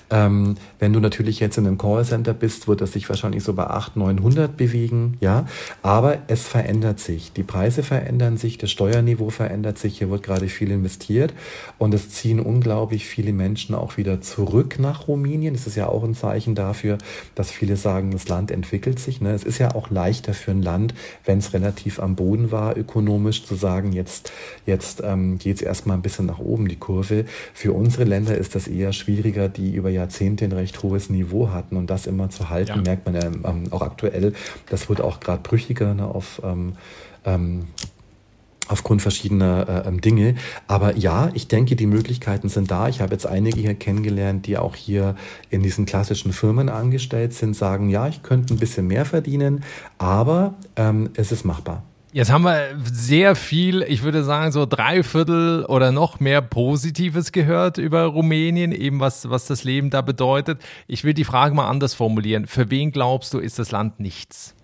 Ähm, 0.10 0.56
wenn 0.80 0.94
du 0.94 1.00
natürlich 1.00 1.40
jetzt 1.40 1.58
in 1.58 1.68
einem 1.68 1.78
Callcenter 1.78 2.34
bist, 2.34 2.68
wird 2.68 2.82
das 2.82 2.94
sich 2.94 3.10
wahrscheinlich 3.10 3.44
so 3.44 3.54
bei 3.54 3.68
800, 3.68 3.96
900 3.96 4.58
bewegen, 4.58 5.18
ja, 5.20 5.46
aber 5.82 6.20
es 6.28 6.48
verändert 6.48 7.00
sich. 7.00 7.32
Die 7.34 7.44
Preise 7.44 7.84
verändern 7.84 8.38
sich, 8.38 8.58
das 8.58 8.72
Steuerniveau 8.72 9.30
verändert 9.30 9.78
sich, 9.78 9.98
hier 9.98 10.10
wird 10.10 10.24
gerade 10.24 10.48
viel 10.48 10.72
investiert 10.72 11.34
und 11.78 11.94
es 11.94 12.10
ziehen 12.10 12.40
unglaublich 12.40 13.06
viele 13.06 13.34
Menschen 13.34 13.76
auch 13.76 13.98
wieder 13.98 14.22
zurück 14.22 14.80
nach 14.80 15.08
Rumänien. 15.08 15.54
Das 15.54 15.68
ist 15.68 15.76
ja 15.76 15.88
auch 15.88 16.04
ein 16.04 16.16
Zeichen 16.16 16.56
dafür, 16.56 16.98
dass 17.36 17.52
viele 17.52 17.76
sagen, 17.76 18.12
das 18.12 18.28
Land 18.30 18.52
entwickelt 18.52 19.00
sich. 19.00 19.22
Ne? 19.22 19.32
Es 19.32 19.44
ist 19.44 19.58
ja 19.58 19.76
auch 19.76 19.90
leichter 19.90 20.34
für 20.34 20.52
ein 20.52 20.62
Land, 20.62 20.94
wenn 21.26 21.40
es 21.40 21.54
relativ 21.54 22.00
am 22.00 22.16
Boden 22.16 22.52
war, 22.52 22.78
ökonomisch 22.78 23.46
zu 23.46 23.56
sagen, 23.56 23.92
jetzt, 23.92 24.32
jetzt 24.66 25.02
ähm, 25.04 25.38
geht 25.38 25.58
es 25.58 25.62
erstmal 25.62 25.98
ein 25.98 26.02
bisschen 26.02 26.26
nach 26.26 26.40
oben, 26.40 26.68
die 26.68 26.78
Kurve. 26.78 27.26
Für 27.54 27.74
unsere 27.74 28.04
Länder 28.06 28.38
ist 28.38 28.56
das 28.56 28.68
eher 28.68 28.94
schwieriger, 28.94 29.50
die 29.50 29.74
über 29.74 29.90
Jahrzehnte 29.90 30.46
ein 30.46 30.52
recht 30.52 30.82
hohes 30.84 31.10
Niveau 31.10 31.50
hatten. 31.50 31.76
Und 31.76 31.90
das 31.90 32.08
immer 32.08 32.30
zu 32.30 32.50
halten, 32.50 32.78
ja. 32.78 32.82
merkt 32.82 33.06
man 33.06 33.16
ja 33.16 33.26
ähm, 33.26 33.68
auch 33.72 33.82
aktuell. 33.82 34.34
Das 34.70 34.90
wird 34.90 35.02
auch 35.02 35.20
gerade 35.20 35.42
brüchiger 35.42 35.94
ne, 35.94 36.06
auf 36.06 36.42
ähm, 36.44 36.74
ähm, 37.26 37.68
aufgrund 38.68 39.02
verschiedener 39.02 39.84
äh, 39.86 39.88
ähm, 39.88 40.02
Dinge. 40.02 40.36
Aber 40.68 40.96
ja, 40.98 41.30
ich 41.34 41.48
denke, 41.48 41.76
die 41.76 41.88
Möglichkeiten 41.88 42.50
sind 42.50 42.72
da. 42.72 42.90
Ich 42.90 43.02
habe 43.02 43.14
jetzt 43.14 43.28
einige 43.28 43.60
hier 43.60 43.76
kennengelernt, 43.76 44.48
die 44.48 44.58
auch 44.58 44.76
hier 44.76 45.16
in 45.50 45.64
diesen 45.64 45.86
klassischen 45.86 46.34
Firmen 46.34 46.70
angestellt 46.70 47.34
sind, 47.34 47.56
sagen, 47.56 47.90
ja, 47.90 48.08
ich 48.08 48.24
könnte 48.24 48.54
ein 48.54 48.58
bisschen 48.58 48.88
mehr 48.88 49.06
verdienen, 49.06 49.64
aber 49.98 50.56
ähm, 50.76 51.10
es 51.16 51.32
ist 51.32 51.46
machbar. 51.46 51.84
Jetzt 52.16 52.32
haben 52.32 52.46
wir 52.46 52.78
sehr 52.90 53.36
viel, 53.36 53.82
ich 53.82 54.02
würde 54.02 54.24
sagen, 54.24 54.54
so 54.54 54.66
drei 54.66 55.04
Viertel 55.04 55.66
oder 55.66 55.92
noch 55.92 56.22
mehr 56.22 56.42
Positives 56.42 57.34
gehört 57.34 57.78
über 57.78 58.06
Rumänien, 58.06 58.72
eben 58.72 59.02
was, 59.02 59.30
was 59.30 59.48
das 59.48 59.66
Leben 59.66 59.90
da 59.90 60.02
bedeutet. 60.02 60.62
Ich 60.88 61.04
will 61.04 61.14
die 61.14 61.26
Frage 61.26 61.54
mal 61.54 61.68
anders 61.68 61.94
formulieren. 61.94 62.48
Für 62.48 62.72
wen 62.72 62.92
glaubst 62.94 63.34
du, 63.34 63.40
ist 63.40 63.60
das 63.60 63.72
Land 63.72 64.00
nichts? 64.00 64.56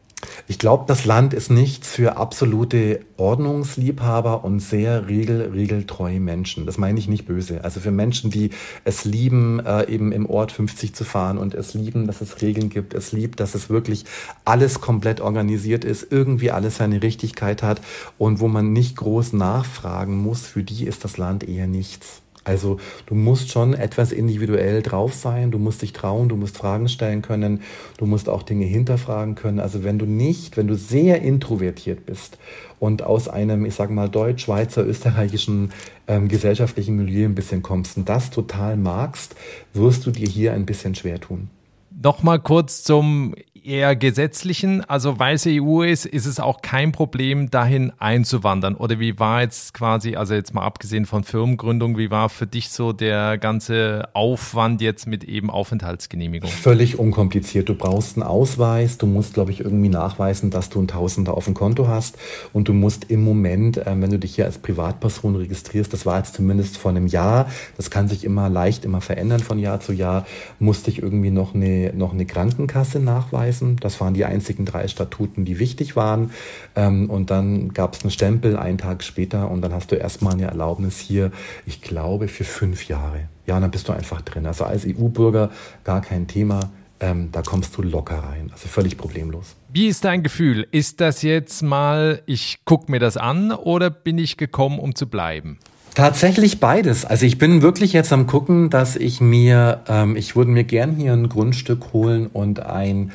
Ich 0.47 0.59
glaube, 0.59 0.85
das 0.87 1.05
Land 1.05 1.33
ist 1.33 1.49
nichts 1.49 1.89
für 1.89 2.17
absolute 2.17 3.01
Ordnungsliebhaber 3.17 4.43
und 4.43 4.59
sehr 4.59 5.07
regel, 5.07 5.51
regeltreue 5.53 6.19
Menschen. 6.19 6.65
Das 6.65 6.77
meine 6.77 6.99
ich 6.99 7.07
nicht 7.07 7.25
böse. 7.25 7.63
Also 7.63 7.79
für 7.79 7.91
Menschen, 7.91 8.31
die 8.31 8.51
es 8.83 9.05
lieben, 9.05 9.59
äh, 9.59 9.87
eben 9.87 10.11
im 10.11 10.29
Ort 10.29 10.51
50 10.51 10.93
zu 10.93 11.03
fahren 11.03 11.37
und 11.37 11.53
es 11.53 11.73
lieben, 11.73 12.07
dass 12.07 12.21
es 12.21 12.41
Regeln 12.41 12.69
gibt, 12.69 12.93
es 12.93 13.11
liebt, 13.11 13.39
dass 13.39 13.55
es 13.55 13.69
wirklich 13.69 14.05
alles 14.45 14.81
komplett 14.81 15.21
organisiert 15.21 15.85
ist, 15.85 16.11
irgendwie 16.11 16.51
alles 16.51 16.77
seine 16.77 17.01
Richtigkeit 17.01 17.63
hat 17.63 17.81
und 18.17 18.39
wo 18.39 18.47
man 18.47 18.73
nicht 18.73 18.97
groß 18.97 19.33
nachfragen 19.33 20.17
muss, 20.17 20.45
für 20.45 20.63
die 20.63 20.85
ist 20.85 21.03
das 21.03 21.17
Land 21.17 21.47
eher 21.47 21.67
nichts. 21.67 22.21
Also 22.43 22.79
du 23.05 23.13
musst 23.13 23.51
schon 23.51 23.73
etwas 23.73 24.11
individuell 24.11 24.81
drauf 24.81 25.13
sein, 25.13 25.51
du 25.51 25.59
musst 25.59 25.83
dich 25.83 25.93
trauen, 25.93 26.27
du 26.27 26.35
musst 26.35 26.57
Fragen 26.57 26.89
stellen 26.89 27.21
können, 27.21 27.61
du 27.97 28.07
musst 28.07 28.29
auch 28.29 28.41
Dinge 28.41 28.65
hinterfragen 28.65 29.35
können. 29.35 29.59
Also 29.59 29.83
wenn 29.83 29.99
du 29.99 30.05
nicht, 30.05 30.57
wenn 30.57 30.67
du 30.67 30.75
sehr 30.75 31.21
introvertiert 31.21 32.05
bist 32.07 32.39
und 32.79 33.03
aus 33.03 33.27
einem, 33.27 33.65
ich 33.65 33.75
sage 33.75 33.93
mal, 33.93 34.09
deutsch, 34.09 34.45
Schweizer, 34.45 34.85
österreichischen 34.85 35.71
ähm, 36.07 36.27
gesellschaftlichen 36.27 36.95
Milieu 36.95 37.25
ein 37.25 37.35
bisschen 37.35 37.61
kommst 37.61 37.97
und 37.97 38.09
das 38.09 38.31
total 38.31 38.75
magst, 38.75 39.35
wirst 39.73 40.05
du 40.07 40.11
dir 40.11 40.27
hier 40.27 40.53
ein 40.53 40.65
bisschen 40.65 40.95
schwer 40.95 41.19
tun. 41.19 41.49
Nochmal 42.03 42.39
kurz 42.39 42.83
zum 42.83 43.35
eher 43.63 43.95
gesetzlichen, 43.95 44.83
also 44.85 45.19
weil 45.19 45.35
es 45.35 45.45
EU 45.47 45.83
ist, 45.83 46.05
ist 46.05 46.25
es 46.25 46.39
auch 46.39 46.61
kein 46.61 46.91
Problem, 46.91 47.49
dahin 47.49 47.91
einzuwandern. 47.99 48.75
Oder 48.75 48.99
wie 48.99 49.19
war 49.19 49.41
jetzt 49.41 49.73
quasi, 49.73 50.15
also 50.15 50.33
jetzt 50.33 50.53
mal 50.53 50.63
abgesehen 50.63 51.05
von 51.05 51.23
Firmengründung, 51.23 51.97
wie 51.97 52.11
war 52.11 52.29
für 52.29 52.47
dich 52.47 52.69
so 52.69 52.93
der 52.93 53.37
ganze 53.37 54.09
Aufwand 54.13 54.81
jetzt 54.81 55.07
mit 55.07 55.23
eben 55.23 55.49
Aufenthaltsgenehmigung? 55.49 56.49
Völlig 56.49 56.97
unkompliziert. 56.97 57.69
Du 57.69 57.75
brauchst 57.75 58.17
einen 58.17 58.23
Ausweis, 58.23 58.97
du 58.97 59.05
musst, 59.05 59.33
glaube 59.33 59.51
ich, 59.51 59.59
irgendwie 59.61 59.89
nachweisen, 59.89 60.49
dass 60.49 60.69
du 60.69 60.81
ein 60.81 60.87
Tausender 60.87 61.35
auf 61.35 61.45
dem 61.45 61.53
Konto 61.53 61.87
hast 61.87 62.17
und 62.53 62.67
du 62.67 62.73
musst 62.73 63.11
im 63.11 63.23
Moment, 63.23 63.77
äh, 63.77 63.85
wenn 63.95 64.09
du 64.09 64.19
dich 64.19 64.35
hier 64.35 64.45
als 64.45 64.57
Privatperson 64.57 65.35
registrierst, 65.35 65.93
das 65.93 66.05
war 66.05 66.17
jetzt 66.17 66.35
zumindest 66.35 66.77
vor 66.77 66.91
einem 66.91 67.07
Jahr, 67.07 67.47
das 67.77 67.91
kann 67.91 68.07
sich 68.07 68.23
immer 68.23 68.49
leicht 68.49 68.85
immer 68.85 69.01
verändern 69.01 69.39
von 69.39 69.59
Jahr 69.59 69.79
zu 69.79 69.93
Jahr, 69.93 70.25
musste 70.59 70.89
ich 70.89 71.01
irgendwie 71.01 71.31
noch 71.31 71.53
eine, 71.53 71.90
noch 71.93 72.13
eine 72.13 72.25
Krankenkasse 72.25 72.99
nachweisen. 72.99 73.77
Das 73.77 73.99
waren 74.01 74.13
die 74.13 74.25
einzigen 74.25 74.65
drei 74.65 74.87
Statuten, 74.87 75.45
die 75.45 75.59
wichtig 75.59 75.95
waren. 75.95 76.31
Ähm, 76.75 77.09
und 77.09 77.29
dann 77.29 77.73
gab 77.73 77.95
es 77.95 78.01
einen 78.01 78.11
Stempel 78.11 78.57
einen 78.57 78.77
Tag 78.77 79.03
später 79.03 79.49
und 79.49 79.61
dann 79.61 79.73
hast 79.73 79.91
du 79.91 79.95
erstmal 79.95 80.33
eine 80.33 80.45
Erlaubnis 80.45 80.99
hier, 80.99 81.31
ich 81.65 81.81
glaube, 81.81 82.27
für 82.27 82.43
fünf 82.43 82.87
Jahre. 82.87 83.27
Ja, 83.45 83.59
dann 83.59 83.71
bist 83.71 83.87
du 83.87 83.93
einfach 83.93 84.21
drin. 84.21 84.45
Also 84.45 84.63
als 84.63 84.85
EU-Bürger 84.85 85.49
gar 85.83 86.01
kein 86.01 86.27
Thema. 86.27 86.71
Ähm, 86.99 87.29
da 87.31 87.41
kommst 87.41 87.75
du 87.75 87.81
locker 87.81 88.19
rein. 88.19 88.49
Also 88.51 88.67
völlig 88.67 88.95
problemlos. 88.95 89.55
Wie 89.69 89.87
ist 89.87 90.05
dein 90.05 90.21
Gefühl? 90.21 90.67
Ist 90.71 91.01
das 91.01 91.23
jetzt 91.23 91.63
mal, 91.63 92.21
ich 92.27 92.59
gucke 92.63 92.91
mir 92.91 92.99
das 92.99 93.17
an 93.17 93.51
oder 93.51 93.89
bin 93.89 94.19
ich 94.19 94.37
gekommen, 94.37 94.77
um 94.77 94.93
zu 94.93 95.07
bleiben? 95.07 95.57
Tatsächlich 95.93 96.59
beides. 96.59 97.05
Also 97.05 97.25
ich 97.25 97.37
bin 97.37 97.61
wirklich 97.61 97.91
jetzt 97.91 98.13
am 98.13 98.25
gucken, 98.25 98.69
dass 98.69 98.95
ich 98.95 99.19
mir, 99.19 99.81
ähm, 99.87 100.15
ich 100.15 100.35
würde 100.35 100.51
mir 100.51 100.63
gern 100.63 100.95
hier 100.95 101.13
ein 101.13 101.27
Grundstück 101.27 101.91
holen 101.93 102.27
und 102.27 102.61
ein 102.61 103.11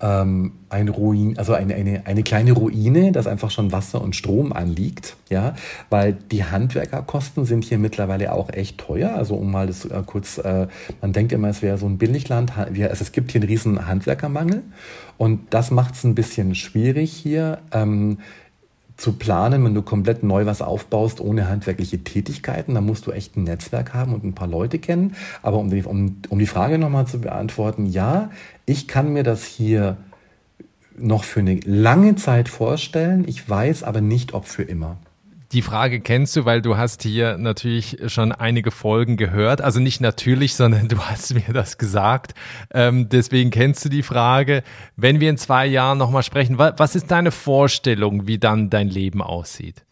ähm, 0.00 0.52
ein 0.68 0.88
Ruin, 0.88 1.38
also 1.38 1.54
eine, 1.54 1.74
eine, 1.74 2.02
eine 2.04 2.22
kleine 2.22 2.52
Ruine, 2.52 3.12
das 3.12 3.26
einfach 3.26 3.50
schon 3.50 3.72
Wasser 3.72 4.02
und 4.02 4.14
Strom 4.14 4.52
anliegt, 4.52 5.16
ja, 5.30 5.54
weil 5.88 6.12
die 6.12 6.44
Handwerkerkosten 6.44 7.46
sind 7.46 7.64
hier 7.64 7.78
mittlerweile 7.78 8.32
auch 8.32 8.50
echt 8.52 8.78
teuer. 8.78 9.14
Also 9.14 9.36
um 9.36 9.50
mal 9.50 9.66
das 9.66 9.86
äh, 9.86 10.02
kurz, 10.04 10.38
äh, 10.38 10.66
man 11.00 11.12
denkt 11.12 11.32
immer, 11.32 11.48
es 11.48 11.62
wäre 11.62 11.78
so 11.78 11.86
ein 11.86 11.96
Billigland, 11.96 12.56
also 12.58 12.76
es 12.78 13.12
gibt 13.12 13.32
hier 13.32 13.40
einen 13.40 13.48
riesen 13.48 13.86
Handwerkermangel 13.86 14.62
und 15.16 15.54
das 15.54 15.70
macht 15.70 15.94
es 15.94 16.04
ein 16.04 16.14
bisschen 16.14 16.54
schwierig 16.54 17.10
hier. 17.10 17.58
Ähm, 17.72 18.18
zu 18.96 19.12
planen, 19.12 19.64
wenn 19.64 19.74
du 19.74 19.82
komplett 19.82 20.22
neu 20.22 20.46
was 20.46 20.62
aufbaust 20.62 21.20
ohne 21.20 21.48
handwerkliche 21.48 22.04
Tätigkeiten, 22.04 22.74
dann 22.74 22.86
musst 22.86 23.06
du 23.06 23.10
echt 23.10 23.36
ein 23.36 23.44
Netzwerk 23.44 23.92
haben 23.92 24.14
und 24.14 24.24
ein 24.24 24.34
paar 24.34 24.46
Leute 24.46 24.78
kennen. 24.78 25.16
Aber 25.42 25.58
um 25.58 25.70
die, 25.70 25.82
um, 25.82 26.18
um 26.28 26.38
die 26.38 26.46
Frage 26.46 26.78
nochmal 26.78 27.06
zu 27.06 27.20
beantworten, 27.20 27.86
ja, 27.86 28.30
ich 28.66 28.86
kann 28.86 29.12
mir 29.12 29.24
das 29.24 29.44
hier 29.44 29.96
noch 30.96 31.24
für 31.24 31.40
eine 31.40 31.58
lange 31.64 32.14
Zeit 32.14 32.48
vorstellen. 32.48 33.24
Ich 33.26 33.48
weiß 33.48 33.82
aber 33.82 34.00
nicht, 34.00 34.32
ob 34.32 34.46
für 34.46 34.62
immer. 34.62 34.96
Die 35.54 35.62
Frage 35.62 36.00
kennst 36.00 36.34
du, 36.34 36.44
weil 36.44 36.62
du 36.62 36.76
hast 36.76 37.04
hier 37.04 37.38
natürlich 37.38 37.98
schon 38.08 38.32
einige 38.32 38.72
Folgen 38.72 39.16
gehört. 39.16 39.60
Also 39.60 39.78
nicht 39.78 40.00
natürlich, 40.00 40.54
sondern 40.56 40.88
du 40.88 40.98
hast 40.98 41.32
mir 41.32 41.52
das 41.52 41.78
gesagt. 41.78 42.34
Ähm, 42.72 43.08
deswegen 43.08 43.50
kennst 43.50 43.84
du 43.84 43.88
die 43.88 44.02
Frage. 44.02 44.64
Wenn 44.96 45.20
wir 45.20 45.30
in 45.30 45.36
zwei 45.38 45.64
Jahren 45.64 45.96
nochmal 45.96 46.24
sprechen, 46.24 46.58
was 46.58 46.96
ist 46.96 47.08
deine 47.12 47.30
Vorstellung, 47.30 48.26
wie 48.26 48.38
dann 48.38 48.68
dein 48.68 48.88
Leben 48.88 49.22
aussieht? 49.22 49.84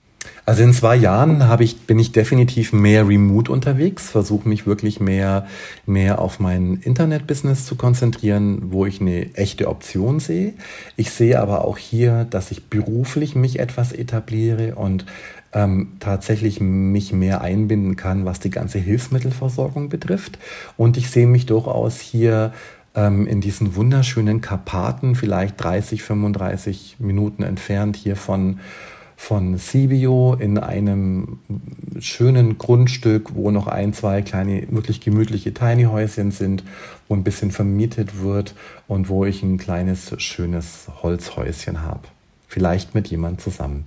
Also 0.45 0.65
in 0.65 0.73
zwei 0.73 0.97
Jahren 0.97 1.47
habe 1.47 1.63
ich, 1.63 1.83
bin 1.83 1.99
ich 1.99 2.11
definitiv 2.11 2.73
mehr 2.73 3.09
remote 3.09 3.51
unterwegs, 3.51 4.11
versuche 4.11 4.49
mich 4.49 4.67
wirklich 4.67 4.99
mehr, 5.01 5.47
mehr 5.87 6.21
auf 6.21 6.41
mein 6.41 6.81
Internet-Business 6.83 7.67
zu 7.67 7.77
konzentrieren, 7.77 8.73
wo 8.73 8.87
ich 8.87 9.01
eine 9.01 9.35
echte 9.35 9.69
Option 9.69 10.21
sehe. 10.21 10.55
Ich 10.97 11.11
sehe 11.11 11.41
aber 11.41 11.65
auch 11.65 11.79
hier, 11.79 12.25
dass 12.29 12.51
ich 12.51 12.65
beruflich 12.65 13.35
mich 13.35 13.59
etwas 13.59 13.93
etabliere 13.93 14.75
und 14.75 15.07
ähm, 15.53 15.93
tatsächlich 16.01 16.61
mich 16.61 17.13
mehr 17.13 17.41
einbinden 17.41 17.97
kann, 17.97 18.25
was 18.25 18.41
die 18.41 18.51
ganze 18.51 18.79
Hilfsmittelversorgung 18.79 19.89
betrifft. 19.89 20.39
Und 20.77 20.97
ich 20.97 21.11
sehe 21.11 21.27
mich 21.27 21.47
durchaus 21.47 22.01
hier 22.01 22.53
ähm, 22.95 23.27
in 23.27 23.41
diesen 23.41 23.77
wunderschönen 23.77 24.41
Karpaten, 24.41 25.15
vielleicht 25.15 25.63
30, 25.63 26.03
35 26.03 26.97
Minuten 26.99 27.43
entfernt 27.43 27.97
hier 27.97 28.17
von, 28.17 28.61
von 29.17 29.57
Sibio 29.59 30.35
in 30.35 30.59
einem 30.59 31.39
schönen 31.99 32.59
Grundstück, 32.59 33.35
wo 33.35 33.51
noch 33.51 33.67
ein, 33.67 33.93
zwei 33.93 34.23
kleine, 34.23 34.67
wirklich 34.71 35.01
gemütliche 35.01 35.55
Tiny 35.55 35.85
Häuschen 35.85 36.31
sind, 36.31 36.65
wo 37.09 37.15
ein 37.15 37.25
bisschen 37.25 37.51
vermietet 37.51 38.23
wird 38.23 38.55
und 38.89 39.09
wo 39.09 39.25
ich 39.25 39.43
ein 39.43 39.59
kleines, 39.59 40.15
schönes 40.19 40.89
Holzhäuschen 41.03 41.83
habe. 41.83 42.09
Vielleicht 42.49 42.95
mit 42.95 43.09
jemand 43.09 43.41
zusammen. 43.41 43.87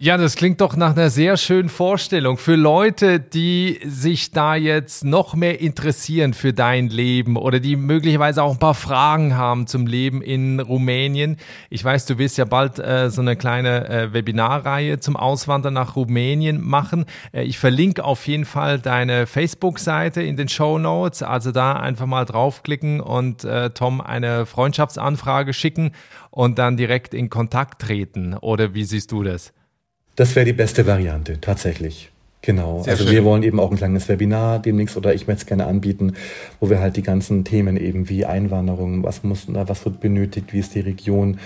Ja, 0.00 0.16
das 0.16 0.36
klingt 0.36 0.60
doch 0.60 0.76
nach 0.76 0.92
einer 0.92 1.10
sehr 1.10 1.36
schönen 1.36 1.68
Vorstellung. 1.68 2.38
Für 2.38 2.54
Leute, 2.54 3.18
die 3.18 3.80
sich 3.84 4.30
da 4.30 4.54
jetzt 4.54 5.04
noch 5.04 5.34
mehr 5.34 5.60
interessieren 5.60 6.34
für 6.34 6.52
dein 6.52 6.88
Leben 6.88 7.36
oder 7.36 7.58
die 7.58 7.74
möglicherweise 7.74 8.44
auch 8.44 8.52
ein 8.52 8.60
paar 8.60 8.74
Fragen 8.74 9.36
haben 9.36 9.66
zum 9.66 9.88
Leben 9.88 10.22
in 10.22 10.60
Rumänien. 10.60 11.36
Ich 11.68 11.84
weiß, 11.84 12.06
du 12.06 12.16
wirst 12.16 12.38
ja 12.38 12.44
bald 12.44 12.78
äh, 12.78 13.10
so 13.10 13.22
eine 13.22 13.34
kleine 13.34 13.88
äh, 13.88 14.12
Webinarreihe 14.12 15.00
zum 15.00 15.16
Auswandern 15.16 15.74
nach 15.74 15.96
Rumänien 15.96 16.64
machen. 16.64 17.04
Äh, 17.32 17.42
ich 17.42 17.58
verlinke 17.58 18.04
auf 18.04 18.24
jeden 18.28 18.44
Fall 18.44 18.78
deine 18.78 19.26
Facebook-Seite 19.26 20.22
in 20.22 20.36
den 20.36 20.48
Show 20.48 20.78
Notes. 20.78 21.24
Also 21.24 21.50
da 21.50 21.72
einfach 21.72 22.06
mal 22.06 22.24
draufklicken 22.24 23.00
und 23.00 23.42
äh, 23.42 23.70
Tom 23.70 24.00
eine 24.00 24.46
Freundschaftsanfrage 24.46 25.52
schicken 25.52 25.90
und 26.30 26.60
dann 26.60 26.76
direkt 26.76 27.14
in 27.14 27.30
Kontakt 27.30 27.82
treten. 27.82 28.34
Oder 28.34 28.74
wie 28.74 28.84
siehst 28.84 29.10
du 29.10 29.24
das? 29.24 29.52
Das 30.18 30.34
wäre 30.34 30.44
die 30.44 30.52
beste 30.52 30.84
Variante, 30.84 31.40
tatsächlich. 31.40 32.10
Genau. 32.42 32.82
Sehr 32.82 32.94
also 32.94 33.04
schön. 33.04 33.12
wir 33.12 33.24
wollen 33.24 33.44
eben 33.44 33.60
auch 33.60 33.70
ein 33.70 33.76
kleines 33.76 34.08
Webinar 34.08 34.58
demnächst 34.58 34.96
oder 34.96 35.14
ich 35.14 35.28
möchte 35.28 35.42
es 35.42 35.46
gerne 35.46 35.66
anbieten, 35.66 36.14
wo 36.58 36.68
wir 36.68 36.80
halt 36.80 36.96
die 36.96 37.04
ganzen 37.04 37.44
Themen 37.44 37.76
eben 37.76 38.08
wie 38.08 38.26
Einwanderung, 38.26 39.04
was 39.04 39.22
muss 39.22 39.46
was 39.48 39.84
wird 39.84 40.00
benötigt, 40.00 40.52
wie 40.52 40.58
ist 40.58 40.74
die 40.74 40.80
Region, 40.80 41.38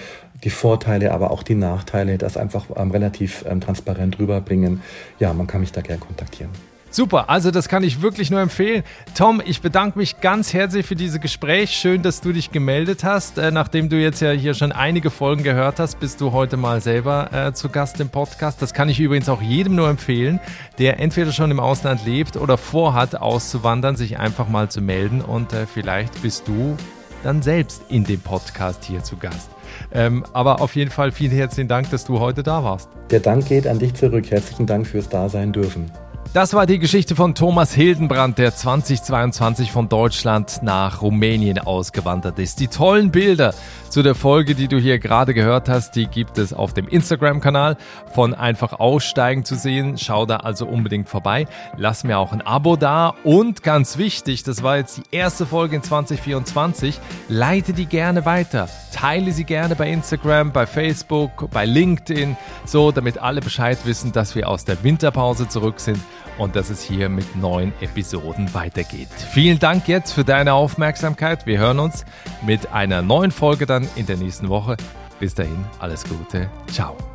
die 0.42 0.48
Vorteile, 0.48 1.12
aber 1.12 1.32
auch 1.32 1.42
die 1.42 1.54
Nachteile, 1.54 2.16
das 2.16 2.38
einfach 2.38 2.64
ähm, 2.74 2.92
relativ 2.92 3.44
ähm, 3.46 3.60
transparent 3.60 4.18
rüberbringen. 4.18 4.80
Ja, 5.20 5.34
man 5.34 5.46
kann 5.46 5.60
mich 5.60 5.72
da 5.72 5.82
gerne 5.82 6.00
kontaktieren. 6.00 6.50
Super, 6.92 7.30
also 7.30 7.50
das 7.50 7.70
kann 7.70 7.84
ich 7.84 8.02
wirklich 8.02 8.30
nur 8.30 8.40
empfehlen. 8.40 8.82
Tom, 9.14 9.40
ich 9.42 9.62
bedanke 9.62 9.98
mich 9.98 10.20
ganz 10.20 10.52
herzlich 10.52 10.84
für 10.84 10.94
dieses 10.94 11.22
Gespräch. 11.22 11.70
Schön, 11.70 12.02
dass 12.02 12.20
du 12.20 12.34
dich 12.34 12.52
gemeldet 12.52 13.02
hast. 13.02 13.38
Äh, 13.38 13.50
nachdem 13.50 13.88
du 13.88 13.96
jetzt 13.96 14.20
ja 14.20 14.30
hier 14.32 14.52
schon 14.52 14.72
einige 14.72 15.08
Folgen 15.08 15.42
gehört 15.42 15.78
hast, 15.78 16.00
bist 16.00 16.20
du 16.20 16.32
heute 16.32 16.58
mal 16.58 16.82
selber 16.82 17.32
äh, 17.32 17.54
zu 17.54 17.70
Gast 17.70 17.98
im 18.00 18.10
Podcast. 18.10 18.60
Das 18.60 18.74
kann 18.74 18.90
ich 18.90 19.00
übrigens 19.00 19.30
auch 19.30 19.40
jedem 19.40 19.74
nur 19.74 19.88
empfehlen, 19.88 20.38
der 20.78 21.00
entweder 21.00 21.32
schon 21.32 21.50
im 21.50 21.60
Ausland 21.60 22.04
lebt 22.04 22.36
oder 22.36 22.58
vorhat, 22.58 23.16
auszuwandern, 23.16 23.96
sich 23.96 24.18
einfach 24.18 24.48
mal 24.48 24.68
zu 24.68 24.82
melden 24.82 25.22
und 25.22 25.54
äh, 25.54 25.64
vielleicht 25.64 26.20
bist 26.20 26.46
du 26.46 26.76
dann 27.22 27.40
selbst 27.40 27.84
in 27.88 28.04
dem 28.04 28.20
Podcast 28.20 28.84
hier 28.84 29.02
zu 29.02 29.16
Gast. 29.16 29.48
Ähm, 29.92 30.24
aber 30.34 30.60
auf 30.60 30.76
jeden 30.76 30.90
Fall 30.90 31.10
vielen 31.10 31.32
herzlichen 31.32 31.68
Dank, 31.68 31.88
dass 31.88 32.04
du 32.04 32.20
heute 32.20 32.42
da 32.42 32.62
warst. 32.62 32.90
Der 33.10 33.20
Dank 33.20 33.46
geht 33.46 33.66
an 33.66 33.78
dich 33.78 33.94
zurück. 33.94 34.30
Herzlichen 34.30 34.66
Dank 34.66 34.86
fürs 34.86 35.08
Dasein 35.08 35.52
dürfen. 35.52 35.90
Das 36.34 36.54
war 36.54 36.64
die 36.64 36.78
Geschichte 36.78 37.14
von 37.14 37.34
Thomas 37.34 37.74
Hildenbrand, 37.74 38.38
der 38.38 38.54
2022 38.54 39.70
von 39.70 39.90
Deutschland 39.90 40.60
nach 40.62 41.02
Rumänien 41.02 41.58
ausgewandert 41.58 42.38
ist. 42.38 42.58
Die 42.58 42.68
tollen 42.68 43.10
Bilder 43.10 43.52
zu 43.90 44.02
der 44.02 44.14
Folge, 44.14 44.54
die 44.54 44.66
du 44.66 44.78
hier 44.78 44.98
gerade 44.98 45.34
gehört 45.34 45.68
hast, 45.68 45.94
die 45.94 46.06
gibt 46.06 46.38
es 46.38 46.54
auf 46.54 46.72
dem 46.72 46.88
Instagram-Kanal 46.88 47.76
von 48.14 48.32
Einfach 48.32 48.80
Aussteigen 48.80 49.44
zu 49.44 49.56
sehen. 49.56 49.98
Schau 49.98 50.24
da 50.24 50.36
also 50.36 50.64
unbedingt 50.64 51.10
vorbei. 51.10 51.46
Lass 51.76 52.02
mir 52.02 52.16
auch 52.16 52.32
ein 52.32 52.40
Abo 52.40 52.76
da 52.76 53.12
und 53.24 53.62
ganz 53.62 53.98
wichtig, 53.98 54.42
das 54.42 54.62
war 54.62 54.78
jetzt 54.78 54.96
die 54.96 55.14
erste 55.14 55.44
Folge 55.44 55.76
in 55.76 55.82
2024, 55.82 56.98
leite 57.28 57.74
die 57.74 57.84
gerne 57.84 58.24
weiter. 58.24 58.70
Teile 58.90 59.32
sie 59.32 59.44
gerne 59.44 59.74
bei 59.74 59.90
Instagram, 59.90 60.52
bei 60.52 60.64
Facebook, 60.64 61.50
bei 61.50 61.66
LinkedIn, 61.66 62.38
so 62.64 62.90
damit 62.90 63.18
alle 63.18 63.42
Bescheid 63.42 63.76
wissen, 63.84 64.12
dass 64.12 64.34
wir 64.34 64.48
aus 64.48 64.64
der 64.64 64.82
Winterpause 64.82 65.46
zurück 65.46 65.78
sind 65.78 66.00
und 66.38 66.56
dass 66.56 66.70
es 66.70 66.82
hier 66.82 67.08
mit 67.08 67.36
neuen 67.36 67.72
Episoden 67.80 68.52
weitergeht. 68.54 69.08
Vielen 69.32 69.58
Dank 69.58 69.88
jetzt 69.88 70.12
für 70.12 70.24
deine 70.24 70.54
Aufmerksamkeit. 70.54 71.46
Wir 71.46 71.58
hören 71.58 71.78
uns 71.78 72.04
mit 72.44 72.72
einer 72.72 73.02
neuen 73.02 73.30
Folge 73.30 73.66
dann 73.66 73.88
in 73.96 74.06
der 74.06 74.16
nächsten 74.16 74.48
Woche. 74.48 74.76
Bis 75.20 75.34
dahin, 75.34 75.64
alles 75.78 76.04
Gute. 76.04 76.50
Ciao. 76.70 77.11